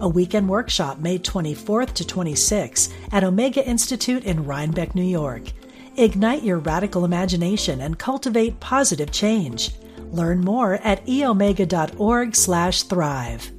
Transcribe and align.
a 0.00 0.08
weekend 0.08 0.48
workshop 0.48 0.98
May 0.98 1.18
24th 1.18 1.92
to 1.94 2.04
26th 2.04 2.92
at 3.12 3.22
Omega 3.22 3.62
Institute 3.66 4.24
in 4.24 4.46
Rhinebeck, 4.46 4.94
New 4.94 5.02
York. 5.02 5.52
Ignite 5.96 6.42
your 6.42 6.58
radical 6.58 7.04
imagination 7.04 7.80
and 7.80 7.98
cultivate 7.98 8.60
positive 8.60 9.12
change. 9.12 9.72
Learn 10.12 10.40
more 10.40 10.74
at 10.82 11.04
eomega.org/thrive. 11.06 13.50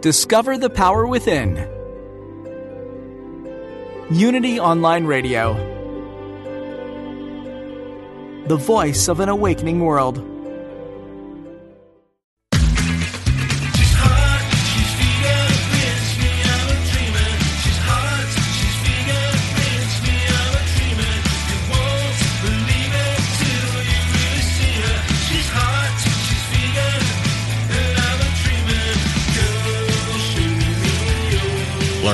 Discover 0.00 0.58
the 0.58 0.70
power 0.70 1.06
within. 1.06 1.56
Unity 4.10 4.58
Online 4.58 5.04
Radio. 5.04 5.54
The 8.48 8.56
voice 8.56 9.08
of 9.08 9.20
an 9.20 9.28
awakening 9.28 9.80
world. 9.80 10.39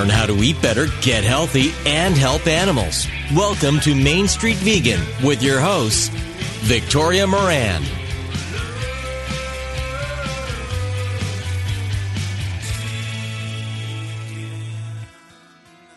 Learn 0.06 0.14
how 0.14 0.26
to 0.26 0.40
eat 0.40 0.62
better, 0.62 0.86
get 1.00 1.24
healthy, 1.24 1.72
and 1.84 2.14
help 2.14 2.46
animals. 2.46 3.08
Welcome 3.34 3.80
to 3.80 3.92
Main 3.92 4.28
Street 4.28 4.54
Vegan 4.58 5.00
with 5.24 5.42
your 5.42 5.58
host, 5.58 6.12
Victoria 6.62 7.26
Moran. 7.26 7.82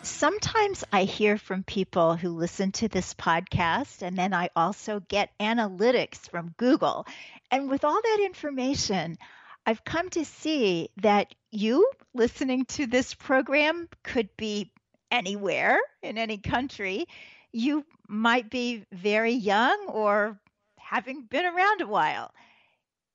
Sometimes 0.02 0.82
I 0.92 1.04
hear 1.04 1.38
from 1.38 1.62
people 1.62 2.16
who 2.16 2.30
listen 2.30 2.72
to 2.72 2.88
this 2.88 3.14
podcast, 3.14 4.02
and 4.02 4.16
then 4.16 4.34
I 4.34 4.50
also 4.56 4.98
get 4.98 5.30
analytics 5.38 6.28
from 6.28 6.52
Google. 6.56 7.06
And 7.52 7.70
with 7.70 7.84
all 7.84 8.00
that 8.02 8.18
information, 8.24 9.18
I've 9.64 9.84
come 9.84 10.10
to 10.10 10.24
see 10.24 10.90
that 10.96 11.32
you 11.52 11.88
listening 12.14 12.64
to 12.66 12.86
this 12.86 13.14
program 13.14 13.88
could 14.02 14.28
be 14.36 14.72
anywhere 15.10 15.78
in 16.02 16.18
any 16.18 16.38
country. 16.38 17.06
You 17.52 17.84
might 18.08 18.50
be 18.50 18.84
very 18.92 19.32
young 19.32 19.86
or 19.88 20.38
having 20.78 21.22
been 21.22 21.46
around 21.46 21.80
a 21.80 21.86
while. 21.86 22.32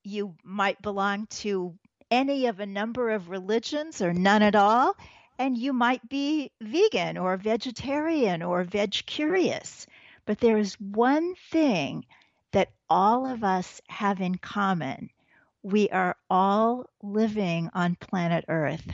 You 0.04 0.36
might 0.44 0.82
belong 0.82 1.28
to 1.42 1.78
any 2.12 2.46
of 2.46 2.60
a 2.60 2.66
number 2.66 3.10
of 3.10 3.30
religions 3.30 4.02
or 4.02 4.14
none 4.14 4.42
at 4.42 4.56
all. 4.56 4.96
And 5.38 5.58
you 5.58 5.74
might 5.74 6.08
be 6.08 6.52
vegan 6.62 7.18
or 7.18 7.36
vegetarian 7.36 8.42
or 8.42 8.64
veg 8.64 8.94
curious. 9.06 9.86
But 10.26 10.40
there 10.40 10.58
is 10.58 10.80
one 10.80 11.36
thing 11.52 12.06
that 12.54 12.72
all 12.90 13.26
of 13.26 13.44
us 13.44 13.82
have 13.90 14.22
in 14.22 14.36
common 14.36 15.10
we 15.66 15.90
are 15.90 16.16
all 16.30 16.86
living 17.02 17.72
on 17.74 17.96
planet 17.96 18.46
Earth. 18.48 18.88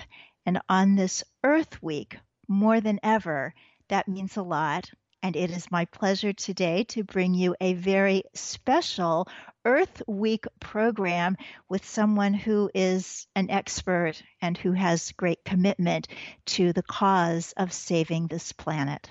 And 0.46 0.62
on 0.70 0.96
this 0.96 1.22
Earth 1.44 1.84
Week, 1.84 2.18
more 2.48 2.80
than 2.80 2.98
ever, 3.04 3.54
that 3.90 4.08
means 4.08 4.38
a 4.38 4.42
lot. 4.42 4.90
And 5.22 5.36
it 5.36 5.52
is 5.52 5.70
my 5.70 5.84
pleasure 5.84 6.32
today 6.32 6.86
to 6.86 7.04
bring 7.04 7.34
you 7.34 7.58
a 7.60 7.74
very 7.74 8.24
special 8.34 9.28
Earth 9.66 10.02
Week 10.08 10.46
program 10.62 11.36
with 11.68 11.86
someone 11.86 12.34
who 12.34 12.72
is 12.74 13.28
an 13.36 13.50
expert 13.50 14.24
and 14.42 14.58
who 14.58 14.72
has 14.72 15.12
great 15.12 15.44
commitment 15.44 16.08
to 16.46 16.72
the 16.72 16.84
cause 16.84 17.54
of 17.58 17.74
saving 17.74 18.28
this 18.28 18.54
planet. 18.54 19.10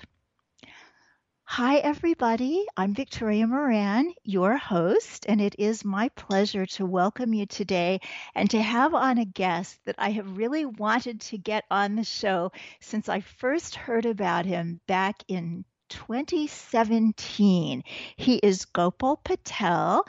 Hi, 1.55 1.79
everybody. 1.79 2.65
I'm 2.77 2.93
Victoria 2.93 3.45
Moran, 3.45 4.13
your 4.23 4.55
host, 4.55 5.25
and 5.27 5.41
it 5.41 5.53
is 5.59 5.83
my 5.83 6.07
pleasure 6.07 6.65
to 6.65 6.85
welcome 6.85 7.33
you 7.33 7.45
today 7.45 7.99
and 8.33 8.49
to 8.51 8.61
have 8.61 8.93
on 8.93 9.17
a 9.17 9.25
guest 9.25 9.77
that 9.83 9.95
I 9.97 10.11
have 10.11 10.37
really 10.37 10.63
wanted 10.63 11.19
to 11.19 11.37
get 11.37 11.65
on 11.69 11.97
the 11.97 12.05
show 12.05 12.53
since 12.79 13.09
I 13.09 13.19
first 13.19 13.75
heard 13.75 14.05
about 14.05 14.45
him 14.45 14.79
back 14.87 15.25
in 15.27 15.65
2017. 15.89 17.83
He 18.15 18.35
is 18.37 18.63
Gopal 18.63 19.17
Patel, 19.17 20.05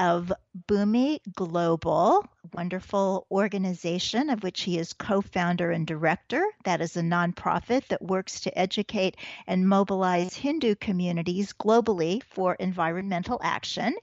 of 0.00 0.32
Bhumi 0.66 1.20
Global, 1.34 2.24
wonderful 2.54 3.26
organization 3.30 4.30
of 4.30 4.42
which 4.42 4.62
he 4.62 4.78
is 4.78 4.94
co 4.94 5.20
founder 5.20 5.70
and 5.70 5.86
director. 5.86 6.42
That 6.64 6.80
is 6.80 6.96
a 6.96 7.02
nonprofit 7.02 7.86
that 7.88 8.00
works 8.00 8.40
to 8.40 8.58
educate 8.58 9.18
and 9.46 9.68
mobilize 9.68 10.34
Hindu 10.34 10.76
communities 10.76 11.52
globally 11.52 12.22
for 12.22 12.54
environmental 12.54 13.38
action. 13.42 13.94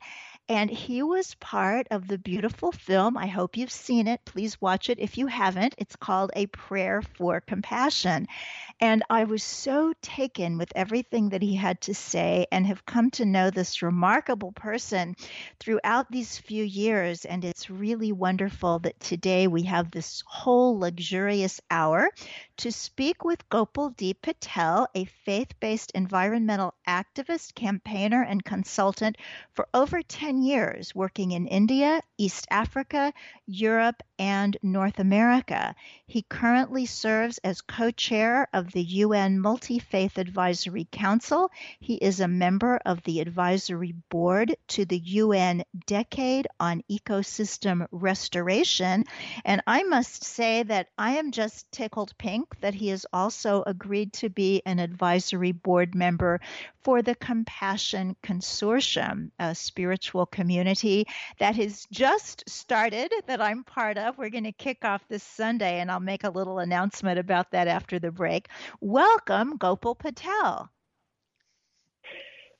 And 0.50 0.70
he 0.70 1.04
was 1.04 1.36
part 1.36 1.88
of 1.92 2.08
the 2.08 2.18
beautiful 2.18 2.72
film. 2.72 3.18
I 3.18 3.28
hope 3.28 3.58
you've 3.58 3.72
seen 3.72 4.08
it. 4.08 4.24
Please 4.24 4.62
watch 4.62 4.90
it 4.90 4.98
if 4.98 5.18
you 5.18 5.28
haven't. 5.28 5.76
It's 5.78 5.98
called 5.98 6.32
A 6.36 6.46
Prayer 6.48 7.02
for 7.02 7.42
Compassion. 7.42 8.28
And 8.80 9.04
I 9.10 9.26
was 9.26 9.44
so 9.44 9.94
taken 10.02 10.58
with 10.58 10.72
everything 10.76 11.30
that 11.30 11.42
he 11.42 11.56
had 11.56 11.82
to 11.82 11.94
say 11.94 12.46
and 12.52 12.66
have 12.66 12.86
come 12.86 13.12
to 13.12 13.26
know 13.26 13.50
this 13.50 13.82
remarkable 13.82 14.54
person 14.54 15.16
throughout 15.60 16.10
these 16.12 16.38
few 16.38 16.64
years. 16.64 17.26
And 17.26 17.44
it's 17.44 17.70
really 17.70 18.12
wonderful 18.12 18.80
that 18.80 19.00
today 19.02 19.48
we 19.48 19.64
have 19.64 19.92
this 19.92 20.24
whole 20.28 20.80
luxurious 20.80 21.60
hour 21.72 22.10
to 22.58 22.72
speak 22.72 23.24
with 23.26 23.50
Gopal 23.50 23.90
D. 23.90 24.14
Patel, 24.14 24.88
a 24.96 25.06
faith 25.06 25.60
based 25.60 25.92
environmental 25.92 26.74
activist, 26.88 27.56
campaigner, 27.56 28.24
and 28.24 28.44
consultant 28.44 29.18
for 29.54 29.68
over 29.74 30.02
10 30.02 30.37
years, 30.42 30.94
working 30.94 31.32
in 31.32 31.48
India, 31.48 32.02
East 32.18 32.48
Africa, 32.50 33.14
Europe, 33.46 34.04
and 34.20 34.58
North 34.62 35.00
America. 35.00 35.76
He 36.06 36.22
currently 36.22 36.86
serves 36.86 37.38
as 37.40 37.62
co 37.62 37.92
chair 37.92 38.48
of 38.54 38.72
the 38.72 38.84
UN 38.84 39.40
Multi 39.40 39.80
Faith 39.80 40.18
Advisory 40.18 40.88
Council. 40.92 41.52
He 41.80 41.96
is 41.96 42.20
a 42.20 42.28
member 42.28 42.80
of 42.86 43.04
the 43.04 43.20
advisory 43.20 43.94
board 44.10 44.56
to 44.70 44.86
the 44.86 45.00
UN 45.00 45.64
Decade 45.86 46.48
on 46.60 46.84
Ecosystem 46.90 47.88
Restoration. 47.92 49.04
And 49.44 49.62
I 49.68 49.84
must 49.84 50.24
say 50.24 50.64
that 50.64 50.90
I 50.98 51.18
am 51.18 51.32
just 51.32 51.72
tickled 51.72 52.18
pink 52.18 52.60
that 52.62 52.74
he 52.74 52.90
has 52.90 53.06
also 53.12 53.64
agreed 53.66 54.14
to 54.14 54.30
be 54.30 54.62
an 54.66 54.80
advisory 54.80 55.52
board 55.52 55.96
member 55.96 56.40
for 56.88 57.02
the 57.02 57.16
Compassion 57.16 58.16
Consortium, 58.24 59.32
a 59.40 59.54
spiritual 59.54 60.26
community 60.28 61.06
that 61.40 61.56
has 61.56 61.86
just 61.92 62.48
started 62.50 63.12
that 63.28 63.42
I'm 63.42 63.64
part 63.64 63.98
of. 63.98 64.18
We're 64.18 64.30
going 64.30 64.44
to 64.44 64.52
kick 64.52 64.86
off 64.86 65.08
this 65.08 65.24
Sunday, 65.24 65.80
and 65.80 65.92
I'll 65.92 66.00
make 66.00 66.24
a 66.24 66.30
little 66.30 66.60
announcement 66.60 67.20
about 67.20 67.52
that 67.52 67.68
after 67.68 68.00
the 68.00 68.12
break. 68.12 68.48
Welcome, 68.82 69.58
Gopal 69.58 69.96
Patel. 69.96 70.70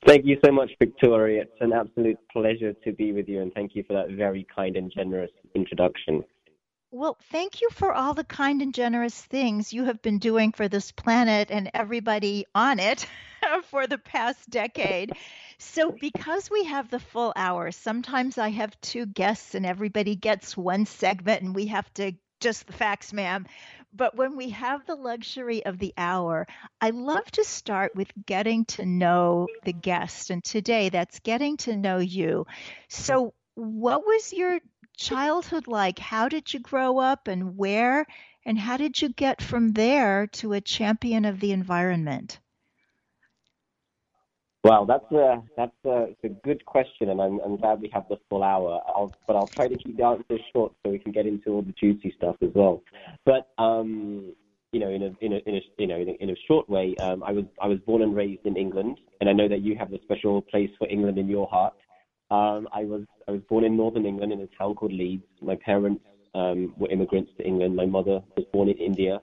Thank 0.06 0.26
you 0.26 0.38
so 0.44 0.52
much, 0.52 0.70
Victoria. 0.78 1.42
It's 1.42 1.60
an 1.60 1.72
absolute 1.72 2.18
pleasure 2.32 2.72
to 2.84 2.92
be 2.92 3.12
with 3.12 3.28
you, 3.28 3.42
and 3.42 3.52
thank 3.52 3.74
you 3.74 3.82
for 3.82 3.94
that 3.94 4.10
very 4.10 4.46
kind 4.54 4.76
and 4.76 4.92
generous 4.94 5.30
introduction. 5.54 6.22
Well, 6.90 7.18
thank 7.30 7.60
you 7.60 7.68
for 7.70 7.92
all 7.92 8.14
the 8.14 8.24
kind 8.24 8.62
and 8.62 8.74
generous 8.74 9.20
things 9.20 9.72
you 9.72 9.84
have 9.84 10.00
been 10.02 10.18
doing 10.18 10.52
for 10.52 10.68
this 10.68 10.90
planet 10.92 11.50
and 11.50 11.70
everybody 11.74 12.46
on 12.54 12.78
it 12.78 13.06
for 13.64 13.86
the 13.86 13.98
past 13.98 14.48
decade. 14.50 15.12
So, 15.58 15.92
because 15.92 16.50
we 16.50 16.64
have 16.64 16.88
the 16.90 17.00
full 17.00 17.32
hour, 17.36 17.72
sometimes 17.72 18.38
I 18.38 18.50
have 18.50 18.80
two 18.80 19.06
guests 19.06 19.54
and 19.54 19.66
everybody 19.66 20.14
gets 20.16 20.56
one 20.56 20.86
segment 20.86 21.42
and 21.42 21.54
we 21.54 21.66
have 21.66 21.92
to 21.94 22.12
just 22.40 22.66
the 22.66 22.72
facts, 22.72 23.12
ma'am. 23.12 23.46
But 23.92 24.16
when 24.16 24.36
we 24.36 24.50
have 24.50 24.86
the 24.86 24.94
luxury 24.94 25.64
of 25.64 25.78
the 25.78 25.92
hour, 25.98 26.46
I 26.80 26.90
love 26.90 27.30
to 27.32 27.44
start 27.44 27.94
with 27.94 28.12
getting 28.26 28.64
to 28.66 28.86
know 28.86 29.48
the 29.64 29.72
guest. 29.72 30.30
And 30.30 30.44
today 30.44 30.88
that's 30.90 31.20
getting 31.20 31.56
to 31.58 31.76
know 31.76 31.98
you. 31.98 32.46
So, 32.88 33.34
what 33.54 34.06
was 34.06 34.32
your 34.32 34.60
childhood 34.98 35.66
like? 35.66 35.98
How 35.98 36.28
did 36.28 36.52
you 36.52 36.60
grow 36.60 36.98
up 36.98 37.28
and 37.28 37.56
where? 37.56 38.04
And 38.44 38.58
how 38.58 38.76
did 38.76 39.00
you 39.00 39.08
get 39.08 39.40
from 39.40 39.72
there 39.72 40.26
to 40.26 40.52
a 40.52 40.60
champion 40.60 41.24
of 41.24 41.40
the 41.40 41.52
environment? 41.52 42.38
Well, 44.64 44.84
that's 44.86 45.10
a 45.12 45.42
that's 45.56 45.84
a, 45.84 46.14
a 46.24 46.28
good 46.28 46.64
question, 46.66 47.10
and 47.10 47.22
I'm, 47.22 47.38
I'm 47.40 47.56
glad 47.56 47.80
we 47.80 47.88
have 47.94 48.08
the 48.08 48.18
full 48.28 48.42
hour. 48.42 48.80
I'll, 48.88 49.14
but 49.26 49.36
I'll 49.36 49.46
try 49.46 49.68
to 49.68 49.76
keep 49.76 49.96
the 49.96 50.04
answers 50.04 50.40
short 50.52 50.72
so 50.82 50.90
we 50.90 50.98
can 50.98 51.12
get 51.12 51.26
into 51.26 51.52
all 51.52 51.62
the 51.62 51.72
juicy 51.72 52.12
stuff 52.16 52.36
as 52.42 52.50
well. 52.54 52.82
But 53.24 53.48
um, 53.56 54.34
you 54.72 54.80
know, 54.80 54.90
in 54.90 55.02
a 55.04 55.24
in 55.24 55.32
a, 55.32 55.36
in 55.46 55.54
a 55.54 55.60
you 55.78 55.86
know 55.86 55.96
in 55.96 56.08
a, 56.08 56.12
in 56.20 56.30
a 56.30 56.36
short 56.48 56.68
way, 56.68 56.96
um, 56.96 57.22
I 57.22 57.32
was 57.32 57.44
I 57.62 57.68
was 57.68 57.78
born 57.86 58.02
and 58.02 58.16
raised 58.16 58.44
in 58.44 58.56
England, 58.56 58.98
and 59.20 59.30
I 59.30 59.32
know 59.32 59.48
that 59.48 59.62
you 59.62 59.76
have 59.78 59.92
a 59.92 60.02
special 60.02 60.42
place 60.42 60.70
for 60.78 60.88
England 60.88 61.18
in 61.18 61.28
your 61.28 61.46
heart. 61.46 61.74
Um, 62.30 62.68
I 62.72 62.84
was 62.84 63.04
I 63.26 63.32
was 63.32 63.40
born 63.48 63.64
in 63.64 63.76
northern 63.76 64.04
England 64.04 64.32
in 64.32 64.40
a 64.40 64.46
town 64.58 64.74
called 64.74 64.92
Leeds. 64.92 65.24
My 65.40 65.56
parents 65.56 66.04
um, 66.34 66.74
were 66.76 66.90
immigrants 66.90 67.30
to 67.38 67.46
England. 67.46 67.74
My 67.74 67.86
mother 67.86 68.20
was 68.36 68.44
born 68.52 68.68
in 68.68 68.76
India. 68.76 69.20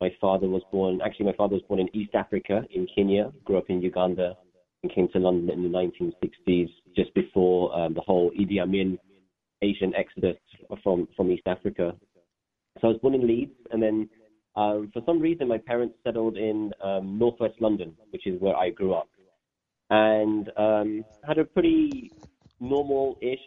My 0.00 0.10
father 0.20 0.48
was 0.48 0.62
born 0.72 1.00
actually 1.04 1.26
my 1.26 1.34
father 1.34 1.54
was 1.54 1.62
born 1.68 1.80
in 1.80 1.94
East 1.94 2.14
Africa 2.14 2.62
in 2.70 2.86
Kenya. 2.94 3.30
Grew 3.44 3.58
up 3.58 3.68
in 3.68 3.82
Uganda 3.82 4.36
and 4.82 4.94
came 4.94 5.08
to 5.08 5.18
London 5.18 5.50
in 5.50 5.70
the 5.70 5.78
1960s, 5.78 6.70
just 6.96 7.12
before 7.14 7.78
um, 7.78 7.92
the 7.92 8.00
whole 8.00 8.30
Idi 8.30 8.60
Amin 8.60 8.98
Asian 9.60 9.94
exodus 9.94 10.36
from 10.82 11.06
from 11.16 11.30
East 11.30 11.46
Africa. 11.46 11.94
So 12.80 12.88
I 12.88 12.92
was 12.92 13.00
born 13.02 13.14
in 13.14 13.26
Leeds, 13.26 13.52
and 13.70 13.82
then 13.82 14.08
um, 14.56 14.90
for 14.92 15.02
some 15.04 15.20
reason, 15.20 15.48
my 15.48 15.58
parents 15.58 15.96
settled 16.04 16.36
in 16.36 16.72
um, 16.82 17.18
northwest 17.18 17.54
London, 17.60 17.94
which 18.10 18.26
is 18.26 18.40
where 18.40 18.56
I 18.56 18.70
grew 18.70 18.94
up, 18.94 19.08
and 19.90 20.50
um, 20.56 21.04
had 21.26 21.38
a 21.38 21.44
pretty 21.44 22.10
normal-ish 22.60 23.38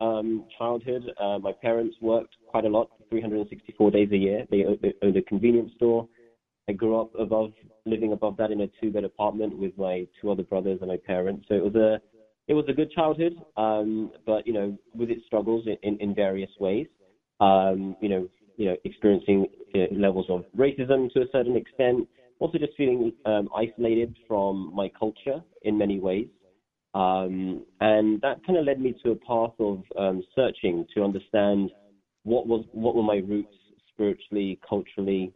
um, 0.00 0.44
childhood. 0.58 1.10
Uh, 1.20 1.38
my 1.38 1.52
parents 1.52 1.96
worked 2.00 2.34
quite 2.46 2.64
a 2.64 2.68
lot, 2.68 2.90
364 3.10 3.90
days 3.90 4.08
a 4.12 4.16
year. 4.16 4.46
They, 4.50 4.64
owned 5.02 5.16
a 5.16 5.22
convenience 5.22 5.72
store. 5.76 6.08
I 6.68 6.72
grew 6.72 7.00
up 7.00 7.10
above, 7.18 7.52
living 7.86 8.12
above 8.12 8.36
that 8.38 8.50
in 8.50 8.60
a 8.60 8.68
two-bed 8.80 9.04
apartment 9.04 9.58
with 9.58 9.76
my 9.76 10.06
two 10.20 10.30
other 10.30 10.42
brothers 10.42 10.78
and 10.80 10.88
my 10.88 10.96
parents. 10.96 11.46
So 11.48 11.54
it 11.54 11.64
was 11.64 11.74
a, 11.74 12.00
it 12.48 12.54
was 12.54 12.64
a 12.68 12.72
good 12.72 12.90
childhood, 12.92 13.34
um, 13.56 14.12
but 14.26 14.46
you 14.46 14.52
know, 14.52 14.76
with 14.94 15.10
its 15.10 15.24
struggles 15.26 15.66
in, 15.66 15.76
in, 15.82 15.98
in 16.00 16.14
various 16.14 16.50
ways. 16.58 16.86
Um, 17.40 17.96
you 18.00 18.08
know, 18.08 18.28
you 18.56 18.66
know, 18.66 18.76
experiencing 18.84 19.46
uh, 19.74 19.92
levels 19.92 20.26
of 20.28 20.44
racism 20.56 21.10
to 21.12 21.22
a 21.22 21.26
certain 21.32 21.56
extent, 21.56 22.06
also 22.38 22.58
just 22.58 22.72
feeling 22.76 23.12
um, 23.24 23.48
isolated 23.56 24.14
from 24.28 24.72
my 24.74 24.90
culture 24.98 25.42
in 25.62 25.76
many 25.78 25.98
ways. 25.98 26.26
Um, 26.94 27.64
and 27.80 28.20
that 28.20 28.44
kind 28.46 28.58
of 28.58 28.66
led 28.66 28.80
me 28.80 28.94
to 29.02 29.12
a 29.12 29.16
path 29.16 29.54
of 29.58 29.82
um, 29.98 30.22
searching 30.34 30.86
to 30.94 31.02
understand 31.02 31.70
what 32.24 32.46
was 32.46 32.64
what 32.72 32.94
were 32.94 33.02
my 33.02 33.16
roots 33.16 33.54
spiritually, 33.92 34.58
culturally, 34.68 35.32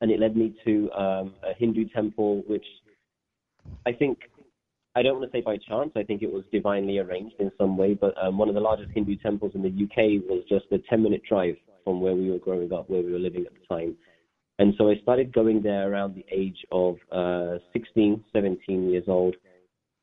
and 0.00 0.10
it 0.10 0.20
led 0.20 0.36
me 0.36 0.54
to 0.64 0.90
um, 0.92 1.34
a 1.42 1.54
Hindu 1.58 1.88
temple, 1.94 2.42
which 2.46 2.64
I 3.86 3.92
think 3.92 4.18
I 4.96 5.02
don't 5.02 5.18
want 5.18 5.30
to 5.30 5.36
say 5.36 5.42
by 5.42 5.56
chance. 5.56 5.90
I 5.96 6.02
think 6.04 6.22
it 6.22 6.32
was 6.32 6.44
divinely 6.52 6.98
arranged 6.98 7.36
in 7.40 7.50
some 7.58 7.76
way. 7.76 7.94
But 7.94 8.14
um, 8.22 8.38
one 8.38 8.48
of 8.48 8.54
the 8.54 8.60
largest 8.60 8.90
Hindu 8.92 9.16
temples 9.16 9.52
in 9.54 9.62
the 9.62 9.68
UK 9.68 10.22
was 10.28 10.44
just 10.48 10.66
a 10.70 10.78
10-minute 10.92 11.22
drive 11.28 11.56
from 11.82 12.00
where 12.00 12.14
we 12.14 12.30
were 12.30 12.38
growing 12.38 12.72
up, 12.72 12.88
where 12.88 13.02
we 13.02 13.12
were 13.12 13.18
living 13.18 13.44
at 13.44 13.52
the 13.52 13.74
time. 13.74 13.96
And 14.58 14.72
so 14.78 14.88
I 14.88 14.94
started 15.02 15.32
going 15.32 15.62
there 15.62 15.90
around 15.90 16.14
the 16.14 16.24
age 16.30 16.64
of 16.70 16.96
uh, 17.10 17.58
16, 17.72 18.24
17 18.32 18.88
years 18.88 19.04
old. 19.08 19.34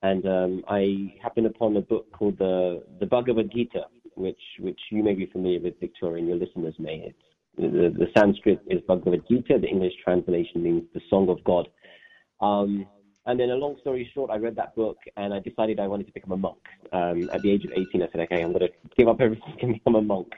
And 0.03 0.25
um, 0.25 0.63
I 0.68 1.13
happened 1.21 1.48
upon 1.48 1.77
a 1.77 1.81
book 1.81 2.12
called 2.12 2.38
the 2.38 2.83
the 3.00 3.06
Bhagavad 3.06 3.51
Gita, 3.51 3.86
which 4.15 4.42
which 4.59 4.80
you 4.92 5.03
may 5.03 5.13
be 5.13 5.27
familiar 5.27 5.59
with, 5.59 5.80
Victoria, 5.80 6.18
and 6.19 6.27
your 6.27 6.38
listeners 6.38 6.75
may. 6.80 7.03
It's 7.07 7.18
the, 7.57 7.94
the 7.98 8.07
Sanskrit 8.18 8.62
is 8.68 8.81
Bhagavad 8.88 9.21
Gita. 9.27 9.59
The 9.59 9.68
English 9.68 9.94
translation 10.03 10.63
means 10.63 10.83
the 10.94 11.01
Song 11.09 11.30
of 11.30 11.44
God. 11.44 11.68
Um, 12.39 12.88
and 13.27 13.39
then, 13.39 13.51
a 13.51 13.56
long 13.56 13.77
story 13.81 14.09
short, 14.13 14.31
I 14.31 14.38
read 14.38 14.56
that 14.56 14.75
book 14.75 14.98
and 15.15 15.33
I 15.33 15.39
decided 15.39 15.80
I 15.80 15.88
wanted 15.88 16.07
to 16.07 16.13
become 16.13 16.31
a 16.31 16.38
monk. 16.38 16.57
Um, 16.92 17.30
at 17.31 17.42
the 17.44 17.51
age 17.51 17.63
of 17.65 17.71
18, 17.71 18.01
I 18.01 18.07
said, 18.12 18.21
okay, 18.21 18.42
I'm 18.42 18.51
going 18.51 18.68
to 18.68 18.69
give 18.97 19.07
up 19.07 19.21
everything 19.21 19.57
and 19.62 19.74
become 19.74 19.95
a 19.95 20.01
monk. 20.01 20.33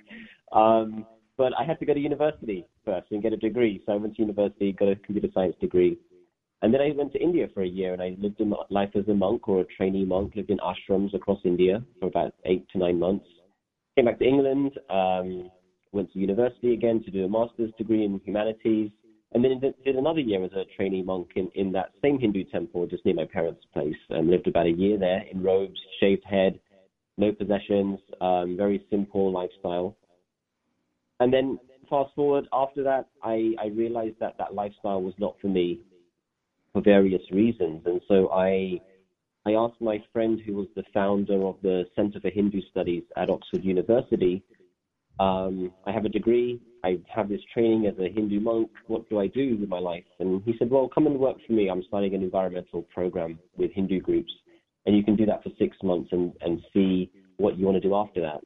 Um, 0.52 1.06
but 1.38 1.54
I 1.58 1.64
had 1.64 1.80
to 1.80 1.86
go 1.86 1.94
to 1.94 2.00
university 2.00 2.66
first 2.84 3.08
and 3.12 3.24
get 3.24 3.32
a 3.32 3.38
degree. 3.38 3.82
So 3.86 3.94
I 3.94 3.96
went 3.96 4.16
to 4.16 4.22
university, 4.22 4.74
got 4.74 4.90
a 4.90 4.96
computer 4.98 5.30
science 5.34 5.56
degree. 5.62 5.98
And 6.64 6.74
then 6.74 6.80
I 6.80 6.92
went 6.96 7.12
to 7.12 7.22
India 7.22 7.48
for 7.54 7.62
a 7.62 7.68
year 7.68 7.92
and 7.92 8.02
I 8.02 8.16
lived 8.18 8.40
in 8.40 8.54
life 8.70 8.92
as 8.96 9.06
a 9.10 9.14
monk 9.14 9.50
or 9.50 9.60
a 9.60 9.66
trainee 9.66 10.06
monk, 10.06 10.34
lived 10.38 10.50
in 10.50 10.60
ashrams 10.60 11.14
across 11.14 11.40
India 11.44 11.84
for 12.00 12.08
about 12.08 12.34
eight 12.46 12.66
to 12.70 12.78
nine 12.78 12.98
months. 12.98 13.26
Came 13.98 14.06
back 14.06 14.18
to 14.20 14.26
England, 14.26 14.72
um, 14.90 15.52
went 15.92 16.14
to 16.14 16.20
university 16.20 16.74
again 16.74 17.04
to 17.04 17.12
do 17.12 17.26
a 17.26 17.30
master's 17.30 17.72
degree 17.78 18.06
in 18.06 18.22
humanities, 18.24 18.92
and 19.34 19.44
then 19.44 19.60
did 19.60 19.96
another 19.98 20.22
year 20.22 20.42
as 20.42 20.54
a 20.54 20.64
trainee 20.78 21.04
monk 21.04 21.32
in, 21.36 21.52
in 21.54 21.74
that 21.74 21.92
same 22.02 22.18
Hindu 22.18 22.46
temple 22.46 22.88
just 22.88 23.06
near 23.06 23.16
my 23.16 23.26
parents' 23.26 23.66
place. 23.74 23.94
Um, 24.12 24.30
lived 24.30 24.48
about 24.48 24.66
a 24.66 24.72
year 24.72 24.98
there 24.98 25.24
in 25.30 25.44
robes, 25.44 25.80
shaved 26.00 26.24
head, 26.24 26.62
no 27.18 27.34
possessions, 27.34 28.00
um, 28.22 28.56
very 28.56 28.86
simple 28.90 29.34
lifestyle. 29.34 29.98
And 31.20 31.34
then 31.34 31.60
fast 31.90 32.16
forward 32.16 32.48
after 32.54 32.84
that, 32.84 33.10
I, 33.22 33.54
I 33.62 33.68
realized 33.68 34.16
that 34.22 34.38
that 34.38 34.54
lifestyle 34.54 35.02
was 35.02 35.14
not 35.18 35.36
for 35.42 35.48
me 35.48 35.82
for 36.74 36.82
various 36.82 37.22
reasons. 37.32 37.84
And 37.86 38.02
so 38.08 38.30
I, 38.30 38.82
I 39.46 39.54
asked 39.54 39.80
my 39.80 40.04
friend 40.12 40.42
who 40.46 40.54
was 40.54 40.68
the 40.76 40.84
founder 40.94 41.46
of 41.46 41.56
the 41.62 41.86
Center 41.96 42.20
for 42.20 42.30
Hindu 42.30 42.62
Studies 42.72 43.04
at 43.16 43.30
Oxford 43.30 43.64
University, 43.64 44.44
um, 45.20 45.72
I 45.86 45.92
have 45.92 46.06
a 46.06 46.10
degree, 46.10 46.60
I 46.84 46.98
have 47.14 47.30
this 47.30 47.42
training 47.54 47.86
as 47.86 47.94
a 48.00 48.12
Hindu 48.12 48.40
monk, 48.40 48.72
what 48.88 49.08
do 49.10 49.20
I 49.20 49.28
do 49.28 49.58
with 49.58 49.70
my 49.70 49.80
life? 49.80 50.04
And 50.20 50.42
he 50.44 50.56
said, 50.58 50.70
well, 50.72 50.90
come 50.94 51.06
and 51.06 51.20
work 51.20 51.38
for 51.46 51.54
me. 51.54 51.70
I'm 51.70 51.84
starting 51.88 52.16
an 52.16 52.24
environmental 52.24 52.82
program 52.94 53.38
with 53.56 53.72
Hindu 53.74 54.02
groups, 54.02 54.32
and 54.86 54.98
you 54.98 55.04
can 55.04 55.16
do 55.16 55.26
that 55.28 55.44
for 55.44 55.50
six 55.60 55.78
months 55.84 56.10
and, 56.12 56.34
and 56.42 56.62
see 56.74 57.12
what 57.38 57.58
you 57.58 57.66
want 57.66 57.82
to 57.82 57.88
do 57.88 57.96
after 57.96 58.22
that. 58.22 58.42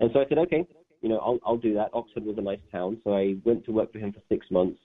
And 0.00 0.10
so 0.12 0.20
I 0.20 0.28
said, 0.28 0.38
okay, 0.38 0.66
you 1.00 1.08
know, 1.08 1.18
I'll, 1.18 1.38
I'll 1.44 1.56
do 1.56 1.74
that. 1.74 1.90
Oxford 1.94 2.24
was 2.24 2.36
a 2.38 2.42
nice 2.42 2.60
town, 2.70 3.00
so 3.02 3.14
I 3.14 3.36
went 3.44 3.64
to 3.64 3.72
work 3.72 3.92
for 3.92 3.98
him 3.98 4.12
for 4.12 4.20
six 4.28 4.46
months. 4.50 4.78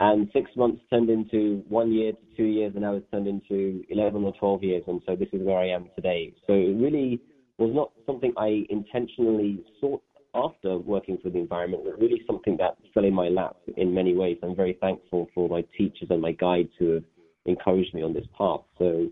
And 0.00 0.30
six 0.32 0.50
months 0.56 0.82
turned 0.88 1.10
into 1.10 1.62
one 1.68 1.92
year 1.92 2.12
to 2.12 2.36
two 2.36 2.44
years, 2.44 2.72
and 2.74 2.82
now 2.82 2.94
it's 2.94 3.10
turned 3.10 3.26
into 3.26 3.84
11 3.90 4.24
or 4.24 4.32
12 4.40 4.62
years. 4.62 4.82
And 4.86 5.02
so 5.06 5.14
this 5.14 5.28
is 5.32 5.42
where 5.42 5.58
I 5.58 5.68
am 5.68 5.90
today. 5.94 6.32
So 6.46 6.54
it 6.54 6.74
really 6.80 7.20
was 7.58 7.70
not 7.74 7.92
something 8.06 8.32
I 8.38 8.64
intentionally 8.70 9.62
sought 9.78 10.02
after 10.34 10.78
working 10.78 11.18
for 11.22 11.28
the 11.28 11.38
environment, 11.38 11.82
but 11.84 12.00
really 12.00 12.22
something 12.26 12.56
that 12.56 12.78
fell 12.94 13.04
in 13.04 13.12
my 13.12 13.28
lap 13.28 13.56
in 13.76 13.92
many 13.92 14.16
ways. 14.16 14.38
I'm 14.42 14.56
very 14.56 14.78
thankful 14.80 15.28
for 15.34 15.50
my 15.50 15.64
teachers 15.76 16.08
and 16.08 16.22
my 16.22 16.32
guides 16.32 16.70
who 16.78 16.94
have 16.94 17.04
encouraged 17.44 17.92
me 17.92 18.02
on 18.02 18.14
this 18.14 18.26
path. 18.38 18.60
So, 18.78 19.06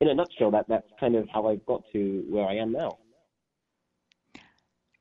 in 0.00 0.08
a 0.08 0.14
nutshell, 0.14 0.50
that, 0.50 0.66
that's 0.68 0.90
kind 0.98 1.14
of 1.14 1.28
how 1.32 1.48
I 1.48 1.56
got 1.66 1.82
to 1.92 2.24
where 2.28 2.46
I 2.46 2.56
am 2.56 2.72
now. 2.72 2.98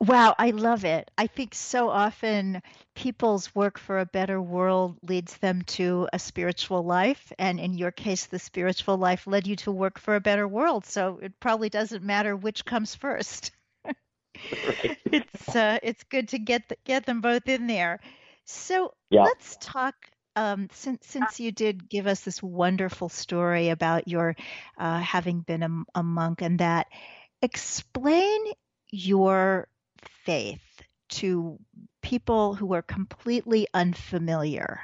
Wow, 0.02 0.36
I 0.38 0.50
love 0.52 0.84
it. 0.84 1.10
I 1.18 1.28
think 1.28 1.56
so 1.56 1.90
often 1.90 2.62
people's 2.96 3.56
work 3.56 3.80
for 3.80 4.00
a 4.00 4.06
better 4.06 4.42
world 4.42 4.98
leads 5.02 5.38
them 5.38 5.62
to 5.64 6.10
a 6.12 6.20
spiritual 6.20 6.84
life. 6.84 7.32
And 7.40 7.60
in 7.60 7.78
your 7.78 7.92
case, 7.92 8.26
the 8.26 8.40
spiritual 8.40 8.98
life 8.98 9.26
led 9.26 9.48
you 9.48 9.56
to 9.58 9.72
work 9.72 10.00
for 10.00 10.16
a 10.16 10.22
better 10.22 10.48
world. 10.48 10.86
So 10.86 11.20
it 11.22 11.40
probably 11.40 11.70
doesn't 11.70 12.04
matter 12.04 12.36
which 12.36 12.66
comes 12.66 12.94
first. 12.94 13.52
right. 13.86 14.98
It's 15.12 15.56
uh, 15.56 15.80
it's 15.82 16.04
good 16.04 16.30
to 16.30 16.40
get 16.40 16.68
the, 16.68 16.78
get 16.84 17.06
them 17.06 17.22
both 17.22 17.48
in 17.48 17.68
there. 17.68 18.02
So 18.44 18.94
yeah. 19.10 19.24
let's 19.24 19.58
talk 19.62 19.96
um, 20.36 20.68
since 20.74 21.08
since 21.08 21.40
you 21.40 21.54
did 21.54 21.90
give 21.90 22.06
us 22.06 22.20
this 22.22 22.44
wonderful 22.44 23.08
story 23.08 23.70
about 23.70 24.10
your 24.10 24.36
uh, 24.78 25.00
having 25.00 25.40
been 25.40 25.64
a, 25.64 26.00
a, 26.00 26.04
monk 26.04 26.42
and 26.42 26.60
that, 26.60 26.88
explain 27.42 28.42
your 28.92 29.70
faith 30.26 30.62
to 31.10 31.60
people 32.02 32.56
who 32.56 32.74
are 32.74 32.82
completely 32.82 33.68
unfamiliar? 33.74 34.80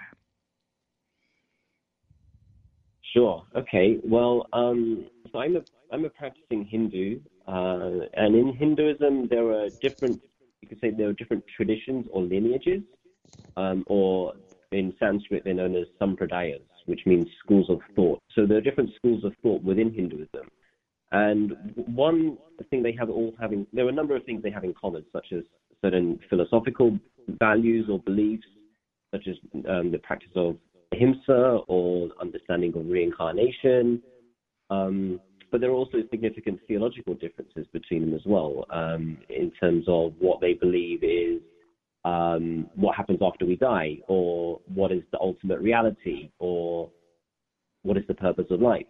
Sure. 3.13 3.44
Okay. 3.56 3.98
Well, 4.04 4.48
um, 4.54 5.06
so 5.32 5.40
I'm 5.40 5.56
a 5.58 5.62
I'm 5.92 6.06
a 6.06 6.10
practicing 6.10 6.66
Hindu, 6.66 7.20
uh, 7.48 8.06
and 8.13 8.36
in 8.36 8.56
Hinduism 8.58 9.28
there 9.30 9.51
are 9.51 9.70
different. 9.82 10.22
You 10.62 10.70
could 10.70 10.80
say 10.80 10.92
there 10.92 11.10
are 11.10 11.13
different 11.13 11.44
traditions 11.56 12.06
or 12.12 12.22
lineages, 12.22 12.84
um, 13.58 13.84
or 13.88 14.34
in 14.72 14.94
Sanskrit 15.00 15.44
they're 15.44 15.54
known 15.54 15.75
as 15.75 15.88
sampradayas, 16.00 16.62
which 16.86 17.01
means 17.06 17.28
schools 17.44 17.70
of 17.70 17.80
thought. 17.96 18.20
So 18.36 18.46
there 18.46 18.58
are 18.58 18.62
different 18.62 18.92
schools 18.96 19.25
of 19.25 19.34
thought 19.44 19.62
within 19.63 19.94
Hinduism. 19.94 20.48
And 21.12 21.74
one 21.75 22.38
thing 22.70 22.84
they 22.84 22.96
have 22.98 23.10
all 23.10 23.34
having, 23.39 23.68
there 23.74 23.86
are 23.86 23.89
a 23.89 23.94
number 23.94 24.15
of 24.15 24.24
things 24.24 24.41
they 24.44 24.51
have 24.51 24.63
in 24.63 24.74
common, 24.80 25.03
such 25.12 25.27
as 25.36 25.44
certain 25.84 26.20
philosophical 26.30 26.98
values 27.27 27.88
or 27.89 28.00
beliefs, 28.00 28.46
such 29.13 29.27
as 29.27 29.36
um, 29.70 29.91
the 29.91 30.00
practice 30.00 30.32
of 30.36 30.58
ahimsa 30.94 31.60
or 31.68 32.10
understanding 32.22 32.74
of 32.75 32.86
reincarnation. 32.86 34.01
Um, 34.70 35.20
but 35.51 35.60
there 35.60 35.70
are 35.70 35.75
also 35.75 35.98
significant 36.10 36.60
theological 36.68 37.13
differences 37.15 37.68
between 37.74 38.06
them 38.06 38.13
as 38.13 38.22
well, 38.25 38.65
um, 38.70 39.18
in 39.30 39.51
terms 39.60 39.84
of 39.88 40.13
what 40.20 40.39
they 40.39 40.53
believe 40.53 41.03
is 41.03 41.41
um, 42.06 42.70
what 42.75 42.96
happens 42.96 43.20
after 43.22 43.46
we 43.46 43.58
die, 43.58 43.98
or 44.08 44.60
what 44.74 44.91
is 44.91 45.03
the 45.12 45.20
ultimate 45.20 45.60
reality, 45.60 46.32
or 46.39 46.89
what 47.84 47.98
is 47.98 48.03
the 48.08 48.13
purpose 48.13 48.46
of 48.50 48.62
life. 48.62 48.86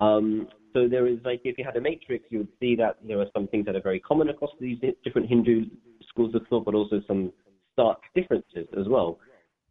Um, 0.00 0.48
so 0.76 0.86
there 0.86 1.06
is 1.06 1.18
like 1.24 1.40
if 1.44 1.56
you 1.56 1.64
had 1.64 1.76
a 1.76 1.80
matrix, 1.80 2.26
you 2.28 2.38
would 2.38 2.52
see 2.60 2.76
that 2.76 2.98
there 3.02 3.18
are 3.18 3.26
some 3.34 3.48
things 3.48 3.64
that 3.64 3.76
are 3.76 3.80
very 3.80 3.98
common 3.98 4.28
across 4.28 4.50
these 4.60 4.78
different 5.04 5.26
Hindu 5.26 5.64
schools 6.06 6.34
of 6.34 6.42
thought, 6.48 6.66
but 6.66 6.74
also 6.74 7.00
some 7.06 7.32
stark 7.72 7.98
differences 8.14 8.66
as 8.78 8.86
well. 8.86 9.18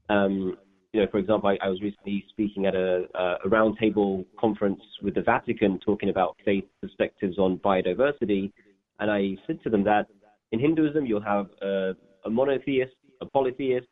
Um, 0.10 0.58
you 0.94 1.02
know, 1.02 1.08
for 1.12 1.20
example, 1.20 1.50
I, 1.50 1.64
I 1.64 1.70
was 1.70 1.80
recently 1.82 2.26
speaking 2.30 2.66
at 2.66 2.74
a, 2.74 3.04
a 3.46 3.48
roundtable 3.48 4.26
conference 4.40 4.82
with 5.04 5.14
the 5.14 5.22
Vatican 5.22 5.80
talking 5.86 6.10
about 6.10 6.38
faith 6.44 6.66
perspectives 6.82 7.38
on 7.38 7.60
biodiversity, 7.60 8.52
and 9.00 9.12
I 9.12 9.36
said 9.46 9.62
to 9.64 9.70
them 9.70 9.84
that 9.84 10.08
in 10.54 10.60
Hinduism 10.60 11.06
you'll 11.06 11.22
have 11.22 11.48
a, 11.62 11.92
a 12.26 12.30
monotheist, 12.32 12.96
a 13.22 13.28
polytheist, 13.28 13.88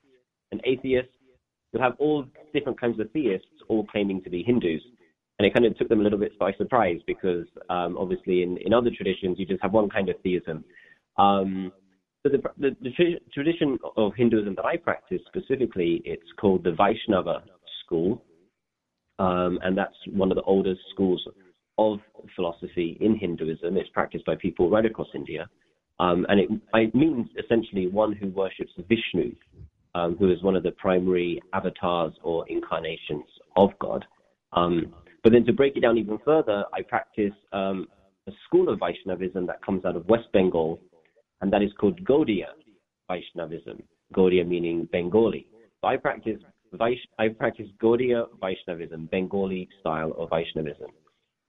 an 0.51 0.61
atheist. 0.65 1.09
You'll 1.71 1.83
have 1.83 1.95
all 1.99 2.25
different 2.53 2.79
kinds 2.79 2.99
of 2.99 3.11
theists, 3.11 3.45
all 3.67 3.85
claiming 3.85 4.23
to 4.23 4.31
be 4.31 4.41
Hindus 4.41 4.81
and 5.43 5.49
it 5.49 5.53
kind 5.53 5.65
of 5.65 5.77
took 5.77 5.89
them 5.89 5.99
a 5.99 6.03
little 6.03 6.17
bit 6.17 6.39
by 6.39 6.53
surprise 6.53 6.99
because 7.05 7.45
um, 7.69 7.97
obviously 7.97 8.43
in, 8.43 8.57
in 8.65 8.73
other 8.73 8.89
traditions 8.95 9.37
you 9.37 9.45
just 9.45 9.61
have 9.61 9.73
one 9.73 9.89
kind 9.89 10.07
of 10.07 10.15
theism. 10.23 10.63
Um, 11.17 11.73
so 12.23 12.29
the, 12.29 12.41
the, 12.57 12.75
the 12.81 12.91
tradition 13.33 13.77
of 13.97 14.13
Hinduism 14.15 14.55
that 14.55 14.63
I 14.63 14.77
practice 14.77 15.19
specifically, 15.27 16.01
it's 16.05 16.23
called 16.39 16.63
the 16.63 16.71
Vaishnava 16.71 17.43
school, 17.83 18.23
um, 19.19 19.59
and 19.63 19.77
that's 19.77 19.95
one 20.13 20.31
of 20.31 20.35
the 20.35 20.43
oldest 20.43 20.79
schools 20.93 21.21
of 21.77 21.99
philosophy 22.37 22.97
in 23.01 23.17
Hinduism. 23.17 23.75
It's 23.75 23.89
practiced 23.89 24.25
by 24.25 24.35
people 24.35 24.69
right 24.69 24.85
across 24.85 25.09
India, 25.13 25.49
um, 25.99 26.25
and 26.29 26.39
it, 26.39 26.49
it, 26.73 26.95
means 26.95 27.27
essentially 27.43 27.87
one 27.87 28.13
who 28.13 28.29
worships 28.29 28.71
Vishnu, 28.77 29.35
um, 29.93 30.15
who 30.17 30.31
is 30.31 30.41
one 30.41 30.55
of 30.55 30.63
the 30.63 30.71
primary 30.71 31.41
avatars 31.51 32.13
or 32.23 32.47
incarnations 32.47 33.25
of 33.57 33.71
God. 33.79 34.05
Um, 34.53 34.93
but 35.23 35.31
then 35.31 35.45
to 35.45 35.53
break 35.53 35.77
it 35.77 35.81
down 35.81 35.97
even 35.97 36.19
further, 36.25 36.65
I 36.73 36.81
practice 36.81 37.33
um, 37.53 37.87
a 38.27 38.31
school 38.45 38.69
of 38.69 38.79
Vaishnavism 38.79 39.45
that 39.47 39.63
comes 39.65 39.85
out 39.85 39.95
of 39.95 40.05
West 40.07 40.27
Bengal, 40.33 40.79
and 41.41 41.51
that 41.51 41.61
is 41.61 41.71
called 41.79 42.03
Gaudiya 42.03 42.47
Vaishnavism. 43.09 43.81
Gaudiya 44.13 44.47
meaning 44.47 44.87
Bengali. 44.91 45.47
So 45.81 45.87
I 45.87 45.97
practice 45.97 46.39
I 47.19 47.27
practice 47.29 47.67
Gaudiya 47.81 48.25
Vaishnavism, 48.41 49.07
Bengali 49.11 49.69
style 49.79 50.13
of 50.17 50.29
Vaishnavism. 50.29 50.87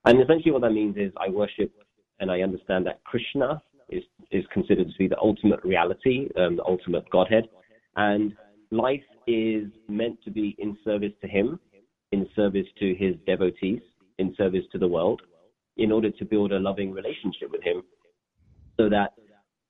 And 0.05 0.21
essentially 0.21 0.53
what 0.53 0.63
that 0.63 0.73
means 0.73 0.97
is 0.97 1.13
I 1.17 1.31
worship 1.31 1.73
and 2.21 2.31
I 2.31 2.41
understand 2.43 2.87
that 2.87 3.03
Krishna 3.05 3.63
is, 3.89 4.03
is 4.31 4.45
considered 4.53 4.89
to 4.89 4.99
be 4.99 5.09
the 5.09 5.19
ultimate 5.19 5.65
reality, 5.65 6.29
um, 6.39 6.57
the 6.57 6.65
ultimate 6.65 7.09
Godhead. 7.11 7.49
And 7.97 8.35
life 8.71 9.03
is 9.27 9.65
meant 9.89 10.23
to 10.25 10.31
be 10.31 10.55
in 10.59 10.77
service 10.85 11.13
to 11.23 11.29
him 11.29 11.59
in 12.15 12.29
service 12.35 12.69
to 12.81 12.95
his 12.95 13.15
devotees, 13.27 13.83
in 14.19 14.35
service 14.37 14.67
to 14.73 14.79
the 14.79 14.91
world, 14.97 15.21
in 15.77 15.91
order 15.97 16.11
to 16.19 16.25
build 16.25 16.51
a 16.53 16.61
loving 16.69 16.91
relationship 17.01 17.49
with 17.51 17.63
him, 17.71 17.79
so 18.79 18.89
that 18.89 19.11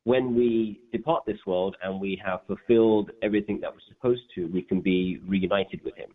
when 0.05 0.35
we 0.35 0.81
depart 0.93 1.23
this 1.27 1.43
world 1.47 1.75
and 1.83 1.99
we 1.99 2.21
have 2.25 2.41
fulfilled 2.47 3.11
everything 3.23 3.59
that 3.61 3.71
we're 3.73 3.89
supposed 3.95 4.27
to, 4.35 4.47
we 4.57 4.63
can 4.71 4.81
be 4.83 5.19
reunited 5.27 5.81
with 5.87 5.97
him 5.97 6.11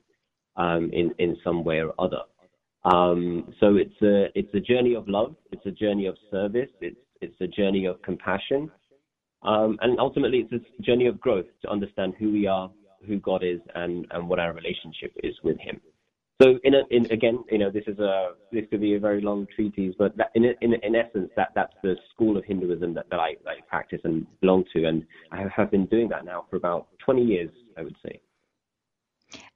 um, 0.63 0.83
in 0.93 1.07
in 1.17 1.35
some 1.43 1.63
way 1.63 1.79
or 1.81 1.93
other. 2.05 2.23
Um, 2.93 3.53
so 3.59 3.75
it's 3.83 4.01
a 4.01 4.15
it's 4.39 4.53
a 4.53 4.59
journey 4.71 4.93
of 4.95 5.07
love, 5.07 5.35
it's 5.51 5.65
a 5.65 5.75
journey 5.83 6.05
of 6.05 6.15
service, 6.29 6.69
it's 6.79 7.03
it's 7.21 7.39
a 7.41 7.47
journey 7.47 7.85
of 7.85 8.01
compassion, 8.09 8.61
um, 9.41 9.77
and 9.81 9.99
ultimately 9.99 10.39
it's 10.49 10.65
a 10.79 10.81
journey 10.83 11.07
of 11.07 11.19
growth 11.19 11.49
to 11.63 11.67
understand 11.75 12.13
who 12.19 12.31
we 12.31 12.45
are, 12.45 12.69
who 13.07 13.17
God 13.19 13.43
is, 13.43 13.61
and 13.73 14.05
and 14.11 14.29
what 14.29 14.39
our 14.39 14.53
relationship 14.53 15.11
is 15.23 15.35
with 15.43 15.59
Him. 15.67 15.81
So 16.41 16.57
in, 16.63 16.73
a, 16.73 16.81
in 16.89 17.05
again, 17.11 17.43
you 17.51 17.57
know, 17.57 17.69
this 17.69 17.83
is 17.85 17.99
a 17.99 18.31
this 18.51 18.63
could 18.69 18.79
be 18.79 18.95
a 18.95 18.99
very 18.99 19.19
long 19.19 19.45
treatise, 19.53 19.93
but 19.99 20.15
that, 20.15 20.31
in, 20.35 20.45
in 20.61 20.73
in 20.73 20.95
essence, 20.95 21.29
that 21.35 21.49
that's 21.53 21.73
the 21.83 21.95
school 22.13 22.37
of 22.37 22.45
Hinduism 22.45 22.93
that, 22.93 23.09
that 23.09 23.19
I, 23.19 23.31
I 23.45 23.59
practice 23.67 23.99
and 24.05 24.25
belong 24.39 24.63
to, 24.73 24.85
and 24.85 25.05
I 25.31 25.43
have 25.53 25.69
been 25.69 25.85
doing 25.87 26.07
that 26.09 26.23
now 26.23 26.45
for 26.49 26.55
about 26.55 26.87
20 27.03 27.23
years, 27.23 27.49
I 27.77 27.81
would 27.81 27.95
say. 28.05 28.21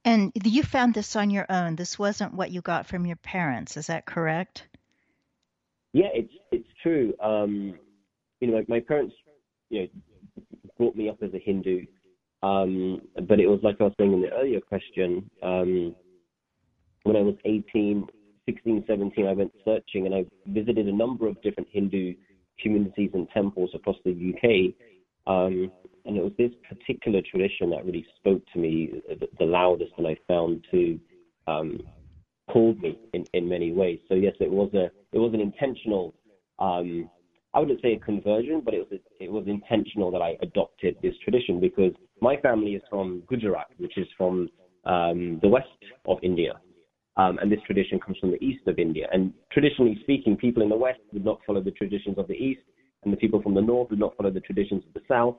And 0.04 0.30
you 0.44 0.62
found 0.62 0.92
this 0.92 1.16
on 1.16 1.30
your 1.30 1.46
own. 1.48 1.74
This 1.76 1.98
wasn't 1.98 2.34
what 2.34 2.50
you 2.50 2.60
got 2.60 2.86
from 2.86 3.06
your 3.06 3.16
parents. 3.16 3.78
Is 3.78 3.86
that 3.86 4.04
correct? 4.04 4.64
Yeah, 5.94 6.08
it's 6.12 6.32
it's 6.52 6.68
true. 6.82 7.14
Um, 7.22 7.78
you 8.40 8.48
know, 8.48 8.58
my, 8.68 8.76
my 8.76 8.80
parents, 8.80 9.14
you 9.70 9.80
know, 9.80 10.44
brought 10.76 10.96
me 10.96 11.08
up 11.08 11.22
as 11.22 11.32
a 11.32 11.38
Hindu, 11.38 11.86
um, 12.42 13.00
but 13.26 13.40
it 13.40 13.46
was 13.46 13.60
like 13.62 13.76
I 13.80 13.84
was 13.84 13.94
saying 13.98 14.12
in 14.12 14.20
the 14.20 14.32
earlier 14.32 14.60
question. 14.60 15.30
Um, 15.42 15.94
when 17.04 17.16
I 17.16 17.20
was 17.20 17.36
18, 17.44 18.06
16, 18.46 18.84
17, 18.86 19.26
I 19.26 19.32
went 19.32 19.52
searching 19.64 20.06
and 20.06 20.14
I 20.14 20.24
visited 20.46 20.88
a 20.88 20.92
number 20.92 21.28
of 21.28 21.40
different 21.42 21.68
Hindu 21.70 22.14
communities 22.60 23.10
and 23.14 23.28
temples 23.32 23.70
across 23.74 23.96
the 24.04 24.10
UK. 24.10 24.74
Um, 25.26 25.70
and 26.04 26.16
it 26.16 26.22
was 26.22 26.32
this 26.36 26.50
particular 26.68 27.20
tradition 27.30 27.70
that 27.70 27.84
really 27.84 28.06
spoke 28.16 28.42
to 28.52 28.58
me 28.58 29.02
the, 29.08 29.26
the 29.38 29.44
loudest, 29.44 29.92
and 29.96 30.06
I 30.06 30.16
found 30.28 30.64
to 30.70 31.00
um, 31.46 31.80
called 32.50 32.80
me 32.80 32.98
in, 33.12 33.24
in 33.32 33.48
many 33.48 33.72
ways. 33.72 33.98
So 34.08 34.14
yes, 34.14 34.34
it 34.40 34.50
was 34.50 34.72
a 34.74 34.90
it 35.12 35.18
was 35.18 35.32
an 35.34 35.40
intentional. 35.40 36.14
Um, 36.58 37.08
I 37.54 37.60
wouldn't 37.60 37.80
say 37.80 37.94
a 37.94 37.98
conversion, 37.98 38.60
but 38.64 38.74
it 38.74 38.86
was 38.90 39.00
it 39.18 39.30
was 39.30 39.44
intentional 39.46 40.10
that 40.10 40.20
I 40.20 40.36
adopted 40.42 40.96
this 41.02 41.14
tradition 41.22 41.58
because 41.58 41.92
my 42.20 42.36
family 42.38 42.72
is 42.72 42.82
from 42.90 43.22
Gujarat, 43.28 43.68
which 43.78 43.96
is 43.96 44.06
from 44.18 44.48
um, 44.84 45.38
the 45.40 45.48
west 45.48 45.68
of 46.06 46.18
India, 46.22 46.52
um, 47.16 47.38
and 47.38 47.50
this 47.50 47.60
tradition 47.66 48.00
comes 48.00 48.18
from 48.18 48.30
the 48.30 48.42
east 48.42 48.66
of 48.66 48.78
India. 48.78 49.06
And 49.12 49.32
traditionally 49.52 49.98
speaking, 50.02 50.36
people 50.36 50.62
in 50.62 50.68
the 50.68 50.76
west 50.76 51.00
would 51.12 51.24
not 51.24 51.40
follow 51.46 51.62
the 51.62 51.70
traditions 51.70 52.18
of 52.18 52.26
the 52.26 52.34
east, 52.34 52.62
and 53.04 53.12
the 53.12 53.16
people 53.16 53.40
from 53.40 53.54
the 53.54 53.60
north 53.60 53.90
would 53.90 53.98
not 53.98 54.16
follow 54.16 54.30
the 54.30 54.40
traditions 54.40 54.82
of 54.86 54.94
the 54.94 55.00
south. 55.08 55.36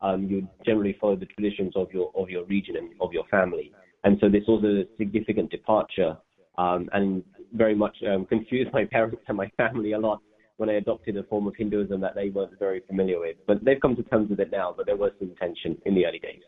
Um, 0.00 0.26
you 0.26 0.46
generally 0.66 0.96
follow 1.00 1.16
the 1.16 1.26
traditions 1.26 1.72
of 1.76 1.90
your 1.92 2.12
of 2.14 2.28
your 2.28 2.44
region 2.44 2.76
and 2.76 2.90
of 3.00 3.12
your 3.12 3.24
family. 3.30 3.72
And 4.02 4.18
so 4.20 4.28
this 4.28 4.42
was 4.46 4.62
a 4.64 4.84
significant 4.98 5.50
departure, 5.50 6.16
um, 6.58 6.90
and 6.92 7.22
very 7.52 7.74
much 7.74 7.96
um, 8.06 8.26
confused 8.28 8.70
my 8.72 8.84
parents 8.84 9.22
and 9.28 9.36
my 9.36 9.50
family 9.56 9.92
a 9.92 9.98
lot 9.98 10.20
when 10.56 10.68
I 10.68 10.74
adopted 10.74 11.16
a 11.16 11.22
form 11.24 11.46
of 11.46 11.54
Hinduism 11.56 12.00
that 12.00 12.14
they 12.14 12.28
weren't 12.28 12.58
very 12.58 12.80
familiar 12.86 13.18
with. 13.18 13.36
But 13.46 13.64
they've 13.64 13.80
come 13.80 13.96
to 13.96 14.02
terms 14.04 14.30
with 14.30 14.40
it 14.40 14.52
now. 14.52 14.74
But 14.76 14.86
there 14.86 14.96
was 14.96 15.12
some 15.18 15.34
tension 15.40 15.78
in 15.86 15.94
the 15.94 16.06
early 16.06 16.18
days. 16.18 16.42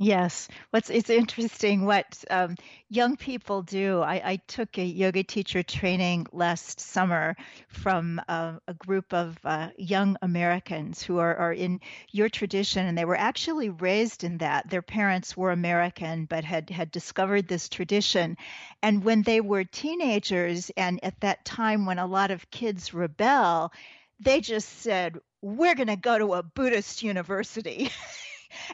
Yes, 0.00 0.46
what's 0.70 0.90
it's 0.90 1.10
interesting 1.10 1.84
what 1.84 2.24
um, 2.30 2.54
young 2.88 3.16
people 3.16 3.62
do. 3.62 4.00
I, 4.00 4.22
I, 4.24 4.36
took 4.46 4.78
a 4.78 4.84
yoga 4.84 5.24
teacher 5.24 5.64
training 5.64 6.28
last 6.30 6.78
summer 6.78 7.34
from 7.66 8.20
uh, 8.28 8.60
a 8.68 8.74
group 8.74 9.12
of 9.12 9.36
uh, 9.44 9.70
young 9.76 10.16
Americans 10.22 11.02
who 11.02 11.18
are, 11.18 11.34
are, 11.34 11.52
in 11.52 11.80
your 12.12 12.28
tradition, 12.28 12.86
and 12.86 12.96
they 12.96 13.04
were 13.04 13.18
actually 13.18 13.70
raised 13.70 14.22
in 14.22 14.38
that. 14.38 14.70
Their 14.70 14.82
parents 14.82 15.36
were 15.36 15.50
American, 15.50 16.26
but 16.26 16.44
had 16.44 16.70
had 16.70 16.92
discovered 16.92 17.48
this 17.48 17.68
tradition. 17.68 18.36
And 18.80 19.02
when 19.02 19.22
they 19.22 19.40
were 19.40 19.64
teenagers, 19.64 20.70
and 20.76 21.02
at 21.02 21.18
that 21.22 21.44
time 21.44 21.86
when 21.86 21.98
a 21.98 22.06
lot 22.06 22.30
of 22.30 22.52
kids 22.52 22.94
rebel, 22.94 23.72
they 24.20 24.40
just 24.42 24.68
said, 24.80 25.18
"We're 25.42 25.74
going 25.74 25.88
to 25.88 25.96
go 25.96 26.16
to 26.18 26.34
a 26.34 26.44
Buddhist 26.44 27.02
university." 27.02 27.90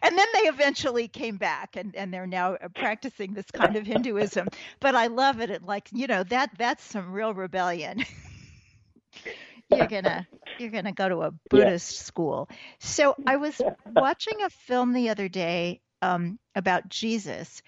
and 0.02 0.16
then 0.16 0.26
they 0.34 0.48
eventually 0.48 1.08
came 1.08 1.36
back 1.36 1.76
and, 1.76 1.94
and 1.96 2.12
they're 2.12 2.26
now 2.26 2.54
uh, 2.54 2.68
practicing 2.74 3.34
this 3.34 3.50
kind 3.52 3.76
of 3.76 3.86
Hinduism. 3.86 4.48
But 4.80 4.94
I 4.94 5.08
love 5.08 5.40
it. 5.40 5.50
it 5.50 5.62
like, 5.62 5.88
you 5.92 6.06
know, 6.06 6.22
that 6.24 6.50
that's 6.58 6.84
some 6.84 7.12
real 7.12 7.34
rebellion. 7.34 8.04
you're 9.70 9.86
gonna 9.86 10.26
you're 10.58 10.70
gonna 10.70 10.92
go 10.92 11.08
to 11.08 11.22
a 11.22 11.30
Buddhist 11.50 11.92
yeah. 11.92 12.04
school. 12.04 12.48
So 12.80 13.14
I 13.26 13.36
was 13.36 13.60
watching 13.86 14.42
a 14.42 14.50
film 14.50 14.92
the 14.92 15.10
other 15.10 15.28
day 15.28 15.80
um, 16.02 16.38
about 16.54 16.88
Jesus, 16.88 17.62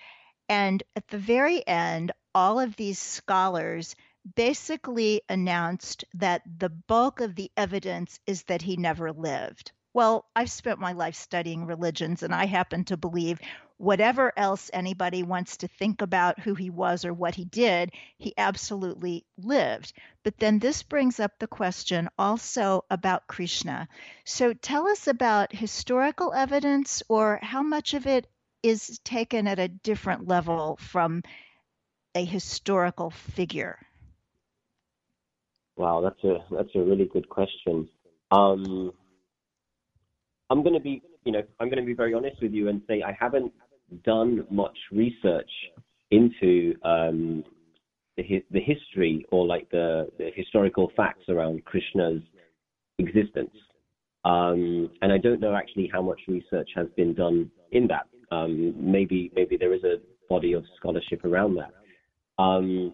and 0.48 0.82
at 0.94 1.08
the 1.08 1.18
very 1.18 1.66
end, 1.66 2.12
all 2.34 2.60
of 2.60 2.76
these 2.76 2.98
scholars 2.98 3.96
basically 4.34 5.22
announced 5.28 6.04
that 6.14 6.42
the 6.58 6.68
bulk 6.68 7.20
of 7.20 7.34
the 7.34 7.50
evidence 7.56 8.18
is 8.26 8.42
that 8.44 8.62
he 8.62 8.76
never 8.76 9.12
lived. 9.12 9.72
Well, 9.96 10.26
I've 10.36 10.50
spent 10.50 10.78
my 10.78 10.92
life 10.92 11.14
studying 11.14 11.64
religions, 11.64 12.22
and 12.22 12.34
I 12.34 12.44
happen 12.44 12.84
to 12.84 12.98
believe 12.98 13.40
whatever 13.78 14.30
else 14.36 14.70
anybody 14.74 15.22
wants 15.22 15.56
to 15.56 15.68
think 15.68 16.02
about 16.02 16.38
who 16.38 16.54
he 16.54 16.68
was 16.68 17.06
or 17.06 17.14
what 17.14 17.34
he 17.34 17.46
did, 17.46 17.92
he 18.18 18.34
absolutely 18.36 19.24
lived. 19.38 19.94
But 20.22 20.36
then 20.36 20.58
this 20.58 20.82
brings 20.82 21.18
up 21.18 21.38
the 21.38 21.46
question 21.46 22.10
also 22.18 22.84
about 22.90 23.26
Krishna. 23.26 23.88
So 24.26 24.52
tell 24.52 24.86
us 24.86 25.06
about 25.06 25.56
historical 25.56 26.34
evidence 26.34 27.02
or 27.08 27.38
how 27.40 27.62
much 27.62 27.94
of 27.94 28.06
it 28.06 28.26
is 28.62 28.98
taken 29.02 29.48
at 29.48 29.58
a 29.58 29.66
different 29.66 30.28
level 30.28 30.76
from 30.76 31.22
a 32.14 32.22
historical 32.22 33.08
figure. 33.08 33.78
Wow, 35.78 36.02
that's 36.02 36.22
a 36.22 36.44
that's 36.54 36.74
a 36.74 36.80
really 36.80 37.06
good 37.06 37.30
question. 37.30 37.88
Um, 38.30 38.92
I'm 40.50 40.62
going 40.62 40.74
to 40.74 40.80
be, 40.80 41.02
you 41.24 41.32
know, 41.32 41.42
I'm 41.60 41.68
going 41.68 41.80
to 41.80 41.86
be 41.86 41.94
very 41.94 42.14
honest 42.14 42.40
with 42.40 42.52
you 42.52 42.68
and 42.68 42.82
say 42.86 43.02
I 43.02 43.16
haven't 43.18 43.52
done 44.04 44.46
much 44.50 44.76
research 44.92 45.50
into 46.10 46.74
um, 46.82 47.44
the 48.16 48.44
the 48.50 48.60
history 48.60 49.26
or 49.30 49.46
like 49.46 49.68
the, 49.70 50.08
the 50.18 50.30
historical 50.34 50.90
facts 50.96 51.24
around 51.28 51.64
Krishna's 51.64 52.22
existence. 52.98 53.54
Um, 54.24 54.90
and 55.02 55.12
I 55.12 55.18
don't 55.18 55.40
know 55.40 55.54
actually 55.54 55.88
how 55.92 56.02
much 56.02 56.20
research 56.26 56.68
has 56.74 56.86
been 56.96 57.14
done 57.14 57.50
in 57.72 57.86
that. 57.88 58.06
Um, 58.34 58.74
maybe 58.76 59.30
maybe 59.34 59.56
there 59.56 59.72
is 59.72 59.84
a 59.84 59.96
body 60.28 60.52
of 60.52 60.64
scholarship 60.76 61.24
around 61.24 61.56
that. 61.56 61.72
Um, 62.42 62.92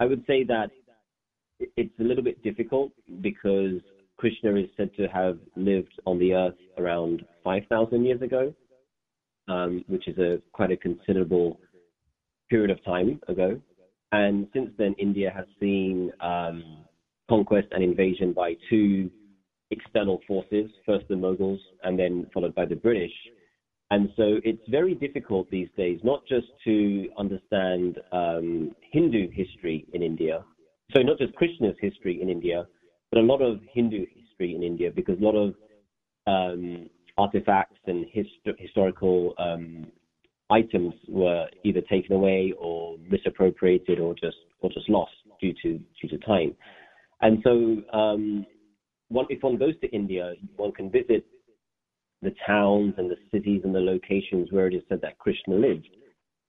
I 0.00 0.04
would 0.04 0.24
say 0.26 0.44
that 0.44 0.70
it's 1.58 1.98
a 1.98 2.02
little 2.02 2.22
bit 2.22 2.42
difficult 2.42 2.92
because 3.22 3.80
Krishna 4.16 4.54
is 4.56 4.68
said 4.76 4.90
to 4.96 5.06
have 5.08 5.38
lived 5.56 5.92
on 6.06 6.18
the 6.18 6.32
earth 6.32 6.54
around 6.78 7.22
5,000 7.44 8.04
years 8.04 8.22
ago, 8.22 8.54
um, 9.48 9.84
which 9.88 10.08
is 10.08 10.18
a 10.18 10.40
quite 10.52 10.70
a 10.70 10.76
considerable 10.76 11.60
period 12.48 12.70
of 12.70 12.82
time 12.84 13.20
ago. 13.28 13.60
And 14.12 14.48
since 14.54 14.70
then, 14.78 14.94
India 14.98 15.32
has 15.34 15.46
seen 15.60 16.12
um, 16.20 16.84
conquest 17.28 17.68
and 17.72 17.82
invasion 17.82 18.32
by 18.32 18.54
two 18.70 19.10
external 19.70 20.20
forces, 20.26 20.70
first 20.86 21.06
the 21.08 21.14
Mughals 21.14 21.58
and 21.82 21.98
then 21.98 22.26
followed 22.32 22.54
by 22.54 22.64
the 22.64 22.76
British. 22.76 23.12
And 23.90 24.10
so 24.16 24.40
it's 24.44 24.62
very 24.68 24.94
difficult 24.94 25.50
these 25.50 25.68
days, 25.76 26.00
not 26.02 26.26
just 26.26 26.46
to 26.64 27.08
understand 27.18 27.98
um, 28.12 28.74
Hindu 28.92 29.30
history 29.30 29.86
in 29.92 30.02
India, 30.02 30.44
so 30.94 31.02
not 31.02 31.18
just 31.18 31.34
Krishna's 31.34 31.76
history 31.80 32.20
in 32.20 32.28
India, 32.28 32.66
but 33.16 33.22
a 33.22 33.26
lot 33.26 33.40
of 33.40 33.60
Hindu 33.72 34.04
history 34.14 34.54
in 34.54 34.62
India, 34.62 34.90
because 34.94 35.18
a 35.18 35.24
lot 35.24 35.36
of 35.36 35.54
um, 36.26 36.90
artifacts 37.16 37.78
and 37.86 38.04
hist- 38.12 38.58
historical 38.58 39.32
um, 39.38 39.86
items 40.50 40.92
were 41.08 41.46
either 41.64 41.80
taken 41.80 42.14
away 42.14 42.52
or 42.58 42.98
misappropriated 43.08 44.00
or 44.00 44.14
just 44.14 44.36
or 44.60 44.68
just 44.68 44.86
lost 44.90 45.12
due 45.40 45.54
to 45.62 45.80
due 45.98 46.08
to 46.10 46.18
time. 46.26 46.54
And 47.22 47.38
so, 47.42 47.98
um, 47.98 48.44
one, 49.08 49.24
if 49.30 49.42
one 49.42 49.56
goes 49.56 49.80
to 49.80 49.88
India, 49.92 50.34
one 50.56 50.72
can 50.72 50.90
visit 50.90 51.24
the 52.20 52.34
towns 52.46 52.92
and 52.98 53.10
the 53.10 53.16
cities 53.32 53.62
and 53.64 53.74
the 53.74 53.80
locations 53.80 54.52
where 54.52 54.66
it 54.66 54.74
is 54.74 54.82
said 54.90 55.00
that 55.00 55.18
Krishna 55.18 55.54
lived. 55.54 55.88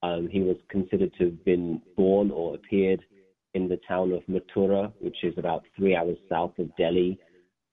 Um, 0.03 0.27
he 0.29 0.41
was 0.41 0.57
considered 0.69 1.13
to 1.17 1.25
have 1.25 1.45
been 1.45 1.81
born 1.95 2.29
or 2.29 2.55
appeared 2.55 3.01
in 3.57 3.67
the 3.67 3.79
town 3.87 4.11
of 4.13 4.21
Mathura, 4.27 4.93
which 4.99 5.17
is 5.23 5.33
about 5.37 5.63
three 5.75 5.95
hours 5.95 6.17
south 6.29 6.53
of 6.59 6.73
Delhi. 6.77 7.17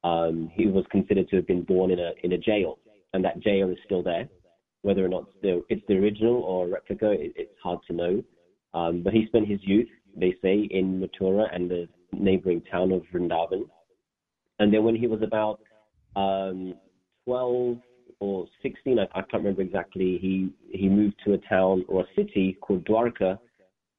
Um, 0.02 0.50
he 0.52 0.66
was 0.66 0.84
considered 0.90 1.28
to 1.28 1.36
have 1.36 1.46
been 1.46 1.62
born 1.62 1.90
in 1.90 1.98
a 1.98 2.10
in 2.24 2.32
a 2.32 2.38
jail, 2.38 2.78
and 3.12 3.24
that 3.24 3.40
jail 3.40 3.68
is 3.70 3.76
still 3.84 4.02
there. 4.02 4.26
Whether 4.82 5.04
or 5.04 5.08
not 5.08 5.24
it's 5.28 5.38
the, 5.42 5.64
it's 5.68 5.86
the 5.88 5.94
original 5.94 6.42
or 6.42 6.66
a 6.66 6.70
replica, 6.70 7.10
it, 7.12 7.32
it's 7.36 7.58
hard 7.62 7.80
to 7.86 7.92
know. 7.94 8.22
Um, 8.74 9.02
but 9.04 9.12
he 9.12 9.26
spent 9.26 9.46
his 9.46 9.60
youth, 9.62 9.88
they 10.16 10.34
say, 10.42 10.68
in 10.70 11.00
Mathura 11.00 11.54
and 11.54 11.70
the 11.70 11.86
neighboring 12.12 12.62
town 12.70 12.92
of 12.92 13.02
Vrindavan. 13.12 13.62
And 14.58 14.72
then 14.72 14.84
when 14.84 14.96
he 14.96 15.06
was 15.06 15.22
about 15.22 15.60
um, 16.16 16.74
12 17.24 17.78
or 18.20 18.46
16, 18.62 18.98
I, 18.98 19.04
I 19.18 19.22
can't 19.22 19.42
remember 19.44 19.62
exactly, 19.62 20.18
he, 20.20 20.50
he 20.70 20.88
moved 20.88 21.16
to 21.24 21.34
a 21.34 21.38
town 21.38 21.84
or 21.88 22.02
a 22.02 22.06
city 22.14 22.58
called 22.60 22.84
Dwarka 22.84 23.38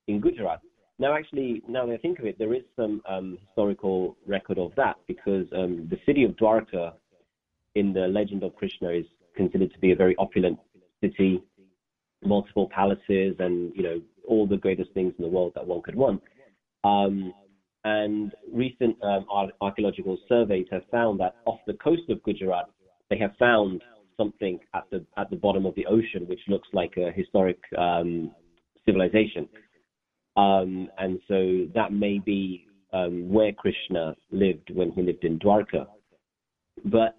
in 0.08 0.20
Gujarat. 0.22 0.62
Now, 0.98 1.14
actually, 1.16 1.62
now 1.68 1.86
that 1.86 1.94
I 1.94 1.98
think 1.98 2.20
of 2.20 2.26
it, 2.26 2.40
there 2.40 2.54
is 2.54 2.64
some 2.76 3.02
um, 3.08 3.38
historical 3.46 4.16
record 4.26 4.58
of 4.58 4.72
that 4.78 4.96
because 5.08 5.46
um, 5.54 5.88
the 5.90 5.98
city 6.06 6.24
of 6.24 6.32
Dwarka 6.32 6.94
in 7.76 7.92
the 7.92 8.08
legend 8.08 8.44
of 8.44 8.56
Krishna 8.56 8.90
is 8.90 9.06
considered 9.36 9.74
to 9.74 9.80
be 9.80 9.92
a 9.92 9.96
very 9.96 10.16
opulent 10.18 10.58
city, 11.02 11.44
multiple 12.24 12.70
palaces, 12.74 13.36
and 13.40 13.74
you 13.76 13.84
know 13.84 14.02
all 14.28 14.48
the 14.48 14.56
greatest 14.58 14.92
things 14.94 15.14
in 15.18 15.24
the 15.24 15.30
world 15.30 15.52
that 15.56 15.68
one 15.68 15.82
could 15.82 15.96
want. 15.96 16.22
Um, 16.86 17.34
and 17.84 18.34
recent 18.52 18.96
um, 19.04 19.26
archaeological 19.62 20.18
surveys 20.28 20.66
have 20.72 20.84
found 20.90 21.20
that 21.20 21.36
off 21.46 21.60
the 21.68 21.74
coast 21.74 22.10
of 22.10 22.24
Gujarat, 22.24 22.70
they 23.10 23.18
have 23.18 23.36
found 23.38 23.84
something 24.18 24.60
at 24.74 24.86
the 24.92 25.06
at 25.18 25.30
the 25.30 25.36
bottom 25.36 25.66
of 25.66 25.76
the 25.76 25.86
ocean, 25.88 26.26
which 26.28 26.40
looks 26.48 26.70
like 26.72 26.94
a 26.98 27.12
historic 27.12 27.60
um, 27.78 28.32
civilization. 28.86 29.50
Um, 30.38 30.90
and 30.98 31.20
so 31.28 31.68
that 31.74 31.94
may 31.94 32.20
be 32.20 32.68
um, 32.94 33.30
where 33.30 33.52
Krishna 33.54 34.16
lived 34.32 34.72
when 34.74 34.92
he 34.92 35.02
lived 35.02 35.24
in 35.24 35.40
Dwarka. 35.40 35.88
But 36.86 37.16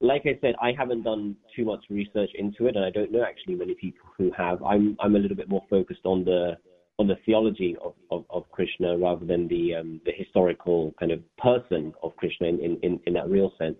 like 0.00 0.22
I 0.24 0.38
said, 0.40 0.54
I 0.60 0.72
haven't 0.76 1.02
done 1.02 1.36
too 1.54 1.64
much 1.64 1.84
research 1.90 2.30
into 2.38 2.66
it, 2.66 2.76
and 2.76 2.84
I 2.84 2.90
don't 2.90 3.12
know 3.12 3.22
actually 3.22 3.54
many 3.54 3.74
people 3.74 4.06
who 4.16 4.30
have. 4.36 4.62
I'm 4.62 4.96
I'm 5.00 5.16
a 5.16 5.18
little 5.18 5.36
bit 5.36 5.48
more 5.48 5.62
focused 5.70 6.04
on 6.04 6.24
the 6.24 6.56
on 6.98 7.06
the 7.06 7.16
theology 7.26 7.76
of, 7.84 7.94
of, 8.10 8.24
of 8.30 8.50
Krishna 8.50 8.96
rather 8.96 9.24
than 9.26 9.48
the 9.48 9.74
um, 9.74 10.00
the 10.04 10.12
historical 10.16 10.94
kind 10.98 11.12
of 11.12 11.20
person 11.36 11.92
of 12.02 12.16
Krishna 12.16 12.48
in, 12.48 12.78
in, 12.82 13.00
in 13.06 13.12
that 13.14 13.28
real 13.28 13.52
sense. 13.58 13.76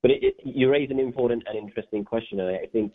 But 0.00 0.10
it, 0.10 0.22
it, 0.22 0.34
you 0.44 0.70
raise 0.70 0.90
an 0.90 0.98
important 0.98 1.44
and 1.46 1.56
interesting 1.56 2.04
question, 2.04 2.40
and 2.40 2.56
I 2.56 2.66
think 2.72 2.92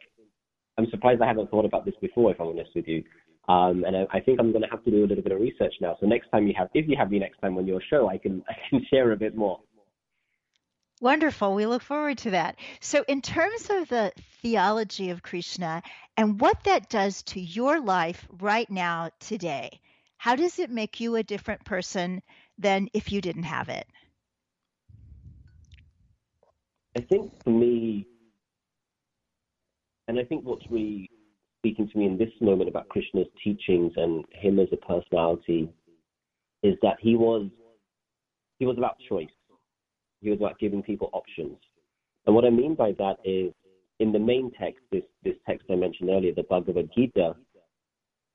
I'm 0.78 0.90
surprised 0.90 1.22
I 1.22 1.28
haven't 1.28 1.50
thought 1.50 1.66
about 1.66 1.86
this 1.86 1.96
before. 2.02 2.32
If 2.32 2.40
I'm 2.40 2.48
honest 2.48 2.72
with 2.76 2.88
you, 2.88 3.04
um, 3.48 3.86
and 3.86 3.96
I, 3.96 4.08
I, 4.12 4.20
think 4.20 4.40
I'm 4.40 4.52
going 4.52 4.64
to 4.64 4.70
have 4.70 4.84
to 4.84 4.92
do 4.92 5.06
a 5.06 5.08
little 5.08 5.24
bit 5.24 5.32
of 5.32 5.40
research 5.40 5.74
now. 5.80 5.96
So 6.02 6.06
next 6.06 6.30
time 6.30 6.48
you 6.48 6.54
have, 6.58 6.70
if 6.74 6.88
you 6.88 6.98
have 6.98 7.10
me 7.10 7.20
next 7.20 7.40
time 7.40 7.58
on 7.58 7.66
your 7.66 7.82
show, 7.90 8.10
I 8.10 8.18
can 8.18 8.44
I 8.50 8.54
can 8.70 8.86
share 8.90 9.12
a 9.12 9.18
bit 9.18 9.36
more. 9.36 9.60
Wonderful. 11.00 11.54
We 11.54 11.68
look 11.68 11.84
forward 11.84 12.18
to 12.20 12.32
that. 12.32 12.56
So, 12.82 13.06
in 13.08 13.22
terms 13.22 13.70
of 13.70 13.88
the 13.88 14.12
theology 14.42 15.12
of 15.12 15.22
Krishna 15.22 15.84
and 16.18 16.42
what 16.42 16.64
that 16.64 16.90
does 16.90 17.22
to 17.24 17.40
your 17.40 17.80
life 17.80 18.28
right 18.40 18.70
now, 18.70 19.12
today, 19.20 19.80
how 20.18 20.36
does 20.36 20.58
it 20.58 20.72
make 20.72 21.00
you 21.00 21.16
a 21.16 21.24
different 21.24 21.64
person 21.66 22.24
than 22.58 22.90
if 22.94 23.12
you 23.12 23.22
didn't 23.22 23.44
have 23.44 23.70
it? 23.70 23.86
I 26.98 27.02
think 27.02 27.32
for 27.44 27.52
me, 27.52 28.08
and 30.08 30.20
I 30.20 30.24
think 30.24 30.44
what's 30.44 30.66
really 30.72 31.12
speaking 31.68 31.90
to 31.90 31.98
me 31.98 32.06
in 32.06 32.18
this 32.18 32.32
moment 32.40 32.70
about 32.70 32.88
Krishna's 32.88 33.28
teachings 33.44 33.92
and 33.98 34.24
him 34.32 34.58
as 34.58 34.70
a 34.72 34.78
personality 34.78 35.68
is 36.64 36.76
that 36.82 36.96
he 37.02 37.18
was 37.18 37.50
he 38.58 38.66
was 38.66 38.78
about 38.78 38.96
choice. 39.10 39.28
He 40.22 40.30
was 40.30 40.40
about 40.40 40.58
giving 40.60 40.82
people 40.82 41.10
options. 41.12 41.58
And 42.26 42.34
what 42.34 42.46
I 42.46 42.50
mean 42.50 42.74
by 42.74 42.94
that 42.94 43.18
is 43.26 43.54
in 44.00 44.14
the 44.14 44.20
main 44.20 44.50
text, 44.58 44.80
this, 44.94 45.04
this 45.26 45.36
text 45.46 45.66
I 45.70 45.76
mentioned 45.76 46.10
earlier, 46.10 46.34
the 46.34 46.44
Bhagavad 46.44 46.90
Gita, 46.96 47.36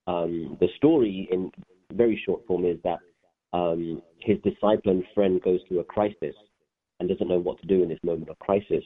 um, 0.07 0.59
the 0.61 0.69
story 0.77 1.29
in 1.33 1.51
very 1.93 2.23
short 2.25 2.47
form 2.47 2.67
is 2.67 2.77
that 2.85 2.99
um, 3.55 4.03
his 4.21 4.37
disciple 4.45 4.93
and 4.93 5.05
friend 5.15 5.41
goes 5.43 5.61
through 5.67 5.81
a 5.81 5.85
crisis 5.85 6.37
and 7.01 7.09
doesn't 7.09 7.29
know 7.29 7.41
what 7.41 7.61
to 7.63 7.67
do 7.67 7.83
in 7.83 7.89
this 7.89 7.99
moment 8.05 8.29
of 8.29 8.39
crisis. 8.41 8.85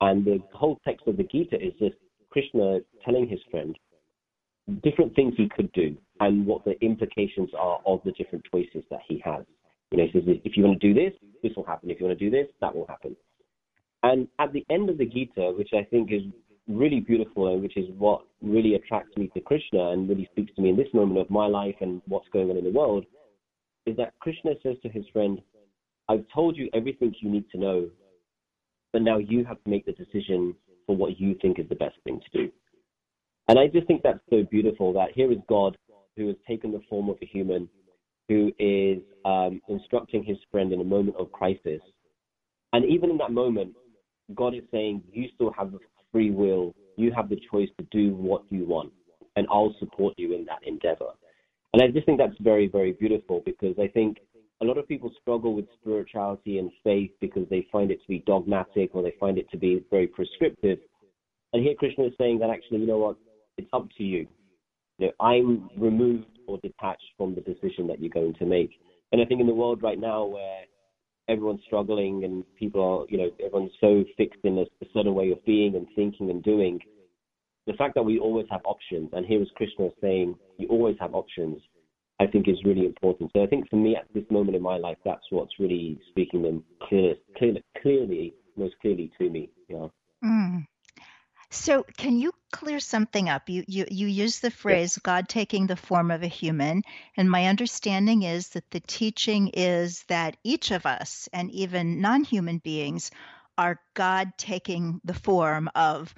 And 0.00 0.24
the 0.24 0.38
whole 0.54 0.78
text 0.86 1.06
of 1.08 1.16
the 1.16 1.24
Gita 1.24 1.56
is 1.56 1.72
just 1.78 1.96
Krishna 2.36 2.80
telling 3.02 3.26
his 3.26 3.40
friend 3.50 3.78
different 4.82 5.16
things 5.16 5.32
he 5.38 5.48
could 5.48 5.72
do 5.72 5.96
and 6.20 6.44
what 6.44 6.66
the 6.66 6.78
implications 6.84 7.48
are 7.58 7.78
of 7.86 8.00
the 8.04 8.12
different 8.12 8.44
choices 8.52 8.84
that 8.90 9.00
he 9.08 9.22
has. 9.24 9.42
You 9.90 9.96
know, 9.96 10.04
he 10.04 10.12
says, 10.12 10.28
if 10.44 10.54
you 10.54 10.64
want 10.64 10.78
to 10.78 10.86
do 10.86 10.92
this, 10.92 11.14
this 11.42 11.52
will 11.56 11.64
happen. 11.64 11.90
If 11.90 11.98
you 11.98 12.04
want 12.04 12.18
to 12.18 12.24
do 12.24 12.30
this, 12.30 12.46
that 12.60 12.76
will 12.76 12.86
happen. 12.88 13.16
And 14.02 14.28
at 14.38 14.52
the 14.52 14.66
end 14.68 14.90
of 14.90 14.98
the 14.98 15.06
Gita, 15.06 15.54
which 15.56 15.70
I 15.72 15.84
think 15.84 16.12
is 16.12 16.20
really 16.68 17.00
beautiful 17.00 17.54
and 17.54 17.62
which 17.62 17.78
is 17.78 17.86
what 17.96 18.26
really 18.42 18.74
attracts 18.74 19.16
me 19.16 19.30
to 19.32 19.40
Krishna 19.40 19.92
and 19.92 20.06
really 20.06 20.28
speaks 20.32 20.54
to 20.56 20.60
me 20.60 20.68
in 20.68 20.76
this 20.76 20.92
moment 20.92 21.18
of 21.18 21.30
my 21.30 21.46
life 21.46 21.76
and 21.80 22.02
what's 22.06 22.28
going 22.34 22.50
on 22.50 22.58
in 22.58 22.64
the 22.64 22.70
world, 22.70 23.06
is 23.86 23.96
that 23.96 24.12
Krishna 24.20 24.50
says 24.62 24.76
to 24.82 24.90
his 24.90 25.06
friend, 25.10 25.40
I've 26.10 26.26
told 26.34 26.58
you 26.58 26.68
everything 26.74 27.14
you 27.18 27.30
need 27.30 27.48
to 27.52 27.58
know, 27.58 27.88
but 28.92 29.00
now 29.00 29.16
you 29.16 29.42
have 29.46 29.62
to 29.64 29.70
make 29.70 29.86
the 29.86 29.92
decision 29.92 30.54
for 30.86 30.96
what 30.96 31.18
you 31.20 31.36
think 31.40 31.58
is 31.58 31.68
the 31.68 31.74
best 31.74 31.96
thing 32.04 32.20
to 32.20 32.38
do. 32.38 32.52
And 33.48 33.58
I 33.58 33.68
just 33.68 33.86
think 33.86 34.02
that's 34.02 34.20
so 34.30 34.42
beautiful 34.50 34.92
that 34.94 35.12
here 35.14 35.30
is 35.30 35.38
God 35.48 35.76
who 36.16 36.28
has 36.28 36.36
taken 36.48 36.72
the 36.72 36.82
form 36.88 37.08
of 37.08 37.16
a 37.22 37.26
human 37.26 37.68
who 38.28 38.52
is 38.58 38.98
um, 39.24 39.60
instructing 39.68 40.24
his 40.24 40.36
friend 40.50 40.72
in 40.72 40.80
a 40.80 40.84
moment 40.84 41.16
of 41.16 41.30
crisis. 41.30 41.80
And 42.72 42.84
even 42.84 43.10
in 43.10 43.18
that 43.18 43.30
moment, 43.30 43.74
God 44.34 44.54
is 44.54 44.62
saying, 44.72 45.02
You 45.12 45.28
still 45.34 45.52
have 45.56 45.72
free 46.12 46.30
will. 46.30 46.74
You 46.96 47.12
have 47.12 47.28
the 47.28 47.40
choice 47.50 47.68
to 47.78 47.86
do 47.90 48.14
what 48.14 48.42
you 48.48 48.64
want, 48.64 48.90
and 49.36 49.46
I'll 49.50 49.74
support 49.78 50.14
you 50.16 50.34
in 50.34 50.46
that 50.46 50.60
endeavor. 50.66 51.10
And 51.72 51.82
I 51.82 51.88
just 51.88 52.06
think 52.06 52.18
that's 52.18 52.36
very, 52.40 52.68
very 52.68 52.92
beautiful 52.92 53.42
because 53.44 53.74
I 53.78 53.86
think 53.88 54.16
a 54.62 54.64
lot 54.64 54.78
of 54.78 54.88
people 54.88 55.12
struggle 55.20 55.54
with 55.54 55.66
spirituality 55.80 56.58
and 56.58 56.70
faith 56.82 57.10
because 57.20 57.46
they 57.50 57.66
find 57.70 57.90
it 57.90 58.00
to 58.00 58.08
be 58.08 58.22
dogmatic 58.26 58.90
or 58.94 59.02
they 59.02 59.14
find 59.20 59.38
it 59.38 59.48
to 59.50 59.58
be 59.58 59.84
very 59.90 60.06
prescriptive. 60.06 60.78
And 61.52 61.62
here 61.62 61.74
Krishna 61.74 62.04
is 62.06 62.12
saying 62.18 62.38
that 62.38 62.50
actually, 62.50 62.78
you 62.78 62.86
know 62.86 62.98
what, 62.98 63.16
it's 63.58 63.68
up 63.72 63.86
to 63.98 64.02
you. 64.02 64.26
you 64.98 65.06
know, 65.06 65.12
I'm 65.20 65.68
removed 65.76 66.38
or 66.46 66.58
detached 66.58 67.04
from 67.16 67.34
the 67.34 67.40
decision 67.42 67.86
that 67.88 68.00
you're 68.00 68.10
going 68.10 68.34
to 68.34 68.46
make. 68.46 68.70
And 69.12 69.20
I 69.20 69.24
think 69.24 69.40
in 69.40 69.46
the 69.46 69.54
world 69.54 69.82
right 69.82 69.98
now 69.98 70.24
where 70.24 70.62
everyone's 71.28 71.60
struggling 71.66 72.24
and 72.24 72.44
people 72.56 72.82
are, 72.82 73.06
you 73.10 73.18
know, 73.18 73.30
everyone's 73.44 73.72
so 73.80 74.04
fixed 74.16 74.40
in 74.44 74.58
a, 74.58 74.62
a 74.62 74.86
certain 74.94 75.14
way 75.14 75.30
of 75.30 75.44
being 75.44 75.74
and 75.74 75.86
thinking 75.94 76.30
and 76.30 76.42
doing, 76.42 76.78
the 77.66 77.72
fact 77.74 77.94
that 77.96 78.02
we 78.02 78.18
always 78.18 78.46
have 78.50 78.60
options, 78.64 79.10
and 79.12 79.26
here 79.26 79.42
is 79.42 79.48
Krishna 79.56 79.88
saying, 80.00 80.36
you 80.56 80.68
always 80.68 80.96
have 81.00 81.14
options, 81.14 81.60
I 82.18 82.26
think 82.26 82.48
is 82.48 82.62
really 82.64 82.86
important. 82.86 83.30
So 83.34 83.42
I 83.42 83.46
think 83.46 83.68
for 83.68 83.76
me 83.76 83.96
at 83.96 84.06
this 84.14 84.24
moment 84.30 84.56
in 84.56 84.62
my 84.62 84.78
life, 84.78 84.96
that's 85.04 85.24
what's 85.30 85.58
really 85.58 86.00
speaking 86.10 86.42
them 86.42 86.64
clearly, 86.82 87.20
clearly, 87.36 87.64
clearly 87.82 88.34
most 88.56 88.74
clearly 88.80 89.12
to 89.18 89.28
me. 89.28 89.50
Yeah. 89.68 89.88
Mm. 90.24 90.66
So, 91.50 91.84
can 91.96 92.18
you 92.18 92.32
clear 92.50 92.80
something 92.80 93.28
up? 93.28 93.48
You 93.48 93.64
you 93.68 93.86
you 93.88 94.08
use 94.08 94.40
the 94.40 94.50
phrase 94.50 94.98
God 94.98 95.28
taking 95.28 95.66
the 95.66 95.76
form 95.76 96.10
of 96.10 96.24
a 96.24 96.26
human, 96.26 96.82
and 97.16 97.30
my 97.30 97.46
understanding 97.46 98.24
is 98.24 98.48
that 98.50 98.70
the 98.72 98.80
teaching 98.80 99.48
is 99.54 100.02
that 100.08 100.36
each 100.42 100.72
of 100.72 100.86
us, 100.86 101.28
and 101.32 101.50
even 101.52 102.00
non-human 102.00 102.58
beings, 102.58 103.12
are 103.56 103.80
God 103.94 104.32
taking 104.36 105.00
the 105.04 105.14
form 105.14 105.70
of 105.74 106.14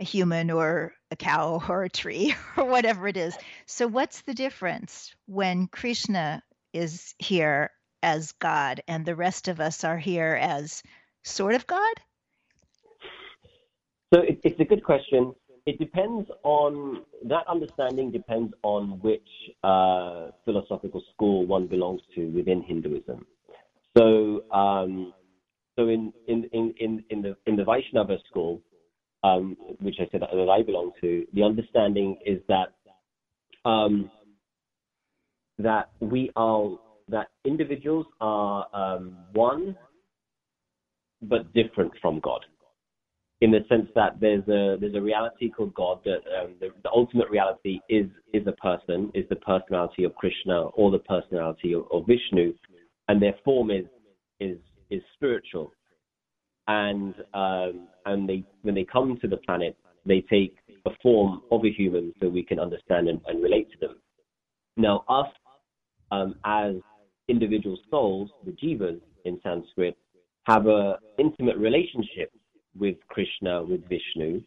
a 0.00 0.04
human 0.04 0.50
or 0.50 0.92
a 1.10 1.16
cow 1.16 1.62
or 1.68 1.84
a 1.84 1.90
tree 1.90 2.34
or 2.56 2.64
whatever 2.64 3.08
it 3.08 3.16
is. 3.16 3.36
So, 3.66 3.86
what's 3.86 4.22
the 4.22 4.34
difference 4.34 5.14
when 5.26 5.66
Krishna 5.68 6.42
is 6.72 7.14
here 7.18 7.70
as 8.02 8.32
God 8.32 8.82
and 8.86 9.04
the 9.04 9.16
rest 9.16 9.48
of 9.48 9.60
us 9.60 9.84
are 9.84 9.98
here 9.98 10.38
as 10.40 10.82
sort 11.24 11.54
of 11.54 11.66
God? 11.66 11.94
So 14.14 14.20
it, 14.20 14.40
it's 14.44 14.60
a 14.60 14.64
good 14.64 14.84
question. 14.84 15.34
It 15.66 15.78
depends 15.80 16.30
on 16.44 17.02
that 17.24 17.44
understanding 17.48 18.12
depends 18.12 18.54
on 18.62 19.00
which 19.00 19.28
uh, 19.64 20.28
philosophical 20.44 21.02
school 21.12 21.44
one 21.46 21.66
belongs 21.66 22.00
to 22.14 22.26
within 22.28 22.62
Hinduism. 22.62 23.26
So, 23.98 24.44
um, 24.52 25.12
so 25.76 25.88
in, 25.88 26.12
in, 26.28 26.48
in, 26.52 27.04
in, 27.10 27.22
the 27.22 27.36
in 27.46 27.56
the 27.56 27.64
Vaishnava 27.64 28.18
school, 28.30 28.62
um, 29.26 29.56
which 29.80 29.96
I 29.98 30.08
said 30.10 30.22
that, 30.22 30.30
I 30.30 30.62
belong 30.62 30.92
to, 31.00 31.26
the 31.32 31.42
understanding 31.42 32.16
is 32.24 32.40
that 32.48 32.72
um, 33.68 34.10
that 35.58 35.90
we 36.00 36.30
are 36.36 36.70
that 37.08 37.28
individuals 37.44 38.06
are 38.20 38.66
um, 38.74 39.16
one 39.32 39.76
but 41.22 41.52
different 41.54 41.92
from 42.00 42.20
God. 42.20 42.40
In 43.40 43.50
the 43.50 43.60
sense 43.68 43.88
that 43.94 44.18
there's 44.20 44.46
a 44.48 44.76
there's 44.80 44.94
a 44.94 45.00
reality 45.00 45.50
called 45.50 45.74
God 45.74 46.00
that 46.04 46.20
um, 46.40 46.54
the, 46.60 46.68
the, 46.82 46.90
ultimate 46.90 47.28
reality 47.28 47.80
is 47.88 48.06
is 48.32 48.46
a 48.46 48.52
person, 48.52 49.10
is 49.14 49.24
the 49.28 49.36
personality 49.36 50.04
of 50.04 50.14
Krishna 50.14 50.62
or 50.68 50.90
the 50.90 51.00
personality 51.00 51.74
of, 51.74 51.84
of 51.92 52.06
Vishnu, 52.06 52.54
and 53.08 53.20
their 53.20 53.34
form 53.44 53.70
is 53.70 53.86
is 54.40 54.58
is 54.90 55.02
spiritual, 55.14 55.72
and 56.68 57.14
um, 57.34 57.88
and 58.06 58.28
they 58.28 58.44
when 58.62 58.74
they 58.74 58.84
come 58.84 59.18
to 59.20 59.28
the 59.28 59.36
planet, 59.38 59.76
they 60.04 60.20
take 60.22 60.56
a 60.86 60.90
form 61.02 61.42
of 61.50 61.64
a 61.64 61.70
human 61.70 62.12
so 62.20 62.28
we 62.28 62.42
can 62.42 62.58
understand 62.60 63.08
and, 63.08 63.20
and 63.26 63.42
relate 63.42 63.70
to 63.72 63.86
them. 63.86 63.96
Now 64.76 65.04
us 65.08 65.28
um, 66.12 66.34
as 66.44 66.74
individual 67.28 67.78
souls, 67.90 68.30
the 68.44 68.52
jivas 68.52 69.00
in 69.24 69.40
Sanskrit, 69.42 69.96
have 70.44 70.66
a 70.66 70.98
intimate 71.18 71.56
relationship 71.56 72.30
with 72.78 72.96
Krishna, 73.08 73.64
with 73.64 73.80
Vishnu, 73.88 74.42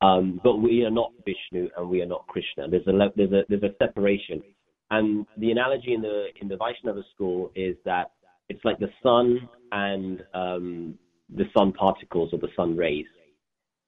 um, 0.00 0.40
but 0.44 0.56
we 0.56 0.84
are 0.84 0.90
not 0.90 1.12
Vishnu 1.24 1.68
and 1.76 1.88
we 1.88 2.02
are 2.02 2.06
not 2.06 2.26
Krishna. 2.28 2.68
There's 2.68 2.86
a 2.86 2.92
there's 3.16 3.32
a 3.32 3.42
there's 3.48 3.62
a 3.62 3.74
separation, 3.78 4.42
and 4.90 5.26
the 5.38 5.50
analogy 5.50 5.94
in 5.94 6.02
the 6.02 6.26
in 6.40 6.48
the 6.48 6.56
Vaishnava 6.56 7.02
school 7.14 7.50
is 7.54 7.76
that 7.84 8.12
it's 8.48 8.64
like 8.64 8.78
the 8.78 8.90
sun 9.02 9.48
and 9.72 10.22
um, 10.34 10.98
the 11.34 11.44
sun 11.56 11.72
particles 11.72 12.30
or 12.32 12.38
the 12.38 12.48
sun 12.56 12.76
rays, 12.76 13.06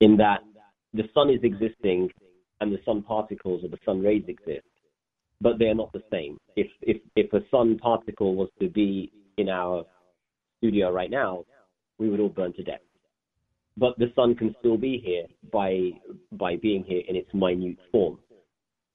in 0.01 0.17
that 0.17 0.41
the 0.93 1.05
sun 1.15 1.31
is 1.31 1.41
existing 1.43 2.11
and 2.61 2.73
the 2.73 2.81
sun 2.85 3.03
particles 3.03 3.65
or 3.65 3.69
the 3.69 3.79
sun 3.85 4.03
rays 4.03 4.25
exist, 4.29 4.67
but 5.41 5.59
they 5.59 5.67
are 5.67 5.75
not 5.75 5.93
the 5.93 6.03
same. 6.11 6.39
If 6.57 6.69
if 6.83 6.99
if 7.17 7.33
a 7.33 7.41
sun 7.51 7.79
particle 7.79 8.35
was 8.35 8.49
to 8.61 8.69
be 8.69 9.13
in 9.39 9.49
our 9.49 9.85
studio 10.59 10.91
right 10.91 11.11
now, 11.11 11.45
we 11.99 12.09
would 12.09 12.21
all 12.21 12.29
burn 12.29 12.53
to 12.55 12.63
death 12.63 12.81
but 13.81 13.99
the 13.99 14.13
sun 14.15 14.35
can 14.35 14.55
still 14.61 14.77
be 14.77 15.01
here 15.05 15.27
by 15.53 15.91
by 16.33 16.57
being 16.57 16.85
here 16.85 17.03
in 17.09 17.17
its 17.17 17.33
minute 17.33 17.79
form. 17.91 18.19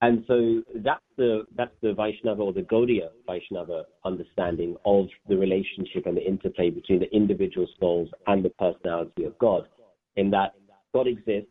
And 0.06 0.24
so 0.28 0.62
that's 0.84 1.02
the 1.18 1.46
that's 1.58 1.74
the 1.82 1.92
Vaishnava 1.96 2.40
or 2.40 2.54
the 2.54 2.62
Gaudiya 2.62 3.10
Vaishnava 3.26 3.86
understanding 4.04 4.76
of 4.86 5.08
the 5.28 5.36
relationship 5.36 6.06
and 6.06 6.16
the 6.16 6.24
interplay 6.24 6.70
between 6.70 7.00
the 7.00 7.12
individual 7.12 7.66
souls 7.80 8.10
and 8.28 8.46
the 8.46 8.52
personality 8.52 9.24
of 9.24 9.36
God. 9.40 9.68
In 10.16 10.30
that 10.30 10.54
God 10.94 11.08
exists, 11.08 11.50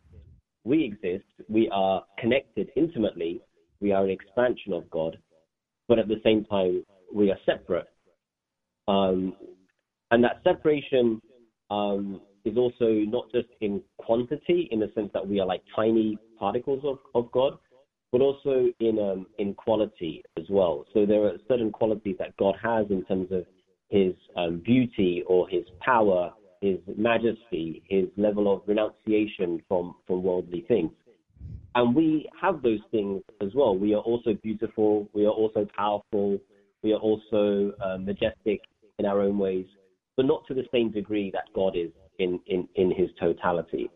we 0.62 0.85
exist, 0.85 1.25
we 1.49 1.69
are 1.73 2.05
connected 2.17 2.69
intimately, 2.77 3.40
we 3.81 3.90
are 3.90 4.05
an 4.05 4.11
expansion 4.11 4.73
of 4.73 4.88
God, 4.88 5.19
but 5.88 5.99
at 5.99 6.07
the 6.07 6.21
same 6.23 6.45
time 6.45 6.85
we 7.12 7.33
are 7.33 7.38
separate. 7.45 7.88
Um, 8.87 9.35
and 10.12 10.23
that 10.23 10.43
separation 10.45 11.21
um, 11.73 12.21
is 12.45 12.57
also 12.57 12.87
not 12.87 13.33
just 13.33 13.49
in 13.61 13.83
quantity, 13.99 14.69
in 14.71 14.79
the 14.79 14.93
sense 14.95 15.11
that 15.12 15.27
we 15.27 15.40
are 15.40 15.47
like 15.47 15.62
tiny 15.75 16.17
particles 16.38 16.85
of, 16.85 16.99
of 17.17 17.33
God, 17.33 17.59
but 18.14 18.20
also 18.20 18.66
in 18.79 18.96
um, 19.00 19.27
in 19.38 19.55
quality 19.55 20.22
as 20.38 20.44
well. 20.48 20.85
So 20.94 21.05
there 21.05 21.24
are 21.24 21.33
certain 21.48 21.72
qualities 21.72 22.14
that 22.20 22.37
God 22.37 22.55
has 22.62 22.87
in 22.88 23.05
terms 23.07 23.33
of 23.33 23.44
His 23.88 24.12
um, 24.37 24.62
beauty 24.64 25.24
or 25.27 25.48
His 25.48 25.64
power, 25.81 26.31
His 26.61 26.79
majesty, 26.96 27.83
His 27.88 28.05
level 28.16 28.55
of 28.55 28.62
renunciation 28.68 29.61
from 29.66 29.96
from 30.07 30.22
worldly 30.22 30.64
things. 30.68 30.92
And 31.74 31.92
we 31.92 32.29
have 32.40 32.62
those 32.62 32.79
things 32.92 33.20
as 33.40 33.48
well. 33.53 33.77
We 33.77 33.94
are 33.94 34.03
also 34.03 34.35
beautiful. 34.44 35.09
We 35.12 35.27
are 35.27 35.37
also 35.42 35.66
powerful. 35.77 36.38
We 36.85 36.92
are 36.92 37.00
also 37.00 37.72
uh, 37.85 37.98
majestic 37.98 38.61
in 39.00 39.07
our 39.07 39.22
own 39.22 39.38
ways, 39.38 39.66
but 40.16 40.24
not 40.24 40.46
to 40.46 40.55
the 40.55 40.66
same 40.72 40.92
degree 40.92 41.33
that 41.33 41.46
God 41.53 41.74
is 41.74 41.90
in, 42.20 42.38
in, 42.46 42.68
in 42.77 42.92
his 42.92 43.09
totality. 43.18 43.90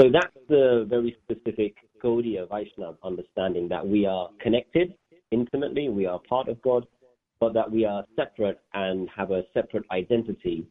So 0.00 0.08
that's 0.12 0.34
the 0.48 0.84
very 0.88 1.16
specific 1.22 1.76
Gaudiya 2.02 2.48
Vaishnava 2.48 2.96
understanding 3.04 3.68
that 3.68 3.86
we 3.86 4.06
are 4.06 4.28
connected 4.40 4.94
intimately, 5.30 5.88
we 5.88 6.06
are 6.06 6.20
part 6.28 6.48
of 6.48 6.60
God, 6.62 6.86
but 7.40 7.54
that 7.54 7.70
we 7.70 7.84
are 7.84 8.04
separate 8.16 8.60
and 8.74 9.08
have 9.16 9.30
a 9.30 9.42
separate 9.54 9.84
identity 9.90 10.66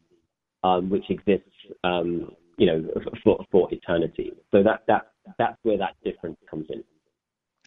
um, 0.64 0.90
which 0.90 1.06
exists, 1.10 1.50
um, 1.84 2.32
you 2.58 2.68
know, 2.68 2.88
for, 3.24 3.44
for 3.52 3.74
eternity. 3.74 4.32
So 4.52 4.62
that, 4.64 4.84
that, 4.88 5.12
that's 5.40 5.58
where 5.64 5.78
that 5.78 5.96
difference 6.04 6.38
comes 6.50 6.68
in. 6.70 6.84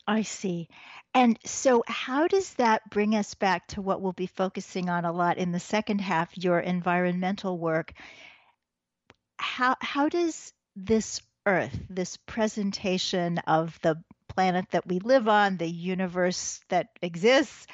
I 0.06 0.22
see. 0.22 0.68
And 1.14 1.38
so, 1.44 1.82
how 1.86 2.28
does 2.28 2.54
that 2.54 2.82
bring 2.90 3.14
us 3.14 3.32
back 3.34 3.66
to 3.68 3.80
what 3.80 4.02
we'll 4.02 4.12
be 4.12 4.26
focusing 4.26 4.90
on 4.90 5.06
a 5.06 5.12
lot 5.12 5.38
in 5.38 5.50
the 5.50 5.60
second 5.60 6.00
half, 6.00 6.36
your 6.36 6.60
environmental 6.60 7.58
work? 7.58 7.94
how 9.44 9.76
how 9.80 10.08
does 10.08 10.52
this 10.76 11.20
earth 11.46 11.76
this 11.90 12.16
presentation 12.16 13.38
of 13.38 13.78
the 13.82 14.02
planet 14.28 14.66
that 14.70 14.86
we 14.86 14.98
live 15.00 15.28
on 15.28 15.56
the 15.56 15.68
universe 15.68 16.60
that 16.68 16.88
exists 17.02 17.66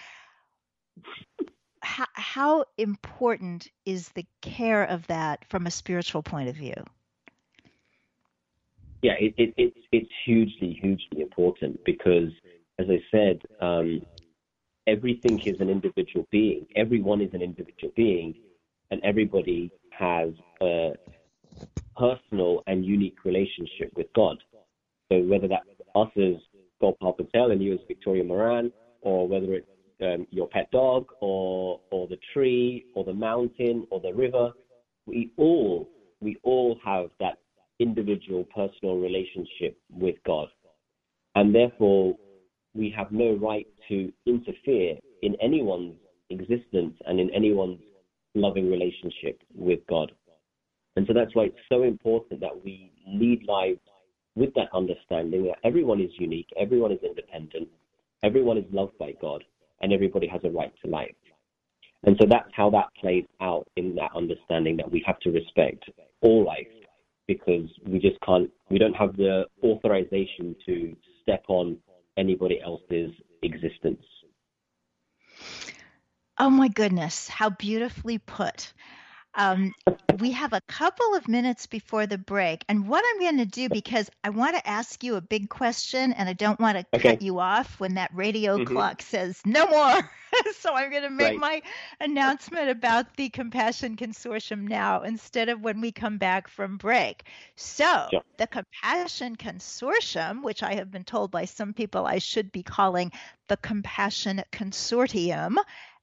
how, 1.83 2.07
how 2.13 2.65
important 2.77 3.69
is 3.87 4.11
the 4.11 4.27
care 4.43 4.85
of 4.85 5.07
that 5.07 5.45
from 5.49 5.67
a 5.67 5.71
spiritual 5.71 6.23
point 6.23 6.49
of 6.49 6.57
view? 6.57 6.75
Yeah 9.03 9.15
it, 9.19 9.35
it, 9.39 9.55
it 9.57 9.73
it's 9.93 10.11
hugely 10.27 10.79
hugely 10.81 11.23
important 11.23 11.83
because 11.85 12.29
as 12.79 12.87
i 12.91 13.01
said 13.11 13.41
um, 13.61 14.03
everything 14.91 15.39
is 15.41 15.61
an 15.61 15.71
individual 15.71 16.27
being. 16.31 16.67
Everyone 16.77 17.21
is 17.21 17.31
an 17.33 17.43
individual 17.43 17.93
being 17.97 18.35
and 18.91 19.01
everybody 19.05 19.71
has 19.91 20.31
a 20.61 20.93
personal 22.01 22.63
and 22.67 22.85
unique 22.85 23.25
relationship 23.25 23.93
with 23.95 24.07
God. 24.17 24.39
So 25.13 25.21
whether 25.21 25.49
that's 25.49 25.69
us 25.95 26.09
as 26.17 26.37
Gopal 26.81 27.13
Patel 27.13 27.51
and 27.51 27.63
you 27.63 27.75
as 27.75 27.81
Victoria 27.87 28.25
Moran, 28.25 28.73
or 29.03 29.29
whether 29.29 29.55
it's 29.55 29.69
um, 30.03 30.27
your 30.31 30.49
pet 30.49 30.71
dog, 30.71 31.07
or 31.21 31.81
or 31.91 32.09
the 32.09 32.19
tree, 32.33 32.87
or 32.95 33.05
the 33.05 33.13
mountain, 33.13 33.87
or 33.91 34.01
the 34.01 34.13
river, 34.13 34.51
we 35.07 35.31
all 35.37 35.89
we 36.21 36.39
all 36.43 36.79
have 36.85 37.11
that 37.21 37.39
individual 37.79 38.45
personal 38.55 38.97
relationship 38.99 39.79
with 39.91 40.17
God, 40.27 40.49
and 41.35 41.55
therefore 41.55 42.17
we 42.75 42.93
have 42.97 43.11
no 43.13 43.35
right 43.35 43.67
to 43.89 44.13
interfere 44.27 44.97
in 45.23 45.37
anyone's 45.43 45.97
existence 46.31 46.95
and 47.07 47.21
in 47.21 47.29
anyone's 47.35 47.81
loving 48.35 48.71
relationship 48.71 49.43
with 49.55 49.81
God. 49.89 50.13
And 51.01 51.07
so 51.07 51.15
that's 51.15 51.35
why 51.35 51.45
it's 51.45 51.57
so 51.71 51.83
important 51.83 52.41
that 52.41 52.63
we 52.63 52.93
lead 53.07 53.43
lives 53.49 53.81
with 54.35 54.53
that 54.53 54.69
understanding 54.75 55.45
that 55.45 55.57
everyone 55.65 55.99
is 55.99 56.11
unique, 56.19 56.49
everyone 56.61 56.93
is 56.93 56.99
independent, 57.03 57.69
everyone 58.23 58.59
is 58.59 58.67
loved 58.71 58.99
by 58.99 59.15
God, 59.19 59.43
and 59.81 59.95
everybody 59.95 60.27
has 60.27 60.43
a 60.45 60.51
right 60.51 60.71
to 60.85 60.91
life. 60.91 61.15
And 62.05 62.19
so 62.21 62.27
that's 62.29 62.51
how 62.53 62.69
that 62.73 62.89
plays 63.01 63.25
out 63.41 63.67
in 63.77 63.95
that 63.95 64.11
understanding 64.15 64.77
that 64.77 64.93
we 64.93 65.03
have 65.07 65.19
to 65.21 65.31
respect 65.31 65.89
all 66.21 66.45
life 66.45 66.69
because 67.27 67.71
we 67.87 67.99
just 67.99 68.21
can't, 68.21 68.51
we 68.69 68.77
don't 68.77 68.93
have 68.93 69.17
the 69.17 69.47
authorization 69.65 70.55
to 70.67 70.95
step 71.23 71.45
on 71.49 71.79
anybody 72.19 72.61
else's 72.63 73.13
existence. 73.43 74.05
Oh 76.39 76.51
my 76.51 76.69
goodness, 76.69 77.27
how 77.27 77.49
beautifully 77.49 78.19
put. 78.19 78.75
Um, 79.35 79.73
we 80.19 80.33
have 80.33 80.53
a 80.53 80.61
couple 80.63 81.15
of 81.15 81.29
minutes 81.29 81.67
before 81.67 82.07
the 82.07 82.19
break. 82.19 82.65
And 82.69 82.89
what 82.89 83.05
I'm 83.09 83.21
going 83.21 83.39
to 83.39 83.45
do, 83.47 83.69
because 83.69 84.11
I 84.25 84.31
want 84.31 84.57
to 84.57 84.69
ask 84.69 85.03
you 85.03 85.17
a 85.17 85.21
big 85.21 85.49
question 85.49 86.13
and 86.13 86.29
I 86.29 86.33
don't 86.33 86.61
want 86.61 86.79
to 86.79 86.87
okay. 86.97 87.11
cut 87.11 87.23
you 87.23 87.39
off 87.39 87.79
when 87.81 87.95
that 87.95 88.11
radio 88.15 88.57
mm-hmm. 88.57 88.73
clock 88.73 89.03
says 89.03 89.41
no 89.45 89.67
more. 89.67 90.11
so 90.59 90.75
I'm 90.75 90.91
going 90.91 91.03
to 91.03 91.11
make 91.11 91.29
right. 91.29 91.39
my 91.39 91.63
announcement 92.01 92.71
about 92.71 93.17
the 93.17 93.29
Compassion 93.29 93.97
Consortium 93.97 94.69
now 94.69 95.03
instead 95.03 95.49
of 95.49 95.61
when 95.61 95.81
we 95.81 95.93
come 95.93 96.19
back 96.19 96.49
from 96.49 96.77
break. 96.77 97.25
So, 97.57 98.09
yeah. 98.13 98.21
the 98.37 98.47
Compassion 98.47 99.37
Consortium, 99.37 100.43
which 100.43 100.63
I 100.63 100.75
have 100.75 100.91
been 100.91 101.05
told 101.05 101.31
by 101.31 101.45
some 101.45 101.73
people 101.73 102.07
I 102.07 102.19
should 102.19 102.53
be 102.53 102.63
calling 102.63 103.13
the 103.49 103.57
Compassion 103.57 104.43
Consortium, 104.53 105.57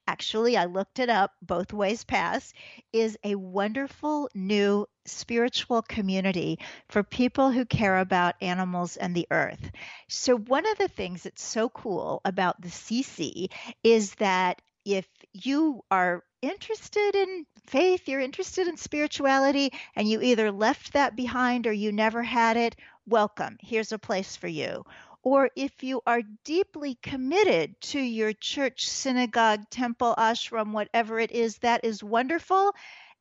actually, 0.08 0.58
I 0.58 0.66
looked 0.66 1.00
it 1.00 1.10
up, 1.10 1.34
both 1.42 1.74
ways 1.74 2.04
pass, 2.04 2.54
is 2.94 3.18
a 3.24 3.36
wonderful 3.36 4.30
new 4.34 4.88
spiritual 5.06 5.82
community 5.82 6.60
for 6.90 7.04
people 7.04 7.52
who 7.52 7.66
care 7.66 8.00
about 8.00 8.36
animals 8.42 8.98
and 8.98 9.14
the 9.16 9.28
earth. 9.32 9.72
So, 10.08 10.38
one 10.38 10.66
of 10.66 10.78
the 10.78 10.88
things 10.88 11.24
that's 11.24 11.44
so 11.44 11.70
cool 11.70 12.22
about 12.26 12.62
the 12.62 12.70
CC 12.70 13.50
is 13.84 14.16
that 14.16 14.62
if 14.86 15.08
you 15.34 15.84
are 15.92 16.24
interested 16.42 17.16
in 17.16 17.46
faith, 17.66 18.08
you're 18.08 18.22
interested 18.22 18.68
in 18.68 18.78
spirituality, 18.78 19.72
and 19.96 20.08
you 20.08 20.22
either 20.22 20.52
left 20.52 20.94
that 20.94 21.16
behind 21.16 21.68
or 21.68 21.74
you 21.74 21.92
never 21.92 22.24
had 22.24 22.56
it, 22.58 22.76
welcome. 23.06 23.58
Here's 23.62 23.92
a 23.92 24.00
place 24.00 24.36
for 24.36 24.48
you 24.48 24.86
or 25.24 25.50
if 25.56 25.84
you 25.84 26.02
are 26.06 26.22
deeply 26.46 26.96
committed 27.02 27.80
to 27.82 28.00
your 28.00 28.34
church, 28.34 28.88
synagogue, 28.88 29.70
temple, 29.70 30.16
ashram, 30.18 30.72
whatever 30.72 31.20
it 31.20 31.32
is, 31.32 31.58
that 31.60 31.84
is 31.84 32.04
wonderful. 32.04 32.74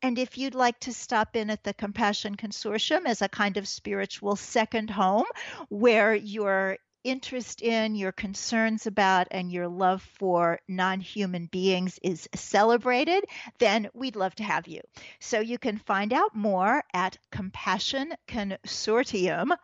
And 0.02 0.18
if 0.18 0.36
you'd 0.36 0.54
like 0.54 0.78
to 0.80 0.92
stop 0.92 1.36
in 1.36 1.50
at 1.50 1.64
the 1.64 1.72
Compassion 1.72 2.36
Consortium 2.36 3.06
as 3.06 3.22
a 3.22 3.28
kind 3.28 3.56
of 3.56 3.66
spiritual 3.66 4.36
second 4.36 4.90
home 4.90 5.24
where 5.68 6.14
you're 6.14 6.78
interest 7.06 7.62
in, 7.62 7.94
your 7.94 8.12
concerns 8.12 8.86
about, 8.86 9.28
and 9.30 9.50
your 9.52 9.68
love 9.68 10.02
for 10.18 10.58
non 10.68 11.00
human 11.00 11.46
beings 11.46 11.98
is 12.02 12.28
celebrated, 12.34 13.24
then 13.58 13.88
we'd 13.94 14.16
love 14.16 14.34
to 14.34 14.42
have 14.42 14.66
you. 14.66 14.80
So 15.20 15.40
you 15.40 15.58
can 15.58 15.78
find 15.78 16.12
out 16.12 16.34
more 16.34 16.82
at 16.92 17.16
compassionconsortium.org 17.32 19.56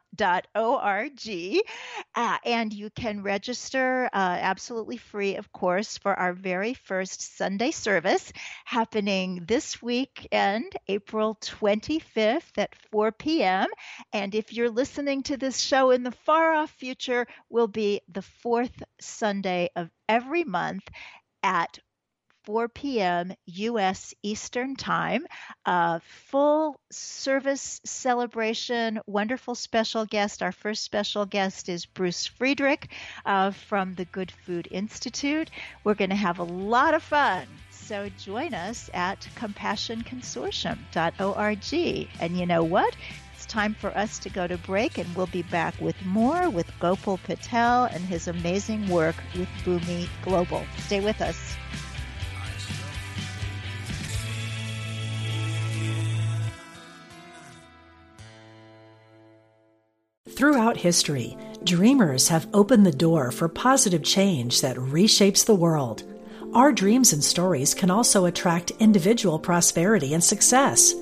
uh, 2.15 2.39
and 2.45 2.73
you 2.73 2.91
can 2.91 3.23
register 3.23 4.09
uh, 4.13 4.37
absolutely 4.41 4.99
free, 4.99 5.37
of 5.37 5.51
course, 5.53 5.99
for 5.99 6.15
our 6.15 6.33
very 6.33 6.75
first 6.75 7.37
Sunday 7.37 7.71
service 7.71 8.33
happening 8.65 9.45
this 9.47 9.83
weekend, 9.83 10.73
April 10.89 11.37
25th 11.41 12.59
at 12.59 12.75
4 12.91 13.13
p.m. 13.13 13.69
And 14.13 14.35
if 14.35 14.53
you're 14.53 14.71
listening 14.71 15.23
to 15.25 15.37
this 15.37 15.61
show 15.61 15.91
in 15.91 16.03
the 16.03 16.11
far 16.11 16.55
off 16.55 16.71
future, 16.71 17.27
will 17.49 17.69
be 17.69 18.01
the 18.09 18.23
fourth 18.23 18.83
Sunday 19.01 19.71
of 19.77 19.91
every 20.09 20.45
month 20.45 20.89
at 21.43 21.79
4 22.45 22.69
p.m. 22.69 23.33
U.S. 23.47 24.13
Eastern 24.23 24.77
Time. 24.77 25.27
A 25.65 26.01
full 26.01 26.79
service 26.91 27.81
celebration, 27.85 29.01
wonderful 29.07 29.55
special 29.55 30.05
guest. 30.07 30.43
Our 30.43 30.51
first 30.53 30.83
special 30.83 31.25
guest 31.25 31.69
is 31.69 31.87
Bruce 31.87 32.27
Friedrich 32.27 32.91
uh, 33.25 33.53
from 33.53 33.95
the 33.95 34.07
Good 34.07 34.33
Food 34.33 34.67
Institute. 34.71 35.51
We're 35.85 35.95
going 35.95 36.11
to 36.11 36.17
have 36.17 36.41
a 36.41 36.45
lot 36.45 36.95
of 36.95 37.03
fun. 37.03 37.47
So 37.71 38.09
join 38.19 38.55
us 38.55 38.89
at 38.95 39.29
compassionconsortium.org. 39.37 42.09
And 42.21 42.39
you 42.39 42.47
know 42.47 42.65
what? 42.65 42.97
Time 43.47 43.75
for 43.75 43.97
us 43.97 44.19
to 44.21 44.31
go 44.31 44.47
to 44.47 44.57
break, 44.59 44.99
and 44.99 45.15
we'll 45.15 45.27
be 45.27 45.43
back 45.43 45.75
with 45.81 45.97
more 46.05 46.51
with 46.51 46.71
Gopal 46.81 47.19
Patel 47.19 47.85
and 47.85 48.03
his 48.05 48.29
amazing 48.29 48.89
work 48.89 49.17
with 49.37 49.49
Bhumi 49.65 50.09
Global. 50.23 50.65
Stay 50.79 51.01
with 51.01 51.21
us. 51.21 51.57
Throughout 60.43 60.77
history, 60.77 61.37
dreamers 61.63 62.29
have 62.29 62.49
opened 62.53 62.85
the 62.85 62.91
door 62.91 63.31
for 63.31 63.49
positive 63.49 64.03
change 64.03 64.61
that 64.61 64.77
reshapes 64.77 65.45
the 65.45 65.55
world. 65.55 66.03
Our 66.55 66.73
dreams 66.73 67.13
and 67.13 67.23
stories 67.23 67.75
can 67.75 67.91
also 67.91 68.25
attract 68.25 68.73
individual 68.81 69.39
prosperity 69.39 70.15
and 70.15 70.25
success. 70.25 70.95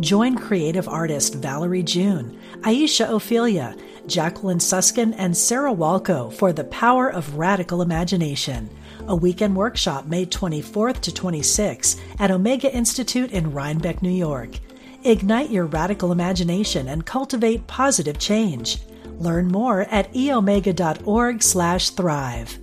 Join 0.00 0.36
creative 0.36 0.88
artist 0.88 1.34
Valerie 1.34 1.82
June, 1.82 2.38
Aisha 2.60 3.06
Ophelia, 3.08 3.76
Jacqueline 4.06 4.58
Suskin, 4.58 5.12
and 5.14 5.36
Sarah 5.36 5.74
Walco 5.74 6.32
for 6.32 6.54
The 6.54 6.64
Power 6.64 7.08
of 7.08 7.36
Radical 7.36 7.82
Imagination, 7.82 8.70
a 9.06 9.14
weekend 9.14 9.54
workshop 9.56 10.06
May 10.06 10.24
24th 10.24 11.00
to 11.00 11.12
26 11.12 11.96
at 12.18 12.30
Omega 12.30 12.74
Institute 12.74 13.30
in 13.30 13.52
Rhinebeck, 13.52 14.00
New 14.00 14.08
York. 14.08 14.58
Ignite 15.04 15.50
your 15.50 15.66
radical 15.66 16.12
imagination 16.12 16.88
and 16.88 17.04
cultivate 17.04 17.66
positive 17.66 18.18
change. 18.18 18.78
Learn 19.18 19.48
more 19.48 19.82
at 19.82 20.10
eomega.org/thrive. 20.14 22.58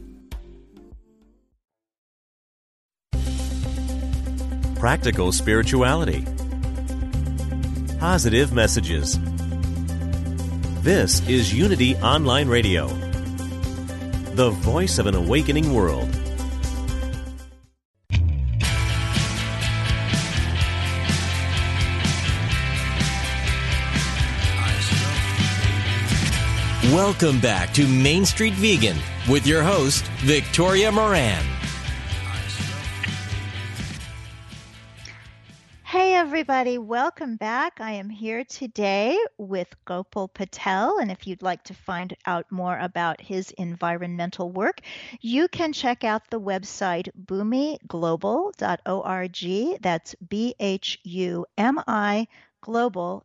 Practical 4.79 5.31
spirituality 5.31 6.25
positive 7.99 8.53
messages. 8.53 9.19
This 10.81 11.27
is 11.27 11.53
Unity 11.53 11.95
Online 11.97 12.47
Radio, 12.47 12.87
the 14.35 14.51
voice 14.61 14.99
of 14.99 15.07
an 15.07 15.15
awakening 15.15 15.73
world. 15.73 16.07
Welcome 26.93 27.39
back 27.41 27.73
to 27.73 27.87
Main 27.87 28.25
Street 28.25 28.53
Vegan 28.53 28.97
with 29.27 29.45
your 29.47 29.63
host, 29.63 30.05
Victoria 30.19 30.91
Moran. 30.91 31.56
Everybody. 36.27 36.77
Welcome 36.77 37.37
back. 37.37 37.79
I 37.79 37.91
am 37.91 38.09
here 38.09 38.43
today 38.43 39.17
with 39.37 39.73
Gopal 39.85 40.27
Patel. 40.27 40.99
And 40.99 41.09
if 41.09 41.25
you'd 41.25 41.41
like 41.41 41.63
to 41.63 41.73
find 41.73 42.13
out 42.25 42.51
more 42.51 42.77
about 42.77 43.21
his 43.21 43.51
environmental 43.51 44.51
work, 44.51 44.81
you 45.21 45.47
can 45.47 45.71
check 45.71 46.03
out 46.03 46.29
the 46.29 46.41
website 46.41 47.07
bhumiglobal.org. 47.27 49.81
That's 49.81 50.15
B 50.15 50.53
H 50.59 50.99
U 51.05 51.45
M 51.57 51.79
I 51.87 52.27
global.org. 52.59 53.23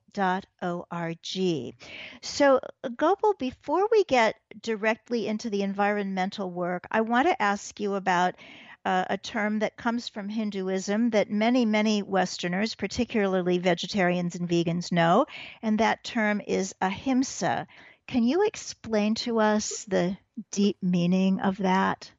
So, 2.20 2.60
Gopal, 2.96 3.34
before 3.36 3.88
we 3.90 4.04
get 4.04 4.36
directly 4.60 5.26
into 5.26 5.50
the 5.50 5.62
environmental 5.62 6.52
work, 6.52 6.86
I 6.92 7.00
want 7.00 7.26
to 7.26 7.42
ask 7.42 7.80
you 7.80 7.96
about 7.96 8.36
uh, 8.84 9.04
a 9.10 9.18
term 9.18 9.60
that 9.60 9.76
comes 9.76 10.08
from 10.08 10.28
Hinduism 10.28 11.10
that 11.10 11.30
many, 11.30 11.64
many 11.64 12.02
Westerners, 12.02 12.74
particularly 12.74 13.58
vegetarians 13.58 14.34
and 14.34 14.48
vegans, 14.48 14.90
know, 14.90 15.26
and 15.62 15.78
that 15.78 16.04
term 16.04 16.40
is 16.46 16.74
ahimsa. 16.80 17.66
Can 18.08 18.24
you 18.24 18.44
explain 18.46 19.14
to 19.16 19.40
us 19.40 19.84
the 19.84 20.16
deep 20.50 20.76
meaning 20.82 21.40
of 21.40 21.58
that? 21.58 22.10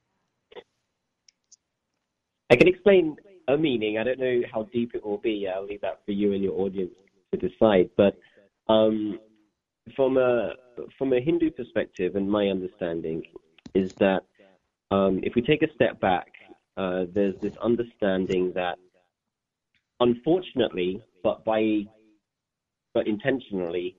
I 2.49 2.55
can 2.55 2.67
explain 2.67 3.17
a 3.47 3.57
meaning. 3.57 3.97
I 3.97 4.03
don't 4.03 4.19
know 4.19 4.41
how 4.51 4.63
deep 4.71 4.95
it 4.95 5.03
will 5.03 5.17
be. 5.17 5.47
I'll 5.53 5.65
leave 5.65 5.81
that 5.81 6.05
for 6.05 6.11
you 6.11 6.33
and 6.33 6.43
your 6.43 6.53
audience 6.53 6.93
to 7.33 7.37
decide. 7.37 7.89
But 7.97 8.17
um, 8.69 9.19
from 9.95 10.17
a 10.17 10.53
from 10.97 11.13
a 11.13 11.19
Hindu 11.19 11.51
perspective, 11.51 12.15
and 12.15 12.29
my 12.29 12.47
understanding 12.47 13.23
is 13.73 13.93
that 13.95 14.21
um, 14.91 15.19
if 15.23 15.35
we 15.35 15.41
take 15.41 15.63
a 15.63 15.73
step 15.73 15.99
back 15.99 16.32
uh, 16.77 17.05
there's 17.13 17.35
this 17.41 17.53
understanding 17.61 18.51
that, 18.55 18.77
unfortunately, 19.99 21.01
but 21.23 21.43
by 21.45 21.85
but 22.93 23.07
intentionally, 23.07 23.95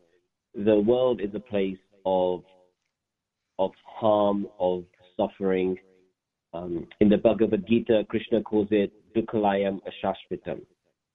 the 0.54 0.78
world 0.78 1.20
is 1.20 1.34
a 1.34 1.40
place 1.40 1.78
of 2.04 2.42
of 3.58 3.72
harm, 3.84 4.46
of 4.58 4.84
suffering, 5.16 5.76
Um, 6.54 6.87
in 7.00 7.08
the 7.08 7.18
Bhagavad 7.18 7.66
Gita, 7.66 8.04
Krishna 8.08 8.40
calls 8.40 8.68
it 8.70 8.92
Dukhalayam 9.14 9.80
Ashashvatam. 9.90 10.60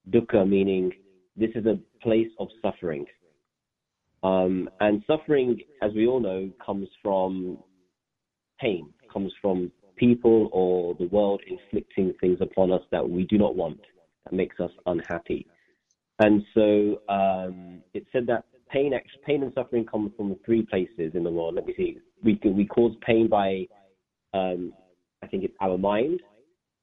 Dukkha 0.10 0.48
meaning 0.48 0.92
this 1.38 1.52
is 1.56 1.66
a 1.66 1.80
place 2.04 2.32
of 2.40 2.48
suffering. 2.62 3.06
Um, 4.22 4.70
and 4.82 5.02
suffering, 5.08 5.62
as 5.82 5.94
we 5.94 6.08
all 6.08 6.20
know, 6.20 6.50
comes 6.66 6.90
from 7.02 7.58
pain, 8.60 8.84
comes 9.14 9.32
from 9.42 9.72
people 10.00 10.50
or 10.52 10.96
the 10.96 11.08
world 11.08 11.42
inflicting 11.46 12.14
things 12.20 12.40
upon 12.42 12.72
us 12.72 12.82
that 12.92 13.08
we 13.08 13.26
do 13.26 13.38
not 13.38 13.56
want, 13.56 13.80
that 14.24 14.34
makes 14.34 14.60
us 14.60 14.72
unhappy. 14.86 15.46
And 16.20 16.44
so 16.54 17.02
um, 17.10 17.82
it 17.94 18.06
said 18.12 18.26
that 18.28 18.46
pain, 18.72 18.94
pain 19.26 19.44
and 19.44 19.52
suffering 19.54 19.86
come 19.86 20.12
from 20.16 20.36
three 20.46 20.66
places 20.66 21.12
in 21.14 21.24
the 21.24 21.30
world. 21.30 21.56
Let 21.56 21.66
me 21.66 21.74
see. 21.76 21.98
We 22.24 22.40
we 22.44 22.66
cause 22.66 22.96
pain 23.06 23.28
by, 23.30 23.68
um, 24.34 24.74
I 25.24 25.28
think 25.28 25.44
it's 25.44 25.56
our 25.62 25.78
mind, 25.78 26.22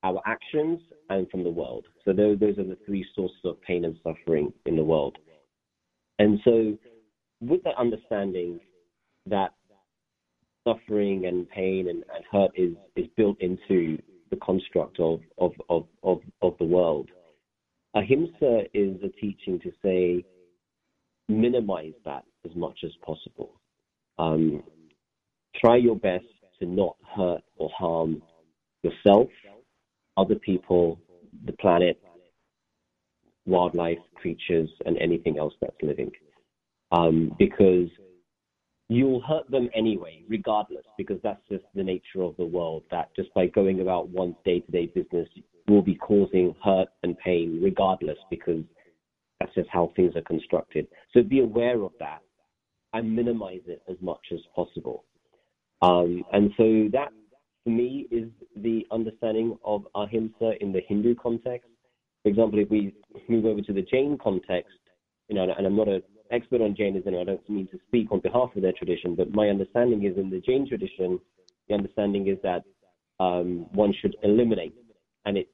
our 0.03 0.23
actions, 0.27 0.81
and 1.11 1.29
from 1.31 1.45
the 1.45 1.51
world. 1.51 1.87
So 2.05 2.13
those 2.13 2.39
those 2.39 2.59
are 2.59 2.65
the 2.65 2.79
three 2.87 3.05
sources 3.15 3.39
of 3.45 3.61
pain 3.63 3.85
and 3.85 3.97
suffering 4.03 4.53
in 4.65 4.77
the 4.77 4.85
world. 4.85 5.17
And 6.19 6.39
so, 6.45 6.79
with 7.41 7.63
that 7.65 7.77
understanding 7.77 8.59
that 9.27 9.53
suffering 10.67 11.27
and 11.27 11.49
pain 11.51 11.89
and, 11.89 12.05
and 12.15 12.25
hurt 12.31 12.51
is 12.57 12.75
is 12.97 13.07
built 13.17 13.41
into 13.41 13.99
the 14.31 14.37
construct 14.37 14.99
of 15.01 15.21
of 15.39 15.53
of 15.69 15.87
of, 16.03 16.21
of 16.43 16.55
the 16.59 16.65
world 16.65 17.09
Ahimsa 17.97 18.65
is 18.75 18.99
a 19.03 19.09
teaching 19.09 19.59
to 19.61 19.73
say, 19.83 20.23
minimize 21.29 21.95
that 22.05 22.25
as 22.45 22.55
much 22.55 22.81
as 22.85 22.91
possible. 23.05 23.59
Um, 24.19 24.63
try 25.57 25.77
your 25.77 25.97
best 25.97 26.27
to 26.61 26.67
not 26.67 26.97
hurt 27.17 27.41
or 27.57 27.71
harm 27.77 28.23
yourself, 28.83 29.29
other 30.19 30.35
people, 30.35 31.01
the 31.47 31.53
planet, 31.53 31.99
wildlife, 33.47 33.99
creatures, 34.15 34.69
and 34.85 34.99
anything 34.99 35.39
else 35.39 35.55
that's 35.63 35.77
living. 35.83 36.11
Um, 36.93 37.35
because 37.39 37.89
you'll 38.89 39.21
hurt 39.21 39.51
them 39.51 39.69
anyway, 39.75 40.23
regardless, 40.29 40.85
because 40.97 41.19
that's 41.23 41.43
just 41.51 41.65
the 41.75 41.83
nature 41.83 42.23
of 42.23 42.37
the 42.37 42.45
world. 42.45 42.85
That 42.91 43.11
just 43.17 43.33
by 43.35 43.47
going 43.47 43.81
about 43.81 44.09
one's 44.09 44.37
day 44.45 44.61
to 44.61 44.73
day 44.73 44.87
business, 44.87 45.29
will 45.69 45.83
be 45.83 45.97
causing 45.97 46.55
hurt 46.63 46.89
and 47.03 47.19
pain 47.19 47.61
regardless 47.63 48.19
because 48.31 48.63
that's 49.41 49.55
just 49.55 49.69
how 49.71 49.93
things 49.97 50.15
are 50.17 50.23
constructed. 50.23 50.87
So 51.13 51.23
be 51.23 51.41
aware 51.41 51.83
of 51.83 51.93
that 51.99 52.21
and 52.93 53.15
minimize 53.15 53.63
it 53.67 53.83
as 53.91 53.97
much 54.01 54.25
as 54.33 54.41
possible. 54.55 55.05
Um, 55.83 56.25
and 56.33 56.51
so 56.57 56.89
that, 56.93 57.09
for 57.65 57.71
me, 57.71 58.07
is 58.11 58.29
the 58.57 58.87
understanding 58.91 59.59
of 59.65 59.87
ahimsa 59.95 60.53
in 60.61 60.73
the 60.73 60.81
Hindu 60.89 61.15
context. 61.17 61.69
For 62.23 62.31
example, 62.31 62.59
if 62.59 62.71
we 62.71 62.95
move 63.29 63.45
over 63.45 63.61
to 63.61 63.73
the 63.73 63.83
Jain 63.83 64.17
context, 64.23 64.73
you 65.29 65.35
know, 65.35 65.43
and 65.57 65.67
I'm 65.67 65.77
not 65.77 65.89
an 65.89 66.03
expert 66.31 66.61
on 66.61 66.75
Jainism, 66.77 67.15
I 67.15 67.25
don't 67.25 67.51
mean 67.51 67.69
to 67.69 67.79
speak 67.87 68.11
on 68.11 68.21
behalf 68.21 68.51
of 68.55 68.63
their 68.63 68.73
tradition, 68.73 69.15
but 69.15 69.33
my 69.33 69.49
understanding 69.49 70.05
is 70.05 70.17
in 70.17 70.31
the 70.31 70.41
Jain 70.41 70.69
tradition, 70.69 71.21
the 71.69 71.75
understanding 71.75 72.29
is 72.29 72.39
that 72.43 72.63
um, 73.19 73.67
one 73.73 73.95
should 74.01 74.17
eliminate, 74.23 74.75
and 75.25 75.37
it 75.37 75.49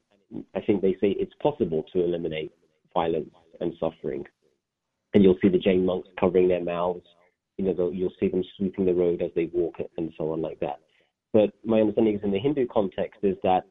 I 0.55 0.61
think 0.61 0.81
they 0.81 0.93
say 0.93 1.15
it's 1.19 1.33
possible 1.41 1.83
to 1.93 2.03
eliminate 2.03 2.51
violence 2.93 3.33
and 3.59 3.73
suffering. 3.79 4.25
And 5.13 5.23
you'll 5.23 5.37
see 5.41 5.49
the 5.49 5.59
Jain 5.59 5.85
monks 5.85 6.09
covering 6.19 6.47
their 6.47 6.63
mouths. 6.63 7.05
You 7.57 7.65
know, 7.65 7.91
you'll 7.91 8.13
see 8.19 8.29
them 8.29 8.43
sweeping 8.57 8.85
the 8.85 8.93
road 8.93 9.21
as 9.21 9.29
they 9.35 9.49
walk 9.53 9.75
and 9.97 10.11
so 10.17 10.31
on 10.31 10.41
like 10.41 10.59
that. 10.59 10.79
But 11.33 11.51
my 11.63 11.81
understanding 11.81 12.15
is 12.15 12.23
in 12.23 12.31
the 12.31 12.39
Hindu 12.39 12.67
context 12.67 13.19
is 13.23 13.37
that 13.43 13.63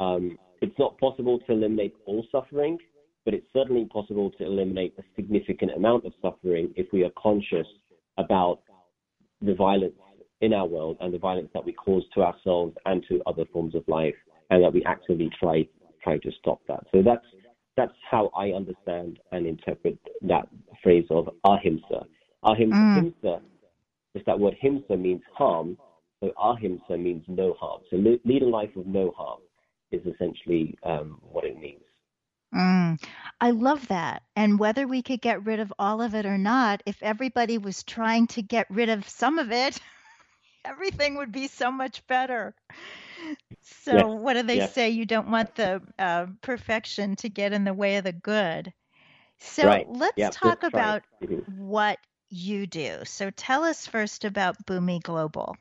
um, 0.00 0.38
it's 0.60 0.78
not 0.78 0.98
possible 0.98 1.38
to 1.40 1.52
eliminate 1.52 1.94
all 2.06 2.24
suffering, 2.32 2.78
but 3.24 3.34
it's 3.34 3.46
certainly 3.52 3.84
possible 3.86 4.30
to 4.32 4.44
eliminate 4.44 4.94
a 4.98 5.02
significant 5.16 5.72
amount 5.76 6.04
of 6.04 6.12
suffering 6.20 6.72
if 6.76 6.86
we 6.92 7.04
are 7.04 7.10
conscious 7.16 7.66
about 8.18 8.60
the 9.40 9.54
violence 9.54 9.94
in 10.40 10.52
our 10.52 10.66
world 10.66 10.96
and 11.00 11.14
the 11.14 11.18
violence 11.18 11.48
that 11.54 11.64
we 11.64 11.72
cause 11.72 12.02
to 12.14 12.22
ourselves 12.22 12.74
and 12.86 13.04
to 13.08 13.22
other 13.26 13.44
forms 13.52 13.74
of 13.74 13.84
life, 13.86 14.14
and 14.50 14.62
that 14.62 14.72
we 14.72 14.84
actively 14.84 15.30
try 15.38 15.66
trying 16.02 16.20
to 16.20 16.32
stop 16.40 16.60
that. 16.66 16.80
So 16.92 17.02
that's 17.02 17.24
that's 17.76 17.92
how 18.10 18.30
I 18.36 18.48
understand 18.48 19.18
and 19.30 19.46
interpret 19.46 19.98
that 20.22 20.48
phrase 20.82 21.06
of 21.10 21.28
ahimsa. 21.44 22.04
Ahimsa, 22.42 22.76
mm. 22.76 23.40
just 24.14 24.26
that 24.26 24.38
word 24.38 24.56
himsa 24.62 24.98
means 24.98 25.22
harm, 25.32 25.78
so 26.20 26.32
ahimsa 26.38 26.98
means 26.98 27.24
no 27.28 27.54
harm. 27.58 27.80
So 27.90 27.96
lead 27.96 28.42
a 28.42 28.46
life 28.46 28.74
of 28.76 28.86
no 28.86 29.12
harm 29.16 29.40
is 29.90 30.02
essentially 30.06 30.76
um, 30.84 31.18
what 31.22 31.44
it 31.44 31.58
means. 31.58 31.81
Mm, 32.54 33.02
I 33.40 33.50
love 33.50 33.88
that. 33.88 34.22
And 34.36 34.58
whether 34.58 34.86
we 34.86 35.02
could 35.02 35.20
get 35.20 35.44
rid 35.44 35.60
of 35.60 35.72
all 35.78 36.02
of 36.02 36.14
it 36.14 36.26
or 36.26 36.38
not, 36.38 36.82
if 36.86 37.02
everybody 37.02 37.58
was 37.58 37.82
trying 37.82 38.26
to 38.28 38.42
get 38.42 38.66
rid 38.70 38.88
of 38.88 39.08
some 39.08 39.38
of 39.38 39.50
it, 39.50 39.78
everything 40.64 41.16
would 41.16 41.32
be 41.32 41.48
so 41.48 41.70
much 41.70 42.06
better. 42.06 42.54
So, 43.62 43.94
yes. 43.94 44.04
what 44.04 44.34
do 44.34 44.42
they 44.42 44.56
yes. 44.56 44.74
say? 44.74 44.90
You 44.90 45.06
don't 45.06 45.30
want 45.30 45.54
the 45.54 45.80
uh, 45.98 46.26
perfection 46.40 47.16
to 47.16 47.28
get 47.28 47.52
in 47.52 47.64
the 47.64 47.74
way 47.74 47.96
of 47.96 48.04
the 48.04 48.12
good. 48.12 48.72
So, 49.38 49.66
right. 49.66 49.86
let's 49.88 50.36
talk 50.36 50.62
about 50.62 51.02
mm-hmm. 51.22 51.66
what 51.66 51.98
you 52.28 52.66
do. 52.66 52.98
So, 53.04 53.30
tell 53.30 53.64
us 53.64 53.86
first 53.86 54.24
about 54.24 54.66
Bhumi 54.66 55.02
Global. 55.02 55.56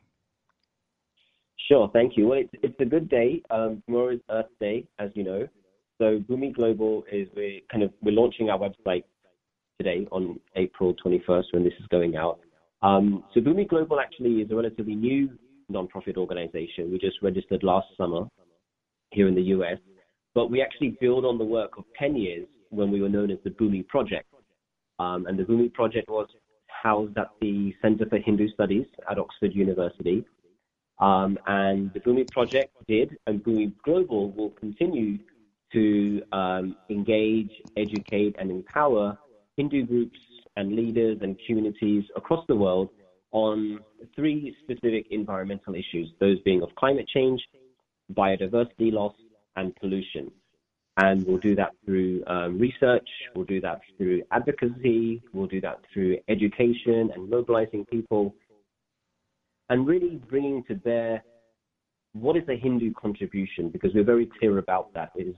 Sure, 1.67 1.89
thank 1.93 2.17
you. 2.17 2.27
Well, 2.27 2.39
it's, 2.39 2.51
it's 2.63 2.79
a 2.79 2.85
good 2.85 3.07
day. 3.07 3.41
Um, 3.49 3.81
tomorrow 3.85 4.15
is 4.15 4.19
Earth 4.29 4.47
Day, 4.59 4.87
as 4.99 5.11
you 5.13 5.23
know. 5.23 5.47
So, 6.01 6.17
Bhumi 6.17 6.51
Global 6.51 7.03
is 7.11 7.27
we 7.35 7.63
kind 7.71 7.83
of 7.83 7.91
we're 8.01 8.11
launching 8.11 8.49
our 8.49 8.57
website 8.57 9.03
today 9.77 10.07
on 10.11 10.39
April 10.55 10.95
21st 10.95 11.43
when 11.51 11.63
this 11.63 11.73
is 11.79 11.85
going 11.91 12.15
out. 12.15 12.39
Um, 12.81 13.23
so, 13.35 13.39
Bhumi 13.39 13.67
Global 13.67 13.99
actually 13.99 14.41
is 14.41 14.49
a 14.49 14.55
relatively 14.55 14.95
new 14.95 15.29
nonprofit 15.71 16.17
organization. 16.17 16.91
We 16.91 16.97
just 16.97 17.21
registered 17.21 17.61
last 17.61 17.85
summer 17.99 18.25
here 19.11 19.27
in 19.27 19.35
the 19.35 19.43
US, 19.57 19.77
but 20.33 20.49
we 20.49 20.59
actually 20.59 20.97
build 20.99 21.23
on 21.23 21.37
the 21.37 21.43
work 21.43 21.77
of 21.77 21.83
10 21.99 22.15
years 22.15 22.47
when 22.71 22.89
we 22.89 22.99
were 22.99 23.09
known 23.09 23.29
as 23.29 23.37
the 23.43 23.51
Bhumi 23.51 23.87
Project. 23.87 24.25
Um, 24.97 25.27
and 25.27 25.37
the 25.37 25.43
Bhumi 25.43 25.71
Project 25.71 26.09
was 26.09 26.29
housed 26.65 27.15
at 27.19 27.29
the 27.41 27.75
Center 27.79 28.07
for 28.09 28.17
Hindu 28.17 28.47
Studies 28.55 28.87
at 29.07 29.19
Oxford 29.19 29.53
University. 29.53 30.25
Um, 30.97 31.37
and 31.45 31.93
the 31.93 31.99
Bhumi 31.99 32.27
Project 32.31 32.75
did, 32.87 33.15
and 33.27 33.43
Bhumi 33.43 33.73
Global 33.85 34.31
will 34.31 34.49
continue 34.51 35.19
to 35.73 36.21
um, 36.31 36.75
engage, 36.89 37.51
educate, 37.77 38.35
and 38.39 38.51
empower 38.51 39.17
Hindu 39.57 39.85
groups 39.85 40.19
and 40.55 40.75
leaders 40.75 41.19
and 41.21 41.39
communities 41.45 42.03
across 42.15 42.45
the 42.47 42.55
world 42.55 42.89
on 43.31 43.79
three 44.15 44.55
specific 44.63 45.05
environmental 45.11 45.73
issues, 45.73 46.11
those 46.19 46.39
being 46.41 46.61
of 46.61 46.69
climate 46.75 47.07
change, 47.07 47.41
biodiversity 48.13 48.91
loss, 48.91 49.15
and 49.55 49.75
pollution. 49.77 50.31
And 50.97 51.25
we'll 51.25 51.37
do 51.37 51.55
that 51.55 51.71
through 51.85 52.23
um, 52.27 52.59
research, 52.59 53.07
we'll 53.33 53.45
do 53.45 53.61
that 53.61 53.79
through 53.97 54.23
advocacy, 54.31 55.21
we'll 55.31 55.47
do 55.47 55.61
that 55.61 55.79
through 55.93 56.17
education 56.27 57.11
and 57.15 57.29
mobilizing 57.29 57.85
people, 57.85 58.35
and 59.69 59.87
really 59.87 60.21
bringing 60.29 60.63
to 60.65 60.75
bear 60.75 61.23
what 62.13 62.35
is 62.35 62.43
a 62.49 62.57
Hindu 62.57 62.91
contribution, 62.93 63.69
because 63.69 63.91
we're 63.95 64.03
very 64.03 64.29
clear 64.37 64.57
about 64.57 64.93
that, 64.93 65.11
is 65.15 65.33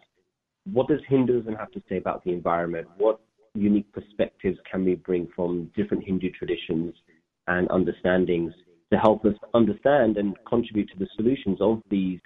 what 0.71 0.87
does 0.87 0.99
Hinduism 1.07 1.55
have 1.55 1.71
to 1.71 1.81
say 1.89 1.97
about 1.97 2.23
the 2.23 2.31
environment? 2.31 2.87
What 2.97 3.19
unique 3.53 3.91
perspectives 3.91 4.57
can 4.69 4.85
we 4.85 4.95
bring 4.95 5.27
from 5.35 5.71
different 5.75 6.03
Hindu 6.03 6.31
traditions 6.31 6.95
and 7.47 7.69
understandings 7.69 8.53
to 8.91 8.97
help 8.97 9.25
us 9.25 9.33
understand 9.53 10.17
and 10.17 10.35
contribute 10.47 10.89
to 10.91 10.99
the 10.99 11.07
solutions 11.15 11.57
of 11.59 11.81
these 11.89 12.19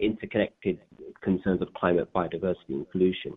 interconnected 0.00 0.78
concerns 1.22 1.62
of 1.62 1.72
climate, 1.74 2.12
biodiversity, 2.12 2.70
and 2.70 2.90
pollution. 2.90 3.34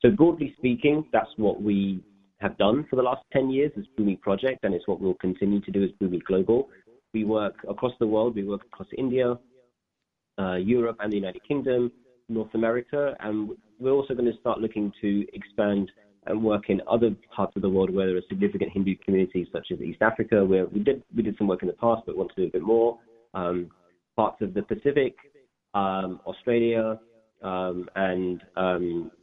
So, 0.00 0.10
broadly 0.10 0.54
speaking, 0.56 1.04
that's 1.12 1.30
what 1.36 1.60
we 1.60 2.00
have 2.40 2.56
done 2.56 2.86
for 2.88 2.96
the 2.96 3.02
last 3.02 3.22
10 3.32 3.50
years 3.50 3.72
as 3.76 3.84
Bhumi 3.98 4.20
Project, 4.20 4.60
and 4.62 4.72
it's 4.74 4.86
what 4.86 5.00
we'll 5.00 5.14
continue 5.14 5.60
to 5.60 5.70
do 5.72 5.82
as 5.82 5.90
Bhumi 6.00 6.22
Global. 6.22 6.68
We 7.12 7.24
work 7.24 7.56
across 7.68 7.92
the 7.98 8.06
world, 8.06 8.36
we 8.36 8.44
work 8.44 8.62
across 8.72 8.88
India, 8.96 9.36
uh, 10.38 10.54
Europe, 10.54 10.98
and 11.00 11.10
the 11.10 11.16
United 11.16 11.42
Kingdom, 11.46 11.90
North 12.28 12.54
America, 12.54 13.14
and 13.20 13.50
we're 13.78 13.92
also 13.92 14.14
going 14.14 14.30
to 14.30 14.38
start 14.40 14.60
looking 14.60 14.92
to 15.00 15.26
expand 15.32 15.90
and 16.26 16.42
work 16.42 16.64
in 16.68 16.80
other 16.90 17.10
parts 17.34 17.54
of 17.56 17.62
the 17.62 17.68
world 17.68 17.90
where 17.90 18.06
there 18.06 18.16
are 18.16 18.22
significant 18.28 18.70
Hindu 18.72 18.96
communities, 19.04 19.46
such 19.52 19.68
as 19.72 19.80
East 19.80 20.02
Africa, 20.02 20.44
where 20.44 20.66
we 20.66 20.80
did 20.80 21.02
we 21.16 21.22
did 21.22 21.36
some 21.38 21.46
work 21.46 21.62
in 21.62 21.68
the 21.68 21.74
past, 21.74 22.02
but 22.06 22.16
want 22.16 22.30
to 22.34 22.42
do 22.42 22.48
a 22.48 22.50
bit 22.50 22.62
more. 22.62 22.98
Um, 23.34 23.70
parts 24.16 24.42
of 24.42 24.52
the 24.52 24.62
Pacific, 24.62 25.14
um, 25.74 26.20
Australia, 26.26 26.98
um, 27.42 27.88
and 27.94 28.42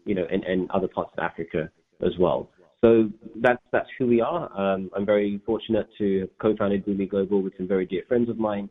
you 0.05 0.15
know, 0.15 0.25
and, 0.31 0.43
and, 0.45 0.71
other 0.71 0.87
parts 0.87 1.11
of 1.17 1.23
Africa 1.23 1.69
as 2.05 2.13
well. 2.19 2.49
So 2.81 3.09
that's 3.41 3.61
that's 3.71 3.89
who 3.97 4.07
we 4.07 4.21
are. 4.21 4.49
I'm 4.57 5.05
very 5.05 5.41
fortunate 5.45 5.87
to 5.97 6.21
have 6.21 6.29
co-founded 6.39 6.85
Bhumi 6.85 7.09
Global 7.09 7.41
with 7.41 7.53
some 7.57 7.67
very 7.67 7.85
dear 7.85 8.03
friends 8.07 8.29
of 8.29 8.37
mine. 8.37 8.69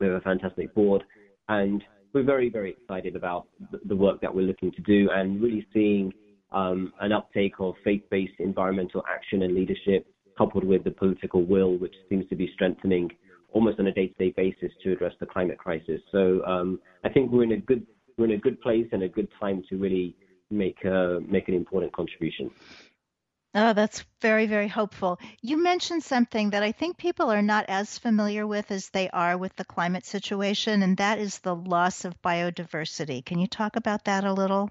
We 0.00 0.06
have 0.06 0.16
a 0.16 0.20
fantastic 0.20 0.74
board, 0.74 1.04
and 1.48 1.82
we're 2.16 2.24
very, 2.24 2.48
very 2.48 2.70
excited 2.70 3.14
about 3.14 3.46
the, 3.84 3.94
work 3.94 4.22
that 4.22 4.34
we're 4.34 4.46
looking 4.46 4.72
to 4.72 4.80
do 4.80 5.10
and 5.12 5.38
really 5.38 5.66
seeing 5.74 6.10
um, 6.50 6.90
an 7.02 7.12
uptake 7.12 7.52
of 7.60 7.74
faith-based 7.84 8.32
environmental 8.38 9.04
action 9.14 9.42
and 9.42 9.54
leadership 9.54 10.06
coupled 10.38 10.64
with 10.64 10.82
the 10.82 10.90
political 10.90 11.44
will, 11.44 11.76
which 11.76 11.94
seems 12.08 12.26
to 12.30 12.34
be 12.34 12.50
strengthening 12.54 13.10
almost 13.52 13.78
on 13.78 13.88
a 13.88 13.92
day-to-day 13.92 14.32
basis 14.34 14.72
to 14.82 14.92
address 14.92 15.12
the 15.20 15.26
climate 15.26 15.58
crisis. 15.58 16.00
So 16.10 16.42
um, 16.46 16.80
I 17.04 17.10
think 17.10 17.30
we're 17.30 17.44
in 17.44 17.52
a 17.52 17.58
good 17.58 17.86
we're 18.16 18.24
in 18.24 18.30
a 18.30 18.38
good 18.38 18.62
place 18.62 18.86
and 18.92 19.02
a 19.02 19.08
good 19.08 19.28
time 19.38 19.62
to 19.68 19.76
really 19.76 20.16
make 20.50 20.78
uh, 20.86 21.20
make 21.28 21.48
an 21.48 21.54
important 21.54 21.92
contribution. 21.92 22.50
Oh, 23.58 23.72
that's 23.72 24.04
very, 24.20 24.46
very 24.46 24.68
hopeful. 24.68 25.18
You 25.40 25.56
mentioned 25.56 26.02
something 26.02 26.50
that 26.50 26.62
I 26.62 26.72
think 26.72 26.98
people 26.98 27.30
are 27.30 27.40
not 27.40 27.64
as 27.68 27.98
familiar 27.98 28.46
with 28.46 28.70
as 28.70 28.90
they 28.90 29.08
are 29.08 29.38
with 29.38 29.56
the 29.56 29.64
climate 29.64 30.04
situation, 30.04 30.82
and 30.82 30.98
that 30.98 31.18
is 31.18 31.38
the 31.38 31.54
loss 31.54 32.04
of 32.04 32.20
biodiversity. 32.20 33.24
Can 33.24 33.38
you 33.38 33.46
talk 33.46 33.76
about 33.76 34.04
that 34.04 34.24
a 34.24 34.32
little? 34.34 34.70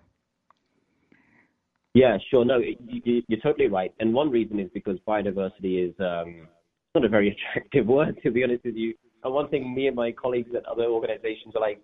Yeah, 1.95 2.19
sure. 2.29 2.45
No, 2.45 2.59
you, 2.59 3.23
are 3.31 3.37
totally 3.37 3.69
right. 3.69 3.91
And 3.99 4.13
one 4.13 4.29
reason 4.29 4.59
is 4.59 4.69
because 4.71 4.99
biodiversity 5.07 5.89
is 5.89 5.95
um, 5.99 6.47
not 6.93 7.05
a 7.05 7.09
very 7.09 7.35
attractive 7.55 7.87
word, 7.87 8.19
to 8.21 8.29
be 8.29 8.43
honest 8.43 8.65
with 8.65 8.75
you. 8.75 8.93
And 9.23 9.33
one 9.33 9.49
thing 9.49 9.73
me 9.73 9.87
and 9.87 9.95
my 9.95 10.11
colleagues 10.11 10.51
at 10.55 10.63
other 10.67 10.83
organizations 10.83 11.55
are 11.55 11.61
like, 11.61 11.81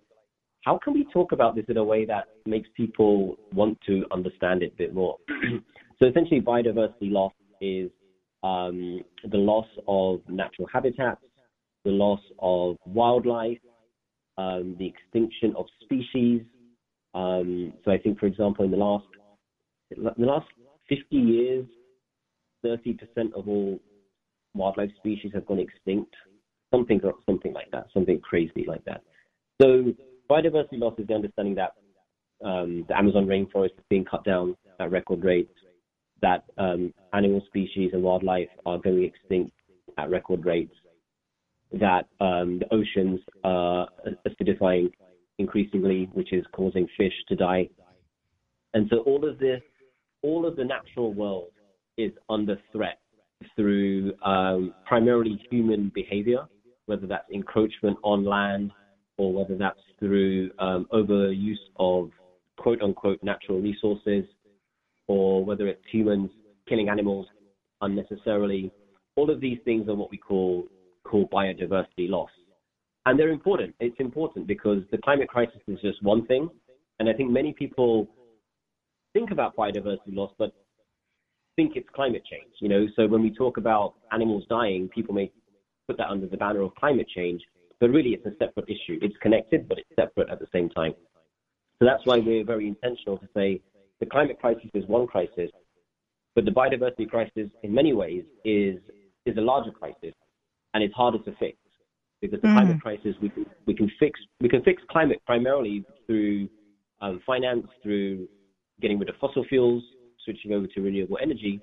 how 0.64 0.78
can 0.78 0.92
we 0.92 1.04
talk 1.12 1.32
about 1.32 1.56
this 1.56 1.64
in 1.68 1.78
a 1.78 1.84
way 1.84 2.04
that 2.04 2.28
makes 2.46 2.68
people 2.76 3.36
want 3.52 3.76
to 3.88 4.04
understand 4.12 4.62
it 4.62 4.74
a 4.74 4.76
bit 4.76 4.94
more? 4.94 5.16
So 6.02 6.08
essentially, 6.08 6.40
biodiversity 6.40 7.12
loss 7.12 7.32
is 7.60 7.88
um, 8.42 9.02
the 9.30 9.36
loss 9.36 9.68
of 9.86 10.20
natural 10.28 10.66
habitats, 10.72 11.20
the 11.84 11.92
loss 11.92 12.18
of 12.40 12.76
wildlife, 12.86 13.60
um, 14.36 14.74
the 14.80 14.86
extinction 14.86 15.54
of 15.56 15.66
species. 15.84 16.42
Um, 17.14 17.72
so 17.84 17.92
I 17.92 17.98
think, 17.98 18.18
for 18.18 18.26
example, 18.26 18.64
in 18.64 18.72
the 18.72 18.76
last 18.76 19.04
in 19.92 20.02
the 20.02 20.26
last 20.26 20.46
50 20.88 21.14
years, 21.14 21.66
30% 22.64 22.98
of 23.36 23.46
all 23.46 23.78
wildlife 24.54 24.90
species 24.96 25.30
have 25.34 25.46
gone 25.46 25.60
extinct. 25.60 26.12
Something 26.74 27.00
something 27.26 27.52
like 27.52 27.70
that, 27.70 27.86
something 27.94 28.18
crazy 28.18 28.64
like 28.66 28.84
that. 28.86 29.02
So 29.60 29.92
biodiversity 30.28 30.80
loss 30.80 30.98
is 30.98 31.06
the 31.06 31.14
understanding 31.14 31.54
that 31.54 31.74
um, 32.44 32.86
the 32.88 32.98
Amazon 32.98 33.26
rainforest 33.26 33.78
is 33.78 33.84
being 33.88 34.04
cut 34.04 34.24
down 34.24 34.56
at 34.80 34.90
record 34.90 35.22
rates 35.22 35.52
that 36.22 36.44
um, 36.56 36.94
animal 37.12 37.42
species 37.46 37.90
and 37.92 38.02
wildlife 38.02 38.48
are 38.64 38.78
going 38.78 39.04
extinct 39.04 39.52
at 39.98 40.08
record 40.08 40.44
rates, 40.46 40.74
that 41.72 42.06
um, 42.20 42.60
the 42.60 42.66
oceans 42.72 43.20
are 43.44 43.88
acidifying 44.26 44.90
increasingly, 45.38 46.08
which 46.12 46.32
is 46.32 46.44
causing 46.52 46.86
fish 46.96 47.12
to 47.28 47.36
die. 47.36 47.68
And 48.74 48.86
so 48.88 48.98
all 49.00 49.28
of 49.28 49.38
this, 49.38 49.60
all 50.22 50.46
of 50.46 50.56
the 50.56 50.64
natural 50.64 51.12
world 51.12 51.50
is 51.98 52.12
under 52.30 52.56
threat 52.70 52.98
through 53.56 54.12
um, 54.24 54.72
primarily 54.86 55.40
human 55.50 55.90
behavior, 55.94 56.46
whether 56.86 57.06
that's 57.06 57.28
encroachment 57.30 57.98
on 58.02 58.24
land 58.24 58.70
or 59.18 59.32
whether 59.32 59.56
that's 59.56 59.80
through 59.98 60.50
um, 60.58 60.86
overuse 60.92 61.56
of 61.76 62.10
quote 62.56 62.80
unquote 62.80 63.18
natural 63.22 63.60
resources 63.60 64.24
or 65.12 65.44
whether 65.44 65.66
it's 65.68 65.82
humans 65.90 66.30
killing 66.68 66.88
animals 66.88 67.26
unnecessarily. 67.82 68.72
All 69.16 69.30
of 69.30 69.40
these 69.40 69.58
things 69.64 69.88
are 69.88 69.94
what 69.94 70.10
we 70.10 70.16
call 70.16 70.64
call 71.04 71.28
biodiversity 71.28 72.08
loss. 72.08 72.30
And 73.04 73.18
they're 73.18 73.30
important. 73.30 73.74
It's 73.80 73.98
important 73.98 74.46
because 74.46 74.82
the 74.90 74.98
climate 74.98 75.28
crisis 75.28 75.60
is 75.66 75.78
just 75.80 76.02
one 76.02 76.24
thing. 76.26 76.48
And 76.98 77.08
I 77.08 77.12
think 77.12 77.30
many 77.30 77.52
people 77.52 78.08
think 79.12 79.30
about 79.32 79.56
biodiversity 79.56 80.14
loss, 80.14 80.32
but 80.38 80.52
think 81.56 81.72
it's 81.74 81.88
climate 81.94 82.22
change. 82.30 82.52
You 82.60 82.68
know, 82.68 82.86
so 82.96 83.06
when 83.06 83.22
we 83.22 83.34
talk 83.34 83.56
about 83.58 83.94
animals 84.12 84.44
dying, 84.48 84.88
people 84.88 85.14
may 85.14 85.30
put 85.88 85.98
that 85.98 86.08
under 86.08 86.26
the 86.26 86.36
banner 86.36 86.62
of 86.62 86.74
climate 86.76 87.08
change, 87.14 87.42
but 87.80 87.90
really 87.90 88.10
it's 88.10 88.24
a 88.24 88.36
separate 88.38 88.68
issue. 88.68 88.98
It's 89.02 89.16
connected, 89.20 89.68
but 89.68 89.78
it's 89.78 89.88
separate 89.98 90.30
at 90.30 90.38
the 90.38 90.46
same 90.52 90.70
time. 90.70 90.94
So 91.78 91.86
that's 91.86 92.06
why 92.06 92.18
we're 92.18 92.44
very 92.44 92.68
intentional 92.68 93.18
to 93.18 93.28
say 93.36 93.60
the 94.02 94.06
climate 94.06 94.40
crisis 94.40 94.68
is 94.74 94.84
one 94.88 95.06
crisis, 95.06 95.48
but 96.34 96.44
the 96.44 96.50
biodiversity 96.50 97.08
crisis, 97.08 97.48
in 97.62 97.72
many 97.72 97.92
ways, 97.92 98.24
is 98.44 98.78
is 99.26 99.36
a 99.36 99.40
larger 99.40 99.70
crisis, 99.70 100.12
and 100.74 100.82
it's 100.82 100.92
harder 100.92 101.18
to 101.18 101.32
fix 101.38 101.56
because 102.20 102.40
the 102.42 102.48
mm. 102.48 102.52
climate 102.52 102.80
crisis 102.82 103.14
we 103.22 103.28
can 103.28 103.46
we 103.64 103.74
can 103.74 103.88
fix 104.00 104.18
we 104.40 104.48
can 104.48 104.60
fix 104.64 104.82
climate 104.90 105.22
primarily 105.24 105.84
through 106.04 106.48
um, 107.00 107.20
finance, 107.24 107.64
through 107.80 108.26
getting 108.80 108.98
rid 108.98 109.08
of 109.08 109.14
fossil 109.20 109.44
fuels, 109.44 109.84
switching 110.24 110.52
over 110.52 110.66
to 110.66 110.80
renewable 110.80 111.18
energy. 111.22 111.60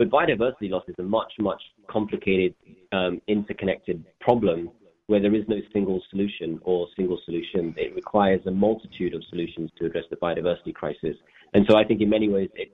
But 0.00 0.10
biodiversity 0.10 0.68
loss 0.68 0.82
is 0.88 0.96
a 0.98 1.04
much 1.04 1.32
much 1.38 1.62
complicated, 1.88 2.56
um, 2.90 3.22
interconnected 3.28 4.04
problem 4.20 4.72
where 5.06 5.20
there 5.20 5.34
is 5.34 5.44
no 5.48 5.56
single 5.72 6.02
solution 6.10 6.58
or 6.62 6.86
single 6.96 7.20
solution. 7.24 7.74
It 7.76 7.94
requires 7.94 8.40
a 8.46 8.50
multitude 8.50 9.14
of 9.14 9.22
solutions 9.28 9.70
to 9.78 9.86
address 9.86 10.04
the 10.10 10.16
biodiversity 10.16 10.74
crisis. 10.74 11.16
And 11.54 11.66
so 11.68 11.76
I 11.76 11.84
think 11.84 12.00
in 12.00 12.08
many 12.08 12.28
ways 12.28 12.50
it 12.54 12.72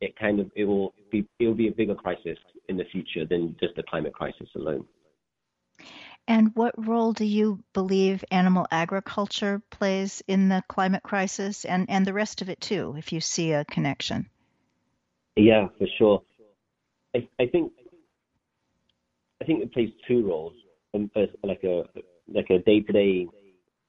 it 0.00 0.16
kind 0.16 0.38
of 0.40 0.50
it 0.54 0.64
will 0.64 0.94
be 1.10 1.26
it 1.38 1.46
will 1.46 1.54
be 1.54 1.68
a 1.68 1.72
bigger 1.72 1.94
crisis 1.94 2.38
in 2.68 2.76
the 2.76 2.84
future 2.84 3.24
than 3.24 3.56
just 3.60 3.74
the 3.76 3.82
climate 3.82 4.12
crisis 4.12 4.48
alone. 4.54 4.84
And 6.26 6.50
what 6.54 6.74
role 6.76 7.14
do 7.14 7.24
you 7.24 7.60
believe 7.72 8.22
animal 8.30 8.66
agriculture 8.70 9.62
plays 9.70 10.22
in 10.28 10.50
the 10.50 10.62
climate 10.68 11.02
crisis 11.02 11.64
and, 11.64 11.88
and 11.88 12.06
the 12.06 12.12
rest 12.12 12.42
of 12.42 12.50
it 12.50 12.60
too, 12.60 12.94
if 12.98 13.14
you 13.14 13.20
see 13.20 13.52
a 13.52 13.64
connection? 13.64 14.28
Yeah, 15.36 15.68
for 15.78 15.86
sure. 15.96 16.22
I, 17.16 17.26
I 17.40 17.46
think 17.46 17.72
I 19.40 19.44
think 19.44 19.62
it 19.62 19.72
plays 19.72 19.90
two 20.06 20.26
roles 20.26 20.52
like 20.94 21.64
a 21.64 21.84
like 22.32 22.50
a 22.50 22.58
day 22.58 22.80
to 22.80 22.92
day 22.92 23.26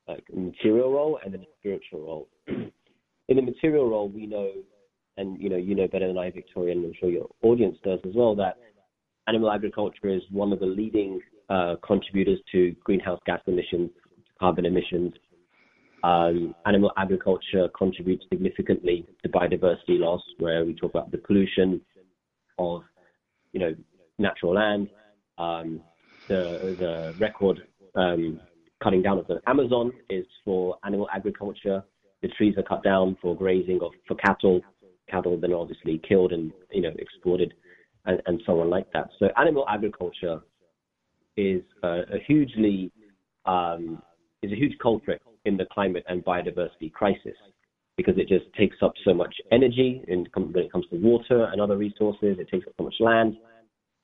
like 0.08 0.24
material 0.34 0.92
role 0.92 1.20
and 1.24 1.34
then 1.34 1.42
a 1.42 1.46
spiritual 1.60 2.02
role. 2.02 2.28
In 2.48 3.36
the 3.36 3.42
material 3.44 3.88
role, 3.88 4.10
we 4.10 4.26
know, 4.26 4.52
and 5.18 5.40
you 5.40 5.50
know, 5.50 5.58
you 5.58 5.76
know 5.76 5.88
better 5.88 6.08
than 6.08 6.18
I, 6.18 6.32
Victoria, 6.32 6.74
and 6.74 6.84
I'm 6.84 6.94
sure 7.00 7.10
your 7.10 7.30
audience 7.44 7.78
does 7.84 8.00
as 8.06 8.14
well, 8.16 8.36
that 8.36 8.58
animal 9.28 9.52
agriculture 9.52 10.10
is 10.10 10.24
one 10.32 10.52
of 10.52 10.60
the 10.60 10.66
leading 10.66 11.22
uh, 11.50 11.76
contributors 11.86 12.40
to 12.52 12.76
greenhouse 12.84 13.20
gas 13.28 13.40
emissions, 13.46 13.92
carbon 14.40 14.66
emissions. 14.66 15.14
Um, 16.04 16.56
animal 16.66 16.92
agriculture 16.98 17.70
contributes 17.78 18.26
significantly 18.32 19.06
to 19.22 19.30
biodiversity 19.30 20.00
loss, 20.00 20.22
where 20.40 20.66
we 20.66 20.74
talk 20.74 20.92
about 20.92 21.12
the 21.12 21.20
pollution 21.20 21.82
of, 22.58 22.82
you 23.52 23.60
know, 23.60 23.76
natural 24.18 24.56
land, 24.56 24.90
um, 25.38 25.82
the, 26.30 27.16
record 27.18 27.62
um, 27.96 28.40
cutting 28.82 29.02
down 29.02 29.18
of 29.18 29.28
the 29.28 29.42
Amazon 29.48 29.92
is 30.10 30.26
for 30.46 30.78
animal 30.86 31.08
agriculture. 31.14 31.84
The 32.22 32.30
trees 32.30 32.56
are 32.58 32.64
cut 32.64 32.84
down 32.84 33.18
for 33.22 33.36
grazing 33.36 33.80
or 33.82 33.92
for 34.08 34.16
cattle. 34.16 34.62
Cattle 35.10 35.38
then 35.40 35.54
obviously 35.54 36.02
killed 36.08 36.32
and 36.32 36.52
you 36.72 36.82
know 36.82 36.92
exported, 36.98 37.54
and, 38.06 38.22
and 38.26 38.42
so 38.46 38.60
on 38.62 38.70
like 38.70 38.92
that. 38.94 39.10
So 39.18 39.30
animal 39.38 39.66
agriculture 39.68 40.40
is 41.36 41.62
a, 41.84 42.02
a 42.14 42.20
hugely 42.28 42.92
um, 43.46 44.02
is 44.44 44.52
a 44.52 44.56
huge 44.56 44.78
culprit 44.82 45.22
in 45.46 45.58
the 45.58 45.66
climate 45.72 46.04
and 46.08 46.24
biodiversity 46.24 46.92
crisis 46.92 47.36
because 47.98 48.14
it 48.18 48.30
just 48.30 48.46
takes 48.58 48.78
up 48.82 48.94
so 49.04 49.14
much 49.14 49.36
energy 49.52 50.02
and 50.08 50.30
when 50.34 50.64
it 50.64 50.72
comes 50.72 50.86
to 50.90 50.96
water 50.98 51.50
and 51.52 51.60
other 51.60 51.76
resources, 51.76 52.38
it 52.40 52.48
takes 52.50 52.66
up 52.66 52.74
so 52.78 52.84
much 52.86 52.96
land. 53.02 53.36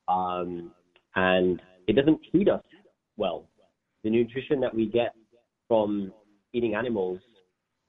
Um, 0.10 0.72
and 1.16 1.62
it 1.88 1.96
doesn't 1.96 2.20
feed 2.32 2.50
us 2.50 2.64
well. 3.18 3.48
The 4.04 4.10
nutrition 4.10 4.60
that 4.62 4.74
we 4.74 4.88
get 4.88 5.14
from 5.68 6.12
eating 6.54 6.76
animals 6.76 7.20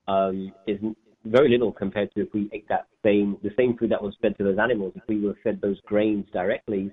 um, 0.09 0.53
is 0.67 0.79
very 1.25 1.49
little 1.49 1.73
compared 1.73 2.13
to 2.15 2.23
if 2.23 2.29
we 2.33 2.49
ate 2.53 2.69
that 2.69 2.87
same 3.05 3.37
the 3.43 3.51
same 3.57 3.77
food 3.77 3.91
that 3.91 4.03
was 4.03 4.15
fed 4.23 4.37
to 4.39 4.45
those 4.45 4.59
animals. 4.59 4.93
If 4.97 5.03
we 5.09 5.21
were 5.21 5.35
fed 5.43 5.61
those 5.61 5.81
grains 5.87 6.27
directly, 6.33 6.91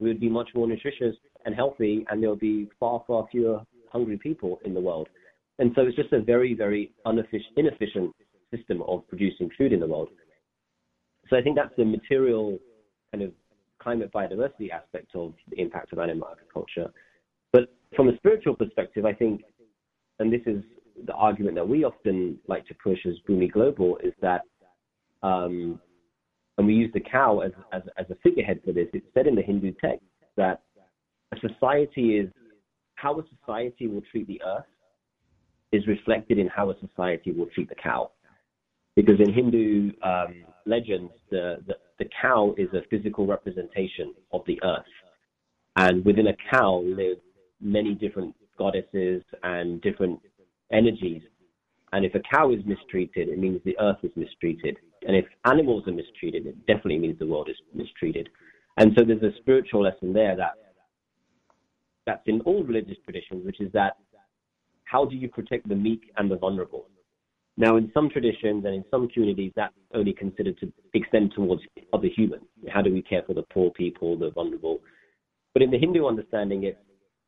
we 0.00 0.08
would 0.08 0.20
be 0.20 0.28
much 0.28 0.48
more 0.54 0.66
nutritious 0.66 1.16
and 1.44 1.54
healthy, 1.54 2.04
and 2.08 2.22
there 2.22 2.30
would 2.30 2.40
be 2.40 2.70
far 2.80 3.02
far 3.06 3.26
fewer 3.30 3.62
hungry 3.92 4.16
people 4.16 4.58
in 4.64 4.74
the 4.74 4.80
world. 4.80 5.08
And 5.58 5.70
so 5.74 5.82
it's 5.82 5.96
just 5.96 6.12
a 6.12 6.20
very 6.20 6.54
very 6.54 6.92
inefficient 7.06 8.14
system 8.54 8.82
of 8.82 9.06
producing 9.08 9.50
food 9.56 9.72
in 9.72 9.80
the 9.80 9.86
world. 9.86 10.08
So 11.28 11.36
I 11.36 11.42
think 11.42 11.56
that's 11.56 11.74
the 11.76 11.84
material 11.84 12.58
kind 13.12 13.24
of 13.24 13.32
climate 13.84 14.10
biodiversity 14.12 14.70
aspect 14.72 15.14
of 15.14 15.34
the 15.50 15.60
impact 15.60 15.92
of 15.92 15.98
animal 16.00 16.28
agriculture. 16.32 16.90
But 17.52 17.64
from 17.94 18.08
a 18.08 18.16
spiritual 18.16 18.56
perspective, 18.56 19.04
I 19.04 19.12
think, 19.12 19.42
and 20.18 20.32
this 20.32 20.40
is 20.46 20.62
the 21.06 21.12
argument 21.12 21.54
that 21.56 21.68
we 21.68 21.84
often 21.84 22.38
like 22.48 22.66
to 22.66 22.74
push 22.82 22.98
as 23.06 23.14
Bhumi 23.28 23.52
Global, 23.52 23.98
is 23.98 24.14
that, 24.22 24.42
um, 25.22 25.78
and 26.56 26.66
we 26.66 26.74
use 26.74 26.90
the 26.94 27.00
cow 27.00 27.40
as, 27.40 27.52
as, 27.72 27.82
as 27.98 28.06
a 28.10 28.16
figurehead 28.22 28.60
for 28.64 28.72
this, 28.72 28.88
it's 28.92 29.06
said 29.14 29.26
in 29.26 29.34
the 29.34 29.42
Hindu 29.42 29.72
text 29.84 30.06
that 30.36 30.62
a 31.32 31.48
society 31.48 32.16
is 32.16 32.30
how 32.94 33.18
a 33.18 33.22
society 33.38 33.86
will 33.86 34.02
treat 34.10 34.26
the 34.26 34.40
earth 34.42 34.64
is 35.72 35.86
reflected 35.86 36.38
in 36.38 36.46
how 36.46 36.70
a 36.70 36.74
society 36.78 37.32
will 37.32 37.48
treat 37.54 37.68
the 37.68 37.74
cow. 37.74 38.10
Because 38.96 39.18
in 39.18 39.32
Hindu 39.32 39.90
um, 40.02 40.44
legends, 40.66 41.12
the, 41.30 41.56
the, 41.66 41.74
the 41.98 42.06
cow 42.20 42.54
is 42.58 42.68
a 42.72 42.82
physical 42.90 43.26
representation 43.26 44.14
of 44.32 44.42
the 44.46 44.60
earth. 44.62 44.84
And 45.76 46.04
within 46.04 46.28
a 46.28 46.36
cow 46.50 46.82
live 46.84 47.18
many 47.60 47.94
different 47.94 48.34
goddesses 48.58 49.22
and 49.42 49.80
different 49.82 50.20
energies. 50.72 51.22
And 51.92 52.04
if 52.04 52.14
a 52.14 52.20
cow 52.20 52.52
is 52.52 52.60
mistreated, 52.64 53.28
it 53.28 53.38
means 53.38 53.60
the 53.64 53.78
earth 53.80 53.98
is 54.02 54.10
mistreated. 54.16 54.76
And 55.06 55.16
if 55.16 55.24
animals 55.44 55.84
are 55.86 55.92
mistreated, 55.92 56.46
it 56.46 56.66
definitely 56.66 56.98
means 56.98 57.18
the 57.18 57.26
world 57.26 57.48
is 57.48 57.56
mistreated. 57.74 58.28
And 58.76 58.92
so 58.96 59.04
there's 59.04 59.22
a 59.22 59.36
spiritual 59.38 59.82
lesson 59.82 60.12
there 60.12 60.36
that 60.36 60.52
that's 62.06 62.22
in 62.26 62.40
all 62.42 62.62
religious 62.64 62.96
traditions, 63.04 63.46
which 63.46 63.60
is 63.60 63.72
that 63.72 63.96
how 64.84 65.04
do 65.04 65.16
you 65.16 65.28
protect 65.28 65.68
the 65.68 65.74
meek 65.74 66.12
and 66.16 66.30
the 66.30 66.36
vulnerable? 66.36 66.86
Now, 67.56 67.76
in 67.76 67.90
some 67.94 68.10
traditions 68.10 68.64
and 68.64 68.74
in 68.74 68.84
some 68.90 69.08
communities, 69.08 69.52
that's 69.54 69.74
only 69.94 70.12
considered 70.12 70.58
to 70.58 70.72
extend 70.92 71.32
towards 71.34 71.62
other 71.92 72.08
humans. 72.08 72.44
How 72.68 72.82
do 72.82 72.92
we 72.92 73.02
care 73.02 73.22
for 73.26 73.34
the 73.34 73.44
poor 73.52 73.70
people, 73.70 74.18
the 74.18 74.30
vulnerable? 74.30 74.80
But 75.52 75.62
in 75.62 75.70
the 75.70 75.78
Hindu 75.78 76.06
understanding, 76.06 76.64
it's 76.64 76.78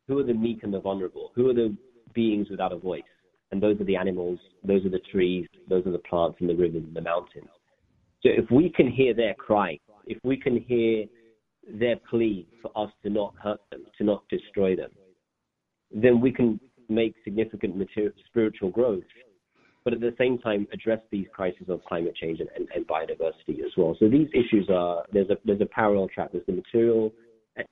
who 0.09 0.19
are 0.19 0.25
the 0.25 0.35
meek 0.35 0.65
and 0.65 0.75
the 0.75 0.81
vulnerable? 0.81 1.31
Who 1.37 1.49
are 1.49 1.55
the 1.55 1.77
beings 2.13 2.49
without 2.51 2.73
a 2.73 2.77
voice? 2.77 3.03
And 3.53 3.63
those 3.63 3.81
are 3.81 3.85
the 3.85 3.97
animals, 3.97 4.41
those 4.65 4.85
are 4.85 4.91
the 4.91 5.01
trees, 5.13 5.47
those 5.69 5.87
are 5.87 5.93
the 5.93 5.99
plants 5.99 6.39
and 6.41 6.49
the 6.49 6.57
rivers 6.57 6.83
and 6.85 6.95
the 6.95 7.01
mountains. 7.01 7.49
So 8.23 8.31
if 8.31 8.51
we 8.51 8.71
can 8.71 8.91
hear 8.91 9.15
their 9.15 9.35
cry, 9.35 9.79
if 10.07 10.19
we 10.25 10.37
can 10.37 10.61
hear 10.61 11.05
their 11.73 11.97
plea 12.11 12.49
for 12.61 12.73
us 12.77 12.91
to 13.05 13.11
not 13.11 13.35
hurt 13.41 13.61
them, 13.71 13.85
to 13.99 14.05
not 14.05 14.25
destroy 14.29 14.75
them, 14.75 14.91
then 15.93 16.21
we 16.21 16.33
can 16.33 16.59
make 16.89 17.15
significant 17.23 17.77
material, 17.77 18.13
spiritual 18.29 18.71
growth 18.71 19.05
but 19.87 19.95
at 19.95 20.01
the 20.01 20.13
same 20.19 20.37
time 20.37 20.67
address 20.73 20.99
these 21.13 21.27
crises 21.33 21.69
of 21.69 21.81
climate 21.85 22.17
change 22.17 22.41
and, 22.41 22.49
and, 22.57 22.67
and, 22.75 22.85
biodiversity 22.89 23.65
as 23.65 23.71
well. 23.77 23.97
So 24.01 24.09
these 24.09 24.27
issues 24.35 24.69
are 24.69 25.05
there's 25.13 25.31
a 25.31 25.39
there's 25.45 25.61
a 25.61 25.67
parallel 25.67 26.09
track. 26.09 26.31
There's 26.33 26.45
the 26.47 26.55
material 26.55 27.13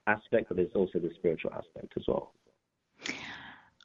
aspect, 0.07 0.47
but 0.47 0.57
there's 0.57 0.71
also 0.77 1.01
the 1.01 1.11
spiritual 1.17 1.51
aspect 1.53 1.93
as 1.97 2.05
well. 2.07 2.33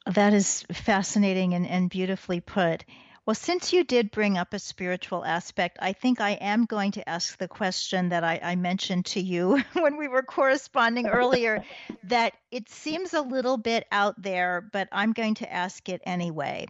That 0.06 0.32
is 0.32 0.62
fascinating 0.72 1.54
and, 1.54 1.66
and 1.66 1.90
beautifully 1.90 2.40
put. 2.40 2.84
Well, 3.26 3.34
since 3.34 3.72
you 3.72 3.82
did 3.82 4.12
bring 4.12 4.38
up 4.38 4.54
a 4.54 4.60
spiritual 4.60 5.24
aspect, 5.24 5.78
I 5.82 5.92
think 5.92 6.20
I 6.20 6.30
am 6.30 6.66
going 6.66 6.92
to 6.92 7.08
ask 7.08 7.36
the 7.36 7.48
question 7.48 8.10
that 8.10 8.22
I, 8.22 8.38
I 8.42 8.54
mentioned 8.54 9.06
to 9.06 9.20
you 9.20 9.60
when 9.72 9.96
we 9.96 10.06
were 10.06 10.22
corresponding 10.22 11.06
earlier 11.06 11.64
that 12.04 12.34
it 12.52 12.68
seems 12.68 13.12
a 13.12 13.22
little 13.22 13.56
bit 13.56 13.88
out 13.90 14.22
there, 14.22 14.68
but 14.72 14.88
I'm 14.92 15.12
going 15.12 15.34
to 15.34 15.52
ask 15.52 15.88
it 15.88 16.00
anyway 16.04 16.66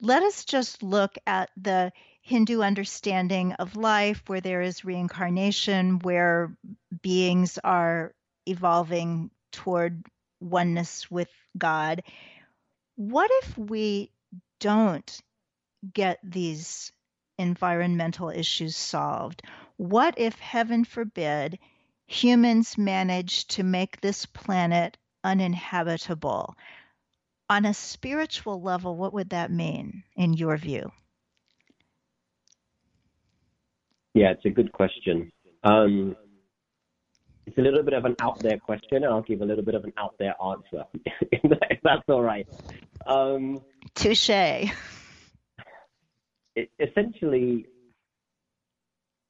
let 0.00 0.22
us 0.22 0.44
just 0.44 0.82
look 0.82 1.16
at 1.26 1.50
the 1.56 1.92
Hindu 2.22 2.62
understanding 2.62 3.54
of 3.54 3.76
life, 3.76 4.22
where 4.26 4.40
there 4.40 4.60
is 4.60 4.84
reincarnation, 4.84 5.98
where 6.00 6.56
beings 7.02 7.58
are 7.64 8.14
evolving 8.46 9.30
toward 9.50 10.04
oneness 10.40 11.10
with 11.10 11.30
God. 11.56 12.02
What 12.96 13.30
if 13.42 13.56
we 13.58 14.12
don't 14.60 15.20
get 15.94 16.18
these 16.22 16.92
environmental 17.38 18.30
issues 18.30 18.76
solved? 18.76 19.42
What 19.76 20.18
if, 20.18 20.38
heaven 20.38 20.84
forbid, 20.84 21.58
humans 22.06 22.76
manage 22.76 23.46
to 23.48 23.62
make 23.62 24.00
this 24.00 24.26
planet 24.26 24.98
uninhabitable? 25.24 26.56
On 27.50 27.64
a 27.64 27.74
spiritual 27.74 28.60
level, 28.60 28.96
what 28.96 29.12
would 29.14 29.30
that 29.30 29.50
mean 29.50 30.04
in 30.16 30.34
your 30.34 30.56
view? 30.56 30.92
Yeah, 34.14 34.32
it's 34.32 34.44
a 34.44 34.50
good 34.50 34.72
question. 34.72 35.30
Um, 35.64 36.16
it's 37.46 37.56
a 37.56 37.60
little 37.60 37.82
bit 37.82 37.94
of 37.94 38.04
an 38.04 38.16
out 38.20 38.38
there 38.40 38.58
question, 38.58 39.04
and 39.04 39.06
I'll 39.06 39.22
give 39.22 39.40
a 39.40 39.44
little 39.44 39.64
bit 39.64 39.74
of 39.74 39.84
an 39.84 39.92
out 39.96 40.14
there 40.18 40.34
answer, 40.44 40.84
if 41.32 41.80
that's 41.82 42.02
all 42.08 42.22
right. 42.22 42.46
Um, 43.06 43.60
Touche. 43.94 44.28
essentially, 46.78 47.66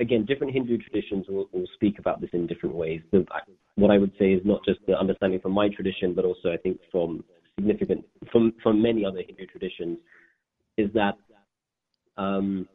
again, 0.00 0.24
different 0.24 0.52
Hindu 0.52 0.78
traditions 0.78 1.26
will, 1.28 1.48
will, 1.52 1.66
speak 1.74 1.98
about 1.98 2.20
this 2.20 2.30
in 2.32 2.46
different 2.46 2.74
ways. 2.74 3.02
The, 3.12 3.24
what 3.76 3.90
I 3.90 3.98
would 3.98 4.12
say 4.18 4.32
is 4.32 4.42
not 4.44 4.64
just 4.64 4.80
the 4.86 4.98
understanding 4.98 5.40
from 5.40 5.52
my 5.52 5.68
tradition, 5.68 6.14
but 6.14 6.24
also 6.24 6.50
I 6.52 6.56
think 6.56 6.80
from 6.90 7.22
significant 7.58 8.04
from 8.30 8.52
from 8.62 8.80
many 8.80 9.04
other 9.04 9.22
Hindu 9.26 9.46
traditions 9.46 9.98
is 10.76 10.90
that 10.94 11.16
um, 12.16 12.68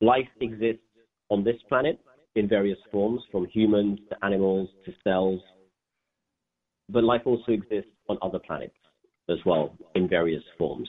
life 0.00 0.28
exists 0.40 0.82
on 1.30 1.44
this 1.44 1.56
planet 1.68 1.98
in 2.34 2.48
various 2.48 2.78
forms, 2.90 3.22
from 3.30 3.46
humans 3.46 4.00
to 4.10 4.24
animals 4.24 4.68
to 4.84 4.92
cells, 5.04 5.40
but 6.88 7.04
life 7.04 7.22
also 7.24 7.52
exists 7.52 7.90
on 8.08 8.18
other 8.22 8.40
planets 8.40 8.74
as 9.30 9.38
well 9.46 9.76
in 9.94 10.08
various 10.08 10.42
forms. 10.58 10.88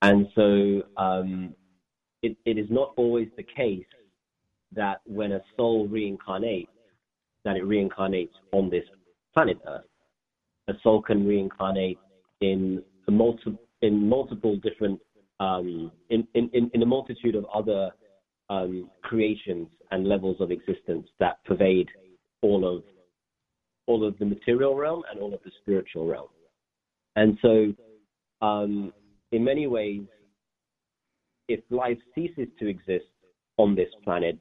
And 0.00 0.26
so 0.34 0.82
um, 0.96 1.54
it, 2.22 2.36
it 2.46 2.56
is 2.56 2.66
not 2.70 2.94
always 2.96 3.28
the 3.36 3.42
case 3.42 3.84
that 4.74 5.00
when 5.04 5.32
a 5.32 5.40
soul 5.56 5.88
reincarnates, 5.88 6.68
that 7.44 7.56
it 7.56 7.64
reincarnates 7.64 8.32
on 8.52 8.70
this 8.70 8.84
planet 9.34 9.58
Earth. 9.66 9.84
A 10.68 10.72
soul 10.82 11.00
can 11.00 11.26
reincarnate 11.26 11.98
in 12.40 12.82
a 13.06 13.10
multi, 13.10 13.58
in 13.82 14.08
multiple 14.08 14.56
different 14.56 15.00
um, 15.40 15.92
in, 16.10 16.26
in, 16.34 16.70
in 16.74 16.82
a 16.82 16.86
multitude 16.86 17.34
of 17.34 17.44
other 17.54 17.90
um, 18.50 18.90
creations 19.02 19.68
and 19.90 20.06
levels 20.06 20.36
of 20.40 20.50
existence 20.50 21.06
that 21.20 21.42
pervade 21.44 21.88
all 22.42 22.76
of 22.76 22.82
all 23.86 24.06
of 24.06 24.18
the 24.18 24.24
material 24.24 24.74
realm 24.74 25.02
and 25.10 25.20
all 25.20 25.32
of 25.32 25.40
the 25.44 25.50
spiritual 25.62 26.06
realm. 26.06 26.28
And 27.16 27.38
so, 27.40 27.74
um, 28.46 28.92
in 29.32 29.42
many 29.42 29.66
ways, 29.66 30.02
if 31.48 31.60
life 31.70 31.98
ceases 32.14 32.48
to 32.58 32.68
exist 32.68 33.06
on 33.56 33.74
this 33.74 33.88
planet, 34.04 34.38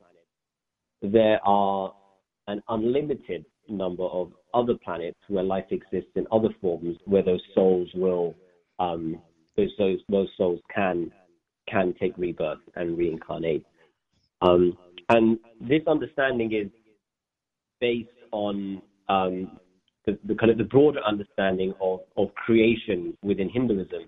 there 1.01 1.39
are 1.45 1.93
an 2.47 2.61
unlimited 2.67 3.45
number 3.69 4.03
of 4.03 4.31
other 4.53 4.73
planets 4.83 5.19
where 5.27 5.43
life 5.43 5.65
exists 5.71 6.11
in 6.15 6.25
other 6.31 6.49
forms, 6.61 6.97
where 7.05 7.23
those 7.23 7.41
souls 7.53 7.89
will, 7.93 8.35
um, 8.79 9.21
those, 9.55 9.71
those 9.77 9.99
those 10.09 10.29
souls 10.37 10.59
can 10.73 11.11
can 11.67 11.93
take 11.99 12.17
rebirth 12.17 12.59
and 12.75 12.97
reincarnate. 12.97 13.65
Um, 14.41 14.77
and 15.09 15.39
this 15.61 15.81
understanding 15.87 16.53
is 16.53 16.69
based 17.79 18.09
on 18.31 18.81
um, 19.09 19.57
the, 20.05 20.17
the, 20.25 20.35
kind 20.35 20.51
of 20.51 20.57
the 20.57 20.63
broader 20.63 20.99
understanding 21.05 21.73
of, 21.81 21.99
of 22.17 22.33
creation 22.35 23.17
within 23.23 23.49
Hinduism. 23.49 24.05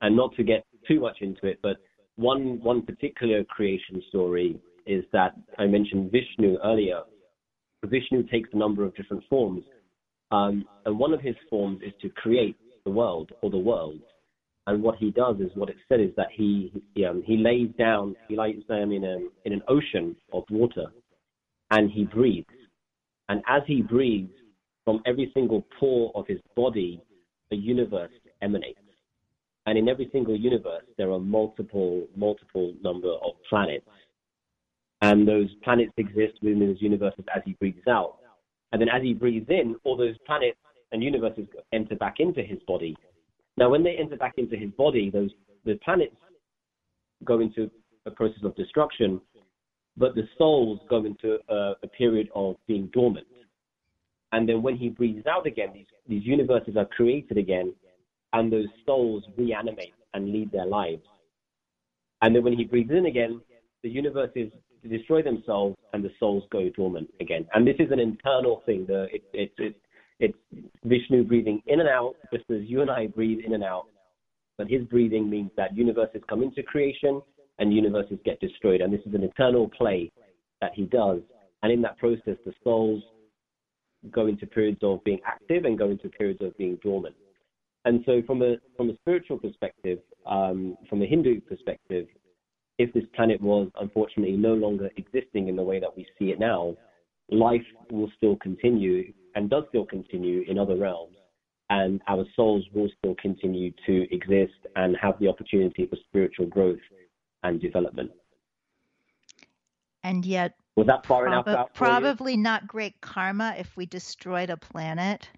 And 0.00 0.16
not 0.16 0.34
to 0.36 0.42
get 0.42 0.64
too 0.86 1.00
much 1.00 1.18
into 1.20 1.46
it, 1.46 1.58
but 1.62 1.76
one 2.16 2.60
one 2.62 2.82
particular 2.82 3.44
creation 3.44 4.02
story 4.08 4.58
is 4.86 5.04
that 5.12 5.34
I 5.58 5.66
mentioned 5.66 6.10
Vishnu 6.10 6.58
earlier, 6.64 7.02
Vishnu 7.86 8.22
takes 8.24 8.48
a 8.52 8.56
number 8.56 8.84
of 8.84 8.94
different 8.94 9.24
forms. 9.28 9.64
Um, 10.30 10.64
and 10.86 10.98
one 10.98 11.12
of 11.12 11.20
his 11.20 11.34
forms 11.50 11.80
is 11.84 11.92
to 12.00 12.08
create 12.10 12.56
the 12.84 12.90
world 12.90 13.32
or 13.42 13.50
the 13.50 13.58
world. 13.58 14.00
And 14.66 14.82
what 14.82 14.96
he 14.96 15.10
does 15.10 15.36
is 15.40 15.50
what 15.54 15.68
it 15.68 15.76
said 15.88 16.00
is 16.00 16.10
that 16.16 16.28
he 16.32 16.72
he, 16.94 17.04
um, 17.04 17.22
he 17.26 17.36
lays 17.36 17.68
down 17.78 18.14
he 18.28 18.36
lays 18.36 18.62
down 18.68 18.92
in 18.92 19.04
a 19.04 19.18
in 19.44 19.52
an 19.52 19.62
ocean 19.68 20.14
of 20.32 20.44
water, 20.50 20.86
and 21.72 21.90
he 21.90 22.04
breathes. 22.04 22.46
And 23.28 23.42
as 23.48 23.62
he 23.66 23.82
breathes, 23.82 24.30
from 24.84 25.02
every 25.04 25.30
single 25.34 25.66
pore 25.78 26.12
of 26.14 26.26
his 26.28 26.38
body, 26.54 27.02
a 27.50 27.56
universe 27.56 28.12
emanates. 28.40 28.78
And 29.66 29.78
in 29.78 29.88
every 29.88 30.08
single 30.12 30.36
universe, 30.36 30.84
there 30.96 31.10
are 31.10 31.20
multiple 31.20 32.06
multiple 32.16 32.72
number 32.82 33.10
of 33.10 33.32
planets 33.48 33.86
and 35.02 35.26
those 35.26 35.48
planets 35.64 35.92
exist 35.96 36.34
within 36.42 36.60
those 36.60 36.80
universes 36.80 37.24
as 37.34 37.42
he 37.44 37.54
breathes 37.54 37.86
out. 37.88 38.18
And 38.70 38.80
then 38.80 38.88
as 38.88 39.02
he 39.02 39.12
breathes 39.12 39.50
in, 39.50 39.76
all 39.84 39.96
those 39.96 40.16
planets 40.24 40.56
and 40.92 41.02
universes 41.02 41.46
enter 41.72 41.96
back 41.96 42.14
into 42.20 42.42
his 42.42 42.58
body. 42.66 42.96
Now, 43.58 43.68
when 43.68 43.82
they 43.82 43.96
enter 43.98 44.16
back 44.16 44.34
into 44.38 44.56
his 44.56 44.70
body, 44.70 45.10
those 45.10 45.30
the 45.64 45.78
planets 45.84 46.16
go 47.24 47.40
into 47.40 47.70
a 48.06 48.10
process 48.10 48.42
of 48.44 48.54
destruction, 48.56 49.20
but 49.96 50.14
the 50.14 50.26
souls 50.38 50.80
go 50.88 51.04
into 51.04 51.38
a, 51.48 51.74
a 51.82 51.88
period 51.88 52.28
of 52.34 52.56
being 52.66 52.88
dormant. 52.92 53.26
And 54.32 54.48
then 54.48 54.62
when 54.62 54.76
he 54.76 54.88
breathes 54.88 55.26
out 55.26 55.46
again, 55.46 55.68
these, 55.74 55.86
these 56.08 56.24
universes 56.24 56.76
are 56.76 56.86
created 56.86 57.38
again, 57.38 57.74
and 58.32 58.52
those 58.52 58.66
souls 58.86 59.24
reanimate 59.36 59.94
and 60.14 60.32
lead 60.32 60.50
their 60.50 60.66
lives. 60.66 61.02
And 62.22 62.34
then 62.34 62.42
when 62.42 62.54
he 62.54 62.64
breathes 62.64 62.90
in 62.90 63.06
again, 63.06 63.40
the 63.82 63.90
universes 63.90 64.50
destroy 64.88 65.22
themselves 65.22 65.76
and 65.92 66.04
the 66.04 66.10
souls 66.18 66.44
go 66.50 66.68
dormant 66.70 67.08
again. 67.20 67.46
And 67.54 67.66
this 67.66 67.76
is 67.78 67.90
an 67.90 68.00
internal 68.00 68.62
thing. 68.66 68.84
The, 68.86 69.04
it, 69.12 69.22
it, 69.32 69.52
it, 69.58 69.76
it's 70.20 70.38
Vishnu 70.84 71.24
breathing 71.24 71.62
in 71.66 71.80
and 71.80 71.88
out, 71.88 72.14
just 72.32 72.44
as 72.50 72.62
you 72.62 72.80
and 72.80 72.90
I 72.90 73.06
breathe 73.08 73.38
in 73.44 73.54
and 73.54 73.64
out. 73.64 73.86
but 74.58 74.68
his 74.68 74.82
breathing 74.84 75.28
means 75.28 75.50
that 75.56 75.76
universes 75.76 76.22
come 76.28 76.42
into 76.42 76.62
creation 76.62 77.20
and 77.58 77.72
universes 77.72 78.18
get 78.24 78.40
destroyed. 78.40 78.80
And 78.80 78.92
this 78.92 79.00
is 79.06 79.14
an 79.14 79.22
eternal 79.22 79.68
play 79.76 80.10
that 80.60 80.72
he 80.74 80.84
does. 80.84 81.20
And 81.62 81.72
in 81.72 81.82
that 81.82 81.98
process, 81.98 82.36
the 82.44 82.52
souls 82.64 83.02
go 84.10 84.26
into 84.26 84.46
periods 84.46 84.80
of 84.82 85.02
being 85.04 85.20
active 85.26 85.64
and 85.64 85.78
go 85.78 85.90
into 85.90 86.08
periods 86.08 86.40
of 86.42 86.56
being 86.58 86.78
dormant. 86.82 87.14
And 87.84 88.02
so, 88.06 88.22
from 88.26 88.42
a 88.42 88.56
from 88.76 88.90
a 88.90 88.96
spiritual 88.98 89.38
perspective, 89.38 89.98
um, 90.26 90.76
from 90.88 91.02
a 91.02 91.06
Hindu 91.06 91.40
perspective, 91.40 92.06
if 92.78 92.92
this 92.92 93.04
planet 93.14 93.40
was 93.40 93.68
unfortunately 93.80 94.36
no 94.36 94.54
longer 94.54 94.90
existing 94.96 95.48
in 95.48 95.56
the 95.56 95.62
way 95.62 95.78
that 95.80 95.96
we 95.96 96.06
see 96.18 96.26
it 96.26 96.38
now, 96.38 96.74
life 97.30 97.62
will 97.90 98.10
still 98.16 98.36
continue 98.36 99.12
and 99.34 99.50
does 99.50 99.64
still 99.68 99.86
continue 99.86 100.44
in 100.48 100.58
other 100.58 100.76
realms, 100.76 101.16
and 101.70 102.00
our 102.08 102.24
souls 102.36 102.64
will 102.74 102.88
still 102.98 103.14
continue 103.20 103.72
to 103.86 104.14
exist 104.14 104.66
and 104.76 104.96
have 105.00 105.18
the 105.20 105.28
opportunity 105.28 105.86
for 105.86 105.96
spiritual 106.08 106.46
growth 106.46 106.78
and 107.42 107.60
development. 107.60 108.10
And 110.04 110.24
yet, 110.24 110.54
was 110.76 110.86
that 110.88 111.06
far 111.06 111.24
prob- 111.24 111.46
enough? 111.46 111.68
probably 111.74 112.36
not 112.36 112.66
great 112.66 113.00
karma 113.00 113.54
if 113.56 113.76
we 113.76 113.86
destroyed 113.86 114.50
a 114.50 114.56
planet. 114.56 115.28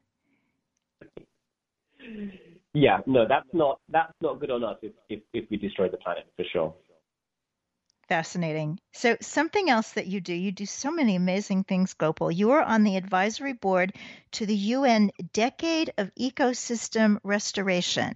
Yeah, 2.73 2.99
no, 3.07 3.27
that's 3.29 3.49
not 3.53 3.81
that's 3.89 4.13
not 4.21 4.41
good 4.41 4.51
on 4.51 4.65
us 4.65 4.77
if 4.83 4.93
if, 5.09 5.21
if 5.33 5.51
we 5.51 5.57
destroy 5.57 5.89
the 5.89 5.97
planet 5.99 6.25
for 6.37 6.45
sure. 6.53 6.75
Fascinating. 8.09 8.79
So, 8.93 9.17
something 9.21 9.71
else 9.71 9.93
that 9.93 10.07
you 10.07 10.21
do, 10.21 10.35
you 10.35 10.53
do 10.53 10.67
so 10.67 10.91
many 10.91 11.17
amazing 11.17 11.65
things, 11.65 11.95
Gopal. 11.95 12.31
You 12.31 12.51
are 12.51 12.63
on 12.63 12.85
the 12.85 12.97
advisory 12.97 13.55
board 13.55 13.95
to 14.33 14.47
the 14.47 14.57
UN 14.57 15.11
Decade 15.33 15.93
of 15.97 16.15
Ecosystem 16.15 17.19
Restoration. 17.25 18.15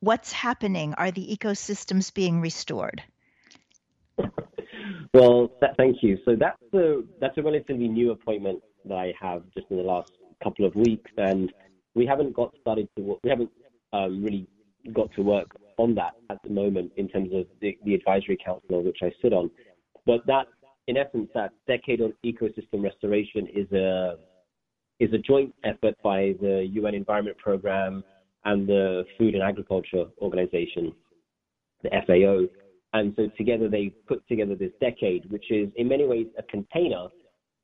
What's 0.00 0.32
happening? 0.32 0.94
Are 0.94 1.10
the 1.10 1.36
ecosystems 1.36 2.12
being 2.12 2.42
restored? 2.42 3.02
Well, 5.14 5.50
thank 5.78 6.02
you. 6.02 6.18
So 6.26 6.36
that's 6.36 6.60
a 6.74 7.02
that's 7.20 7.38
a 7.38 7.42
relatively 7.42 7.88
new 7.88 8.10
appointment 8.10 8.60
that 8.84 8.96
I 8.96 9.14
have 9.18 9.44
just 9.54 9.66
in 9.70 9.78
the 9.78 9.82
last 9.82 10.12
couple 10.42 10.66
of 10.66 10.74
weeks, 10.74 11.10
and 11.16 11.50
we 11.94 12.04
haven't 12.04 12.34
got 12.34 12.54
started 12.60 12.88
to 12.96 13.18
we 13.22 13.30
haven't 13.30 13.50
um, 13.94 14.22
really 14.22 14.46
got 14.92 15.10
to 15.14 15.22
work 15.22 15.48
on 15.78 15.94
that 15.94 16.12
at 16.30 16.38
the 16.44 16.50
moment 16.50 16.92
in 16.96 17.08
terms 17.08 17.30
of 17.32 17.46
the, 17.60 17.76
the 17.84 17.94
advisory 17.94 18.38
council 18.44 18.82
which 18.82 18.98
I 19.02 19.12
sit 19.22 19.32
on. 19.32 19.50
But 20.06 20.26
that, 20.26 20.46
in 20.86 20.96
essence, 20.96 21.28
that 21.34 21.52
decade 21.66 22.00
on 22.00 22.12
ecosystem 22.24 22.82
restoration 22.82 23.48
is 23.54 23.70
a 23.72 24.16
is 25.00 25.12
a 25.12 25.18
joint 25.18 25.52
effort 25.64 25.96
by 26.02 26.34
the 26.40 26.68
UN 26.72 26.94
Environment 26.94 27.36
Programme 27.38 28.04
and 28.44 28.66
the 28.68 29.04
Food 29.18 29.34
and 29.34 29.42
Agriculture 29.42 30.04
Organization, 30.20 30.92
the 31.82 31.90
FAO. 32.06 32.46
And 32.92 33.12
so 33.16 33.28
together 33.36 33.68
they 33.68 33.92
put 34.06 34.26
together 34.28 34.54
this 34.54 34.70
decade, 34.80 35.28
which 35.30 35.50
is 35.50 35.68
in 35.76 35.88
many 35.88 36.06
ways 36.06 36.26
a 36.38 36.42
container, 36.44 37.08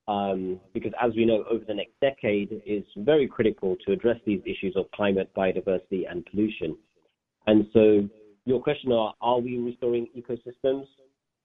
um, 0.09 0.59
because 0.75 0.93
as 1.01 1.13
we 1.15 1.25
know, 1.25 1.45
over 1.49 1.65
the 1.65 1.75
next 1.75 1.93
decade 2.01 2.63
is 2.67 2.83
very 2.97 3.29
critical 3.29 3.77
to 3.87 3.93
address 3.93 4.17
these 4.27 4.41
issues 4.45 4.75
of 4.77 4.91
climate, 4.93 5.31
biodiversity, 5.37 6.11
and 6.11 6.27
pollution. 6.27 6.77
And 7.47 7.67
so 7.73 8.09
your 8.45 8.63
question 8.63 8.93
are, 8.93 9.15
are 9.21 9.41
we 9.41 9.59
restoring 9.59 10.07
ecosystems? 10.17 10.85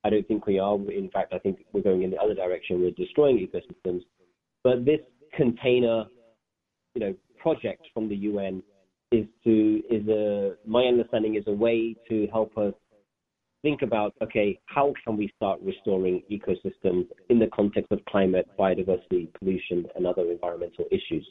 I 0.03 0.09
don't 0.09 0.27
think 0.27 0.45
we 0.45 0.59
are. 0.59 0.75
In 0.91 1.09
fact, 1.11 1.33
I 1.33 1.39
think 1.39 1.59
we're 1.73 1.81
going 1.81 2.03
in 2.03 2.11
the 2.11 2.17
other 2.17 2.35
direction. 2.35 2.81
We're 2.81 2.91
destroying 2.91 3.37
ecosystems. 3.37 4.01
But 4.63 4.85
this 4.85 4.99
container, 5.35 6.05
you 6.93 7.01
know, 7.01 7.15
project 7.39 7.87
from 7.93 8.09
the 8.09 8.15
UN 8.15 8.63
is 9.11 9.25
to 9.43 9.81
is 9.89 10.07
a 10.07 10.55
my 10.65 10.83
understanding 10.85 11.35
is 11.35 11.43
a 11.47 11.51
way 11.51 11.95
to 12.09 12.27
help 12.31 12.57
us 12.57 12.73
think 13.61 13.81
about 13.81 14.13
okay, 14.21 14.59
how 14.67 14.93
can 15.03 15.17
we 15.17 15.31
start 15.35 15.59
restoring 15.61 16.21
ecosystems 16.31 17.07
in 17.29 17.39
the 17.39 17.47
context 17.47 17.91
of 17.91 17.99
climate, 18.05 18.47
biodiversity, 18.59 19.33
pollution, 19.39 19.85
and 19.95 20.05
other 20.05 20.29
environmental 20.31 20.85
issues. 20.91 21.27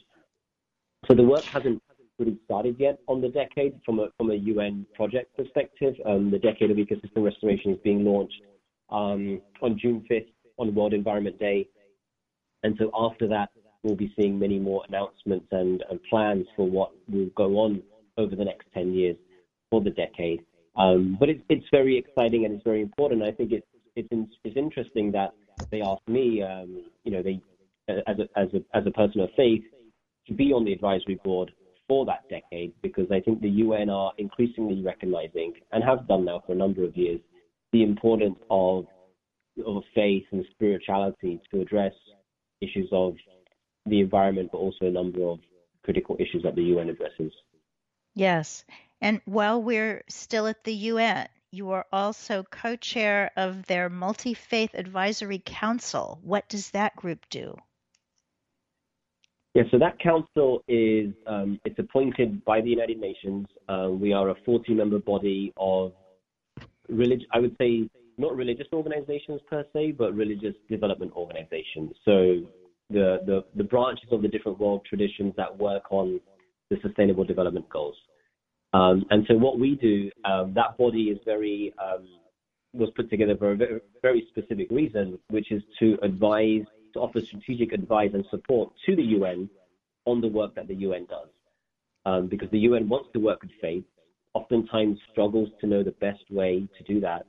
So 1.07 1.13
the 1.13 1.23
work 1.23 1.43
hasn't 1.43 1.81
really 2.17 2.39
started 2.45 2.75
yet 2.79 2.99
on 3.07 3.21
the 3.21 3.29
decade 3.29 3.79
from 3.85 3.99
a 3.99 4.07
from 4.17 4.31
a 4.31 4.35
UN 4.35 4.85
project 4.93 5.35
perspective. 5.35 5.95
Um, 6.05 6.31
the 6.31 6.39
Decade 6.39 6.71
of 6.71 6.77
Ecosystem 6.77 7.23
Restoration 7.23 7.71
is 7.71 7.79
being 7.83 8.03
launched 8.03 8.41
um, 8.89 9.41
on 9.61 9.77
June 9.79 10.05
5th 10.09 10.27
on 10.57 10.73
World 10.73 10.93
Environment 10.93 11.37
Day, 11.39 11.67
and 12.63 12.75
so 12.79 12.89
after 12.97 13.27
that, 13.27 13.49
we'll 13.83 13.95
be 13.95 14.13
seeing 14.19 14.39
many 14.39 14.59
more 14.59 14.83
announcements 14.87 15.45
and, 15.51 15.83
and 15.89 15.99
plans 16.09 16.47
for 16.55 16.67
what 16.67 16.91
will 17.07 17.29
go 17.35 17.59
on 17.59 17.81
over 18.17 18.35
the 18.35 18.45
next 18.45 18.67
10 18.73 18.93
years 18.93 19.15
for 19.69 19.81
the 19.81 19.91
decade. 19.91 20.41
Um, 20.77 21.15
but 21.19 21.29
it's 21.29 21.41
it's 21.49 21.65
very 21.71 21.97
exciting 21.97 22.45
and 22.45 22.53
it's 22.53 22.63
very 22.63 22.81
important. 22.81 23.23
I 23.23 23.31
think 23.31 23.51
it's 23.51 23.67
it's 23.95 24.09
it's 24.43 24.57
interesting 24.57 25.11
that 25.13 25.33
they 25.71 25.81
asked 25.81 26.07
me, 26.07 26.41
um, 26.43 26.83
you 27.03 27.11
know, 27.11 27.23
they 27.23 27.39
as 27.87 28.17
a 28.19 28.39
as 28.39 28.47
a 28.53 28.77
as 28.77 28.85
a 28.85 28.91
person 28.91 29.21
of 29.21 29.29
faith 29.37 29.63
to 30.27 30.33
be 30.33 30.51
on 30.51 30.65
the 30.65 30.73
advisory 30.73 31.19
board 31.23 31.51
for 31.87 32.05
that 32.05 32.27
decade 32.29 32.73
because 32.81 33.05
I 33.11 33.19
think 33.19 33.41
the 33.41 33.49
UN 33.49 33.89
are 33.89 34.11
increasingly 34.17 34.81
recognizing 34.81 35.53
and 35.71 35.83
have 35.83 36.07
done 36.07 36.25
now 36.25 36.41
for 36.45 36.53
a 36.53 36.55
number 36.55 36.83
of 36.83 36.95
years 36.97 37.19
the 37.71 37.83
importance 37.83 38.37
of 38.49 38.85
of 39.65 39.83
faith 39.93 40.23
and 40.31 40.45
spirituality 40.51 41.39
to 41.51 41.61
address 41.61 41.93
issues 42.61 42.89
of 42.91 43.15
the 43.85 43.99
environment, 43.99 44.49
but 44.51 44.57
also 44.57 44.85
a 44.85 44.91
number 44.91 45.23
of 45.23 45.39
critical 45.83 46.17
issues 46.19 46.43
that 46.43 46.55
the 46.55 46.63
UN 46.63 46.89
addresses. 46.89 47.31
Yes. 48.13 48.65
And 49.01 49.21
while 49.25 49.61
we're 49.61 50.03
still 50.09 50.47
at 50.47 50.63
the 50.63 50.73
UN, 50.73 51.27
you 51.51 51.71
are 51.71 51.85
also 51.91 52.43
co 52.43 52.75
chair 52.75 53.31
of 53.35 53.65
their 53.65 53.89
Multi 53.89 54.33
Faith 54.33 54.71
Advisory 54.73 55.41
Council. 55.45 56.19
What 56.23 56.49
does 56.49 56.71
that 56.71 56.95
group 56.95 57.19
do? 57.29 57.55
Yeah, 59.55 59.63
so 59.71 59.79
that 59.79 59.97
council 59.99 60.65
is 60.67 61.13
um, 61.27 61.61
it's 61.63 61.79
appointed 61.79 62.43
by 62.43 62.59
the 62.59 62.69
United 62.69 62.99
Nations. 62.99 63.47
Uh, 63.69 63.87
we 63.89 64.11
are 64.11 64.31
a 64.31 64.35
40-member 64.45 64.99
body 64.99 65.53
of 65.55 65.93
religious, 66.89 67.25
I 67.31 67.39
would 67.39 67.55
say, 67.57 67.89
not 68.17 68.35
religious 68.35 68.67
organizations 68.73 69.39
per 69.49 69.65
se, 69.71 69.93
but 69.93 70.13
religious 70.13 70.55
development 70.69 71.13
organizations. 71.15 71.93
So 72.03 72.41
the, 72.89 73.19
the, 73.25 73.45
the 73.55 73.63
branches 73.63 74.09
of 74.11 74.21
the 74.21 74.27
different 74.27 74.59
world 74.59 74.85
traditions 74.85 75.33
that 75.37 75.57
work 75.57 75.83
on 75.89 76.19
the 76.69 76.75
Sustainable 76.81 77.23
Development 77.23 77.67
Goals. 77.69 77.95
Um, 78.73 79.05
and 79.09 79.25
so 79.25 79.35
what 79.35 79.57
we 79.57 79.75
do, 79.75 80.11
um, 80.29 80.53
that 80.55 80.77
body 80.77 81.03
is 81.03 81.19
very 81.23 81.73
um, 81.81 82.05
was 82.73 82.89
put 82.93 83.09
together 83.09 83.37
for 83.37 83.53
a 83.53 83.55
very, 83.55 83.79
very 84.01 84.27
specific 84.31 84.67
reason, 84.69 85.17
which 85.29 85.49
is 85.49 85.63
to 85.79 85.97
advise 86.03 86.65
to 86.95 87.01
offer 87.01 87.21
strategic 87.21 87.71
advice 87.71 88.11
and 88.13 88.25
support 88.31 88.73
to 88.85 88.95
the 88.95 89.03
UN 89.03 89.49
on 90.05 90.21
the 90.21 90.27
work 90.27 90.55
that 90.55 90.67
the 90.67 90.75
UN 90.75 91.05
does. 91.05 91.27
Um, 92.05 92.27
because 92.27 92.49
the 92.51 92.59
UN 92.59 92.89
wants 92.89 93.09
to 93.13 93.19
work 93.19 93.41
with 93.41 93.51
faith, 93.61 93.83
oftentimes 94.33 94.97
struggles 95.11 95.49
to 95.61 95.67
know 95.67 95.83
the 95.83 95.91
best 95.91 96.23
way 96.29 96.67
to 96.77 96.83
do 96.83 96.99
that. 97.01 97.25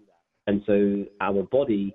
And 0.46 0.62
so 0.66 1.04
our 1.20 1.42
body 1.44 1.94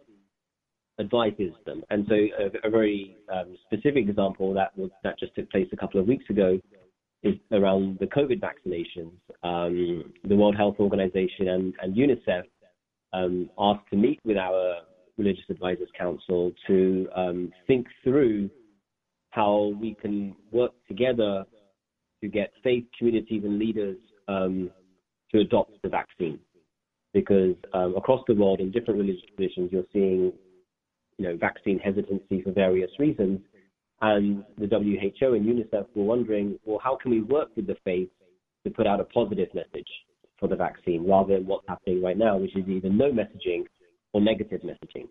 advises 1.00 1.54
them. 1.66 1.84
And 1.90 2.06
so 2.08 2.16
a, 2.16 2.68
a 2.68 2.70
very 2.70 3.18
um, 3.34 3.58
specific 3.66 4.08
example 4.08 4.54
that 4.54 4.78
was, 4.78 4.90
that 5.04 5.20
just 5.20 5.36
took 5.36 5.50
place 5.52 5.68
a 5.72 5.78
couple 5.78 6.00
of 6.00 6.08
weeks 6.08 6.26
ago 6.30 6.60
is 7.24 7.36
around 7.52 7.98
the 8.00 8.08
COVID 8.08 8.42
vaccinations. 8.42 9.12
Um, 9.44 10.12
the 10.24 10.36
World 10.36 10.56
Health 10.56 10.76
Organization 10.80 11.50
and, 11.50 11.74
and 11.82 11.96
UNICEF 11.96 12.44
um, 13.14 13.50
asked 13.60 13.88
to 13.92 13.96
meet 13.96 14.20
with 14.26 14.38
our 14.38 14.78
Religious 15.22 15.46
Advisors 15.50 15.90
Council 15.98 16.52
to 16.66 17.08
um, 17.16 17.52
think 17.68 17.86
through 18.04 18.50
how 19.30 19.74
we 19.80 19.96
can 20.02 20.36
work 20.52 20.72
together 20.88 21.46
to 22.22 22.28
get 22.28 22.52
faith 22.64 22.86
communities 22.98 23.44
and 23.44 23.60
leaders 23.60 23.98
um, 24.28 24.72
to 25.32 25.40
adopt 25.40 25.80
the 25.84 25.90
vaccine. 25.90 26.40
Because 27.14 27.56
um, 27.74 27.96
across 27.96 28.22
the 28.28 28.34
world, 28.34 28.62
in 28.62 28.72
different 28.72 29.00
religious 29.00 29.22
traditions, 29.36 29.70
you're 29.72 29.84
seeing, 29.94 30.34
you 31.18 31.26
know, 31.26 31.38
vaccine 31.38 31.78
hesitancy 31.78 32.42
for 32.42 32.52
various 32.52 32.90
reasons. 32.98 33.40
And 34.02 34.44
the 34.58 34.66
WHO 34.68 35.34
and 35.34 35.46
UNICEF 35.46 35.86
were 35.94 36.04
wondering, 36.04 36.58
well, 36.66 36.80
how 36.84 36.98
can 37.00 37.12
we 37.12 37.22
work 37.22 37.50
with 37.56 37.68
the 37.68 37.76
faith 37.84 38.10
to 38.66 38.72
put 38.72 38.88
out 38.88 39.00
a 39.00 39.04
positive 39.04 39.50
message 39.54 39.88
for 40.40 40.48
the 40.48 40.56
vaccine 40.56 41.08
rather 41.08 41.36
than 41.36 41.46
what's 41.46 41.68
happening 41.68 42.02
right 42.02 42.18
now, 42.18 42.38
which 42.38 42.56
is 42.56 42.68
either 42.68 42.90
no 42.90 43.12
messaging 43.12 43.66
or 44.14 44.22
negative 44.22 44.62
messaging. 44.62 45.08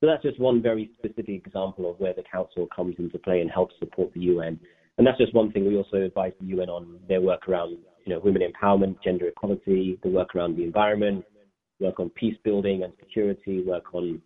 So 0.00 0.06
that's 0.06 0.22
just 0.22 0.38
one 0.38 0.62
very 0.62 0.90
specific 0.98 1.46
example 1.46 1.90
of 1.90 1.98
where 1.98 2.12
the 2.12 2.22
council 2.30 2.68
comes 2.74 2.96
into 2.98 3.18
play 3.18 3.40
and 3.40 3.50
helps 3.50 3.74
support 3.78 4.12
the 4.12 4.20
UN. 4.20 4.60
And 4.98 5.06
that's 5.06 5.18
just 5.18 5.34
one 5.34 5.52
thing 5.52 5.66
we 5.66 5.76
also 5.76 5.96
advise 5.98 6.32
the 6.40 6.46
UN 6.48 6.68
on 6.68 6.98
their 7.08 7.20
work 7.20 7.48
around, 7.48 7.78
you 8.04 8.12
know, 8.12 8.20
women 8.20 8.42
empowerment, 8.42 9.02
gender 9.02 9.28
equality, 9.28 9.98
the 10.02 10.08
work 10.08 10.34
around 10.34 10.56
the 10.56 10.64
environment, 10.64 11.24
work 11.80 11.98
on 11.98 12.10
peace 12.10 12.36
building 12.44 12.82
and 12.82 12.92
security, 12.98 13.62
work 13.62 13.94
on 13.94 14.20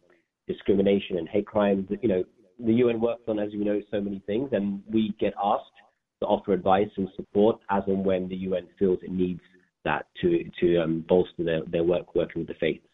discrimination 0.47 1.19
and 1.19 1.29
hate 1.29 1.47
crimes. 1.47 1.87
You 2.03 2.09
know, 2.09 2.25
the 2.59 2.75
UN 2.75 3.01
works 3.01 3.23
on, 3.29 3.39
as 3.39 3.53
you 3.53 3.65
know, 3.65 3.81
so 3.91 4.01
many 4.01 4.23
things, 4.27 4.51
and 4.53 4.83
we 4.91 5.15
get 5.21 5.35
asked 5.43 5.65
to 6.21 6.27
offer 6.27 6.53
advice 6.53 6.91
and 6.97 7.09
support 7.17 7.59
as 7.71 7.83
and 7.87 8.05
when 8.05 8.29
the 8.29 8.37
UN 8.37 8.67
feels 8.79 8.99
it 9.03 9.11
needs 9.11 9.41
that 9.85 10.07
to 10.21 10.45
to 10.61 10.79
um, 10.79 11.05
bolster 11.09 11.43
their, 11.43 11.61
their 11.67 11.85
work 11.85 12.15
working 12.15 12.43
with 12.43 12.49
the 12.49 12.55
faiths. 12.61 12.85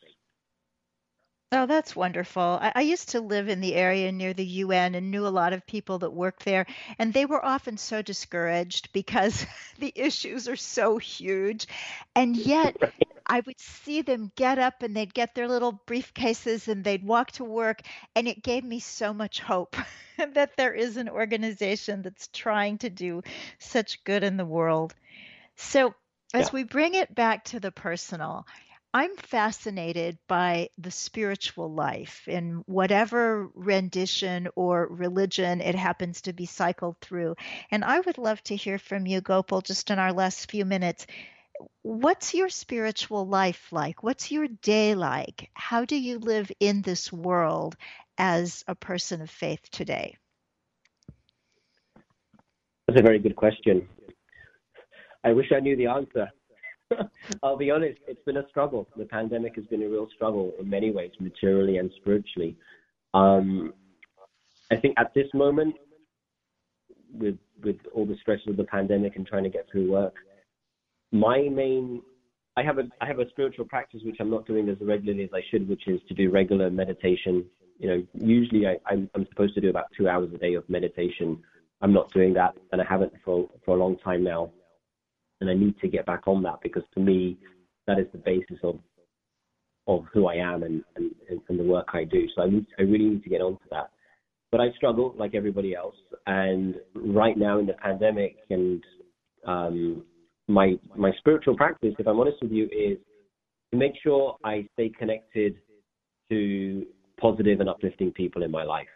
Oh, 1.52 1.66
that's 1.66 1.94
wonderful. 1.96 2.42
I, 2.60 2.72
I 2.76 2.80
used 2.82 3.10
to 3.10 3.20
live 3.20 3.48
in 3.48 3.60
the 3.60 3.74
area 3.74 4.10
near 4.12 4.32
the 4.34 4.44
UN 4.44 4.94
and 4.94 5.10
knew 5.10 5.26
a 5.26 5.28
lot 5.28 5.52
of 5.52 5.66
people 5.66 5.98
that 6.00 6.10
worked 6.12 6.44
there, 6.44 6.66
and 6.98 7.12
they 7.12 7.24
were 7.26 7.44
often 7.44 7.76
so 7.78 8.02
discouraged 8.02 8.92
because 8.94 9.46
the 9.78 9.92
issues 9.96 10.48
are 10.48 10.56
so 10.56 10.98
huge. 10.98 11.66
And 12.14 12.36
yet, 12.36 12.74
I 13.28 13.40
would 13.40 13.58
see 13.60 14.02
them 14.02 14.30
get 14.36 14.58
up 14.58 14.82
and 14.82 14.96
they'd 14.96 15.12
get 15.14 15.34
their 15.34 15.48
little 15.48 15.82
briefcases 15.86 16.68
and 16.68 16.84
they'd 16.84 17.04
walk 17.04 17.32
to 17.32 17.44
work, 17.44 17.80
and 18.14 18.28
it 18.28 18.42
gave 18.42 18.64
me 18.64 18.78
so 18.80 19.12
much 19.14 19.40
hope 19.40 19.76
that 20.34 20.56
there 20.56 20.74
is 20.74 20.96
an 20.96 21.08
organization 21.08 22.02
that's 22.02 22.28
trying 22.28 22.78
to 22.78 22.90
do 22.90 23.22
such 23.58 24.02
good 24.04 24.22
in 24.24 24.36
the 24.36 24.44
world. 24.46 24.94
So, 25.56 25.94
as 26.34 26.50
Yeah. 26.50 26.52
we 26.52 26.62
bring 26.64 26.94
it 26.94 27.14
back 27.14 27.44
to 27.46 27.60
the 27.60 27.70
personal, 27.72 28.46
I'm 28.96 29.14
fascinated 29.18 30.16
by 30.26 30.70
the 30.78 30.90
spiritual 30.90 31.70
life 31.70 32.26
in 32.26 32.62
whatever 32.64 33.50
rendition 33.54 34.48
or 34.56 34.86
religion 34.86 35.60
it 35.60 35.74
happens 35.74 36.22
to 36.22 36.32
be 36.32 36.46
cycled 36.46 36.96
through. 37.02 37.36
And 37.70 37.84
I 37.84 38.00
would 38.00 38.16
love 38.16 38.42
to 38.44 38.56
hear 38.56 38.78
from 38.78 39.04
you, 39.04 39.20
Gopal, 39.20 39.60
just 39.60 39.90
in 39.90 39.98
our 39.98 40.14
last 40.14 40.50
few 40.50 40.64
minutes. 40.64 41.06
What's 41.82 42.32
your 42.32 42.48
spiritual 42.48 43.26
life 43.26 43.70
like? 43.70 44.02
What's 44.02 44.32
your 44.32 44.48
day 44.48 44.94
like? 44.94 45.50
How 45.52 45.84
do 45.84 45.94
you 45.94 46.18
live 46.18 46.50
in 46.58 46.80
this 46.80 47.12
world 47.12 47.76
as 48.16 48.64
a 48.66 48.74
person 48.74 49.20
of 49.20 49.28
faith 49.28 49.70
today? 49.70 50.16
That's 52.88 52.98
a 52.98 53.02
very 53.02 53.18
good 53.18 53.36
question. 53.36 53.86
I 55.22 55.34
wish 55.34 55.52
I 55.54 55.60
knew 55.60 55.76
the 55.76 55.88
answer. 55.88 56.30
I'll 57.42 57.56
be 57.56 57.70
honest, 57.70 57.98
it's 58.06 58.22
been 58.24 58.36
a 58.36 58.48
struggle. 58.48 58.88
The 58.96 59.04
pandemic 59.04 59.56
has 59.56 59.64
been 59.66 59.82
a 59.82 59.88
real 59.88 60.08
struggle 60.14 60.52
in 60.60 60.68
many 60.68 60.90
ways, 60.90 61.10
materially 61.18 61.78
and 61.78 61.90
spiritually. 62.00 62.56
Um, 63.14 63.72
I 64.70 64.76
think 64.76 64.94
at 64.98 65.12
this 65.14 65.26
moment, 65.34 65.74
with 67.12 67.38
with 67.64 67.76
all 67.94 68.04
the 68.04 68.16
stresses 68.20 68.48
of 68.48 68.56
the 68.56 68.64
pandemic 68.64 69.16
and 69.16 69.26
trying 69.26 69.44
to 69.44 69.50
get 69.50 69.66
through 69.70 69.90
work, 69.90 70.14
my 71.12 71.48
main 71.50 72.02
I 72.56 72.62
have 72.62 72.78
a 72.78 72.84
I 73.00 73.06
have 73.06 73.18
a 73.18 73.28
spiritual 73.30 73.64
practice 73.64 74.00
which 74.04 74.16
I'm 74.20 74.30
not 74.30 74.46
doing 74.46 74.68
as 74.68 74.76
regularly 74.80 75.24
as 75.24 75.30
I 75.34 75.42
should, 75.50 75.68
which 75.68 75.88
is 75.88 76.00
to 76.08 76.14
do 76.14 76.30
regular 76.30 76.70
meditation. 76.70 77.44
You 77.78 77.88
know, 77.88 78.06
usually 78.14 78.66
I, 78.66 78.76
I'm, 78.86 79.10
I'm 79.14 79.26
supposed 79.28 79.54
to 79.54 79.60
do 79.60 79.68
about 79.68 79.86
two 79.96 80.08
hours 80.08 80.30
a 80.34 80.38
day 80.38 80.54
of 80.54 80.68
meditation. 80.68 81.42
I'm 81.82 81.92
not 81.92 82.10
doing 82.12 82.32
that, 82.34 82.56
and 82.72 82.80
I 82.80 82.84
haven't 82.88 83.12
for 83.24 83.48
for 83.64 83.76
a 83.76 83.78
long 83.78 83.98
time 83.98 84.22
now 84.24 84.50
and 85.40 85.50
I 85.50 85.54
need 85.54 85.78
to 85.80 85.88
get 85.88 86.06
back 86.06 86.26
on 86.26 86.42
that 86.44 86.60
because 86.62 86.82
for 86.94 87.00
me, 87.00 87.36
that 87.86 87.98
is 87.98 88.06
the 88.12 88.18
basis 88.18 88.58
of 88.62 88.78
of 89.88 90.04
who 90.12 90.26
I 90.26 90.34
am 90.34 90.64
and, 90.64 90.82
and, 90.96 91.12
and 91.48 91.60
the 91.60 91.62
work 91.62 91.86
I 91.94 92.02
do. 92.02 92.26
So 92.34 92.42
I 92.42 92.48
need, 92.48 92.66
I 92.76 92.82
really 92.82 93.04
need 93.04 93.22
to 93.22 93.30
get 93.30 93.40
onto 93.40 93.62
that. 93.70 93.90
But 94.50 94.60
I 94.60 94.72
struggle 94.76 95.14
like 95.16 95.34
everybody 95.34 95.74
else, 95.74 95.94
and 96.26 96.76
right 96.94 97.36
now 97.36 97.58
in 97.58 97.66
the 97.66 97.74
pandemic, 97.74 98.36
and 98.50 98.82
um, 99.46 100.04
my 100.48 100.74
my 100.96 101.12
spiritual 101.18 101.56
practice, 101.56 101.94
if 101.98 102.06
I'm 102.06 102.18
honest 102.18 102.38
with 102.42 102.52
you, 102.52 102.64
is 102.64 102.98
to 103.72 103.78
make 103.78 103.92
sure 104.02 104.36
I 104.44 104.66
stay 104.74 104.88
connected 104.88 105.56
to 106.30 106.86
positive 107.20 107.60
and 107.60 107.68
uplifting 107.68 108.12
people 108.12 108.44
in 108.44 108.50
my 108.50 108.62
life, 108.62 108.86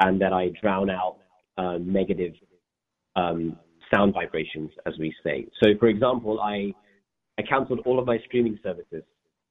and 0.00 0.20
that 0.20 0.32
I 0.32 0.50
drown 0.60 0.90
out 0.90 1.16
uh, 1.56 1.78
negative 1.80 2.34
um, 3.16 3.56
sound 3.92 4.14
vibrations, 4.14 4.70
as 4.86 4.94
we 4.98 5.14
say. 5.24 5.46
So, 5.62 5.70
for 5.78 5.88
example, 5.88 6.40
I 6.40 6.74
I 7.38 7.42
cancelled 7.42 7.80
all 7.84 7.98
of 7.98 8.06
my 8.06 8.18
streaming 8.26 8.58
services 8.62 9.02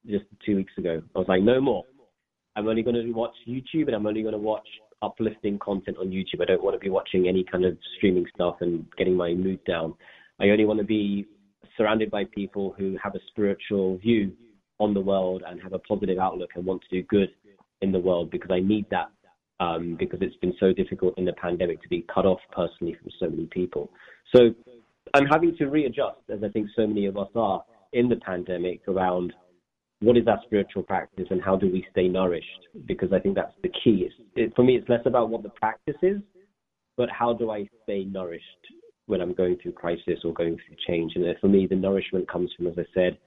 just 0.08 0.26
two 0.46 0.56
weeks 0.56 0.74
ago. 0.78 1.02
I 1.16 1.20
was 1.20 1.28
like, 1.28 1.42
no 1.42 1.62
more. 1.62 1.84
I'm 2.56 2.68
only 2.68 2.84
going 2.84 2.96
to 2.96 3.12
watch 3.12 3.36
YouTube, 3.48 3.88
and 3.88 3.96
I'm 3.96 4.06
only 4.08 4.22
going 4.22 4.34
to 4.34 4.40
watch 4.40 4.68
uplifting 5.02 5.60
content 5.60 5.98
on 6.00 6.08
YouTube. 6.08 6.42
I 6.42 6.46
don't 6.46 6.64
want 6.64 6.76
to 6.76 6.80
be 6.80 6.90
watching 6.90 7.28
any 7.28 7.44
kind 7.44 7.66
of 7.66 7.78
streaming 7.98 8.26
stuff 8.34 8.56
and 8.62 8.86
getting 8.98 9.16
my 9.16 9.34
mood 9.34 9.64
down. 9.66 9.94
I 10.40 10.50
only 10.50 10.66
want 10.66 10.80
to 10.80 10.86
be 10.86 11.26
surrounded 11.78 12.10
by 12.10 12.24
people 12.34 12.74
who 12.78 12.98
have 13.04 13.16
a 13.16 13.20
spiritual 13.28 13.98
view 13.98 14.32
on 14.80 14.94
the 14.94 15.00
world 15.00 15.44
and 15.46 15.62
have 15.62 15.74
a 15.74 15.80
positive 15.80 16.18
outlook 16.18 16.52
and 16.56 16.66
want 16.66 16.82
to 16.82 17.02
do 17.02 17.08
good 17.08 17.30
in 17.82 17.92
the 17.92 18.00
world 18.00 18.32
because 18.32 18.52
I 18.52 18.60
need 18.60 18.86
that 18.92 19.10
um, 19.60 19.96
because 19.98 20.20
it's 20.22 20.36
been 20.38 20.54
so 20.60 20.74
difficult 20.74 21.18
in 21.18 21.26
the 21.26 21.34
pandemic 21.34 21.82
to 21.82 21.90
be 21.90 22.06
cut 22.14 22.26
off 22.26 22.40
personally 22.52 22.96
from 23.02 23.12
so 23.20 23.30
many 23.30 23.46
people. 23.46 23.90
So 24.34 24.54
I'm 25.14 25.26
having 25.26 25.56
to 25.58 25.66
readjust, 25.66 26.20
as 26.34 26.44
I 26.44 26.50
think 26.50 26.70
so 26.76 26.88
many 26.88 27.06
of 27.06 27.18
us 27.18 27.30
are 27.36 27.64
in 27.94 28.10
the 28.10 28.18
pandemic, 28.18 28.82
around 28.88 29.34
what 30.02 30.18
is 30.18 30.28
our 30.28 30.40
spiritual 30.46 30.84
practice 30.84 31.28
and 31.30 31.42
how 31.42 31.56
do 31.56 31.68
we 31.72 31.86
stay 31.92 32.08
nourished? 32.08 32.68
Because 32.86 33.14
I 33.14 33.20
think 33.20 33.36
that's 33.36 33.54
the 33.64 33.70
key. 33.70 34.10
It, 34.36 34.54
for 34.56 34.64
me, 34.64 34.76
it's 34.76 34.90
less 34.90 35.06
about 35.06 35.30
what 35.30 35.44
the 35.44 35.50
practice 35.50 35.96
is, 36.02 36.22
but 36.98 37.10
how 37.10 37.34
do 37.34 37.52
I 37.52 37.68
stay 37.84 38.04
nourished 38.04 38.46
when 39.08 39.22
I'm 39.22 39.34
going 39.34 39.58
through 39.62 39.74
crisis 39.74 40.20
or 40.24 40.34
going 40.34 40.56
through 40.56 40.78
change? 40.88 41.14
And 41.16 41.26
uh, 41.26 41.34
for 41.40 41.48
me, 41.48 41.68
the 41.68 41.76
nourishment 41.76 42.30
comes 42.30 42.52
from, 42.56 42.68
as 42.68 42.74
I 42.78 42.86
said, 42.94 43.18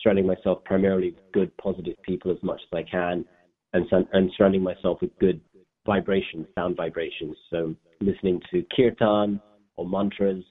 surrounding 0.00 0.26
myself 0.26 0.62
primarily 0.64 1.10
with 1.12 1.32
good, 1.32 1.56
positive 1.56 1.94
people 2.02 2.30
as 2.30 2.42
much 2.42 2.60
as 2.72 2.78
I 2.78 2.82
can, 2.82 3.24
and, 3.72 3.86
and 4.12 4.30
surrounding 4.36 4.62
myself 4.62 4.98
with 5.00 5.16
good 5.18 5.40
vibrations, 5.86 6.46
sound 6.54 6.76
vibrations. 6.76 7.36
So 7.50 7.74
listening 8.00 8.40
to 8.50 8.64
kirtan 8.76 9.40
or 9.82 9.88
mantras 9.88 10.44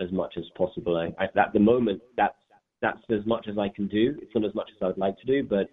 as 0.00 0.10
much 0.12 0.34
as 0.36 0.44
possible. 0.56 0.96
I, 0.96 1.06
I, 1.22 1.24
at 1.38 1.52
the 1.52 1.60
moment, 1.60 2.02
that's 2.16 2.34
that's 2.82 3.00
as 3.10 3.24
much 3.24 3.48
as 3.48 3.56
I 3.56 3.68
can 3.68 3.88
do. 3.88 4.14
It's 4.20 4.34
not 4.34 4.44
as 4.44 4.54
much 4.54 4.68
as 4.76 4.82
I 4.82 4.86
would 4.88 4.98
like 4.98 5.18
to 5.20 5.26
do, 5.26 5.42
but 5.42 5.68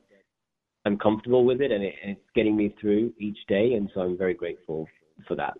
I'm 0.85 0.97
comfortable 0.97 1.43
with 1.43 1.61
it, 1.61 1.71
and, 1.71 1.83
it, 1.83 1.95
and 2.01 2.11
it's 2.13 2.29
getting 2.33 2.55
me 2.55 2.73
through 2.79 3.13
each 3.19 3.37
day, 3.47 3.73
and 3.73 3.89
so 3.93 4.01
I'm 4.01 4.17
very 4.17 4.33
grateful 4.33 4.87
for 5.27 5.35
that. 5.35 5.53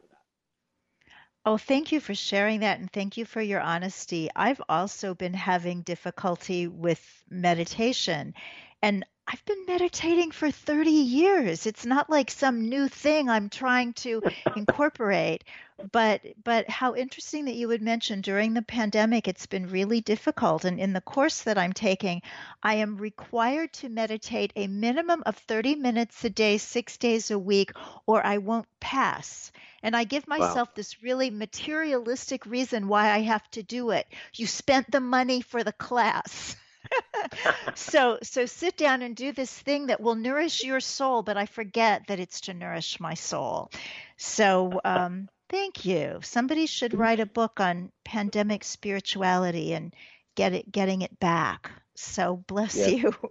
Oh, 1.44 1.58
thank 1.58 1.92
you 1.92 2.00
for 2.00 2.14
sharing 2.14 2.60
that 2.60 2.80
and 2.80 2.92
thank 2.92 3.18
you 3.18 3.26
for 3.26 3.42
your 3.42 3.62
honesty. 3.62 4.30
I've 4.36 4.62
also 4.70 5.16
been 5.16 5.34
having 5.34 5.82
difficulty 5.82 6.68
with 6.68 7.24
meditation. 7.32 8.36
And 8.84 9.04
I've 9.28 9.46
been 9.46 9.66
meditating 9.66 10.32
for 10.32 10.52
30 10.52 10.90
years. 10.90 11.66
It's 11.66 11.86
not 11.86 12.10
like 12.10 12.32
some 12.32 12.68
new 12.68 12.88
thing 12.90 13.30
I'm 13.30 13.50
trying 13.50 13.94
to 13.94 14.22
incorporate. 14.56 15.44
But 15.92 16.22
but 16.44 16.70
how 16.70 16.96
interesting 16.96 17.46
that 17.46 17.56
you 17.56 17.68
would 17.68 17.82
mention 17.82 18.22
during 18.22 18.54
the 18.54 18.62
pandemic 18.62 19.28
it's 19.28 19.46
been 19.46 19.68
really 19.68 20.02
difficult 20.02 20.66
and 20.66 20.80
in 20.80 20.94
the 20.94 21.02
course 21.02 21.42
that 21.44 21.58
I'm 21.58 21.74
taking 21.74 22.22
I 22.62 22.76
am 22.76 22.98
required 22.98 23.74
to 23.74 23.90
meditate 23.90 24.54
a 24.56 24.68
minimum 24.68 25.24
of 25.26 25.38
30 25.38 25.76
minutes 25.76 26.24
a 26.24 26.30
day 26.30 26.58
6 26.58 26.98
days 26.98 27.32
a 27.32 27.40
week 27.40 27.72
or 28.06 28.26
I 28.26 28.38
won't 28.38 28.68
pass. 28.80 29.52
And 29.82 29.96
I 29.96 30.04
give 30.04 30.28
myself 30.28 30.70
wow. 30.70 30.74
this 30.76 31.02
really 31.02 31.30
materialistic 31.32 32.46
reason 32.46 32.88
why 32.88 33.10
I 33.12 33.22
have 33.22 33.50
to 33.52 33.64
do 33.64 33.92
it. 33.92 34.08
You 34.36 34.46
spent 34.46 34.92
the 34.92 35.00
money 35.00 35.42
for 35.42 35.64
the 35.64 35.74
class. 35.74 36.56
so 37.76 38.18
so 38.24 38.46
sit 38.46 38.78
down 38.78 39.02
and 39.02 39.16
do 39.16 39.32
this 39.32 39.52
thing 39.52 39.88
that 39.88 40.02
will 40.02 40.16
nourish 40.16 40.64
your 40.64 40.80
soul 40.80 41.24
but 41.24 41.38
i 41.38 41.46
forget 41.46 42.04
that 42.08 42.20
it's 42.20 42.42
to 42.42 42.54
nourish 42.54 43.00
my 43.00 43.14
soul. 43.14 43.72
So 44.18 44.80
um, 44.86 45.28
thank 45.50 45.86
you. 45.86 46.20
Somebody 46.22 46.66
should 46.68 46.94
write 46.94 47.20
a 47.20 47.26
book 47.26 47.60
on 47.60 47.92
pandemic 48.06 48.64
spirituality 48.64 49.74
and 49.74 49.94
get 50.36 50.54
it 50.54 50.72
getting 50.72 51.02
it 51.02 51.20
back. 51.20 51.72
So 51.96 52.44
bless 52.48 52.76
Yes. 52.76 52.88
you. 52.88 53.14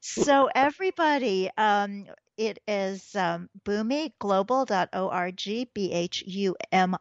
So 0.00 0.48
everybody 0.54 1.50
um, 1.56 2.06
it 2.36 2.58
is 2.66 3.14
um, 3.14 3.48
bhumiglobal.org 3.64 5.68
b-h-u-m-i 5.74 6.98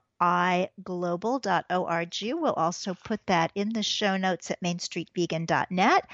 global.org 0.84 2.16
we'll 2.24 2.54
also 2.54 2.96
put 3.04 3.26
that 3.26 3.52
in 3.56 3.74
the 3.74 3.84
show 3.84 4.18
notes 4.18 4.52
at 4.52 4.62
mainstreetvegan.net 4.62 6.08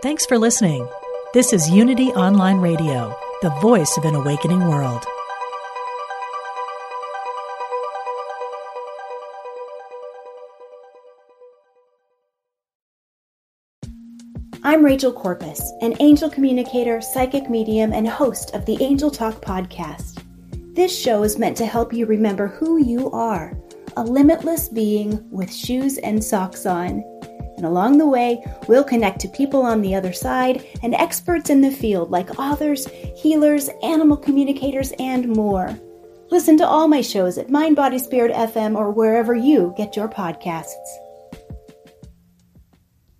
Thanks 0.00 0.24
for 0.24 0.38
listening. 0.38 0.88
This 1.34 1.52
is 1.52 1.68
Unity 1.68 2.08
Online 2.12 2.58
Radio 2.58 3.27
the 3.40 3.50
voice 3.60 3.96
of 3.96 4.04
an 4.04 4.16
awakening 4.16 4.66
world. 4.66 5.04
I'm 14.64 14.84
Rachel 14.84 15.12
Corpus, 15.12 15.62
an 15.82 15.94
angel 16.00 16.28
communicator, 16.28 17.00
psychic 17.00 17.48
medium, 17.48 17.92
and 17.92 18.08
host 18.08 18.56
of 18.56 18.66
the 18.66 18.82
Angel 18.82 19.10
Talk 19.10 19.40
podcast. 19.40 20.24
This 20.74 20.96
show 20.96 21.22
is 21.22 21.38
meant 21.38 21.56
to 21.58 21.66
help 21.66 21.92
you 21.92 22.06
remember 22.06 22.48
who 22.48 22.78
you 22.78 23.08
are 23.12 23.56
a 23.96 24.02
limitless 24.02 24.68
being 24.68 25.28
with 25.30 25.52
shoes 25.52 25.98
and 25.98 26.22
socks 26.22 26.66
on. 26.66 27.02
And 27.58 27.66
along 27.66 27.98
the 27.98 28.06
way, 28.06 28.44
we'll 28.68 28.84
connect 28.84 29.18
to 29.20 29.28
people 29.28 29.62
on 29.62 29.82
the 29.82 29.96
other 29.96 30.12
side 30.12 30.64
and 30.84 30.94
experts 30.94 31.50
in 31.50 31.60
the 31.60 31.72
field 31.72 32.08
like 32.08 32.38
authors, 32.38 32.86
healers, 33.16 33.68
animal 33.82 34.16
communicators, 34.16 34.92
and 35.00 35.26
more. 35.26 35.76
Listen 36.30 36.56
to 36.58 36.66
all 36.66 36.86
my 36.86 37.00
shows 37.00 37.36
at 37.36 37.50
Mind 37.50 37.74
Body 37.74 37.98
Spirit 37.98 38.32
FM 38.32 38.76
or 38.76 38.92
wherever 38.92 39.34
you 39.34 39.74
get 39.76 39.96
your 39.96 40.08
podcasts. 40.08 40.86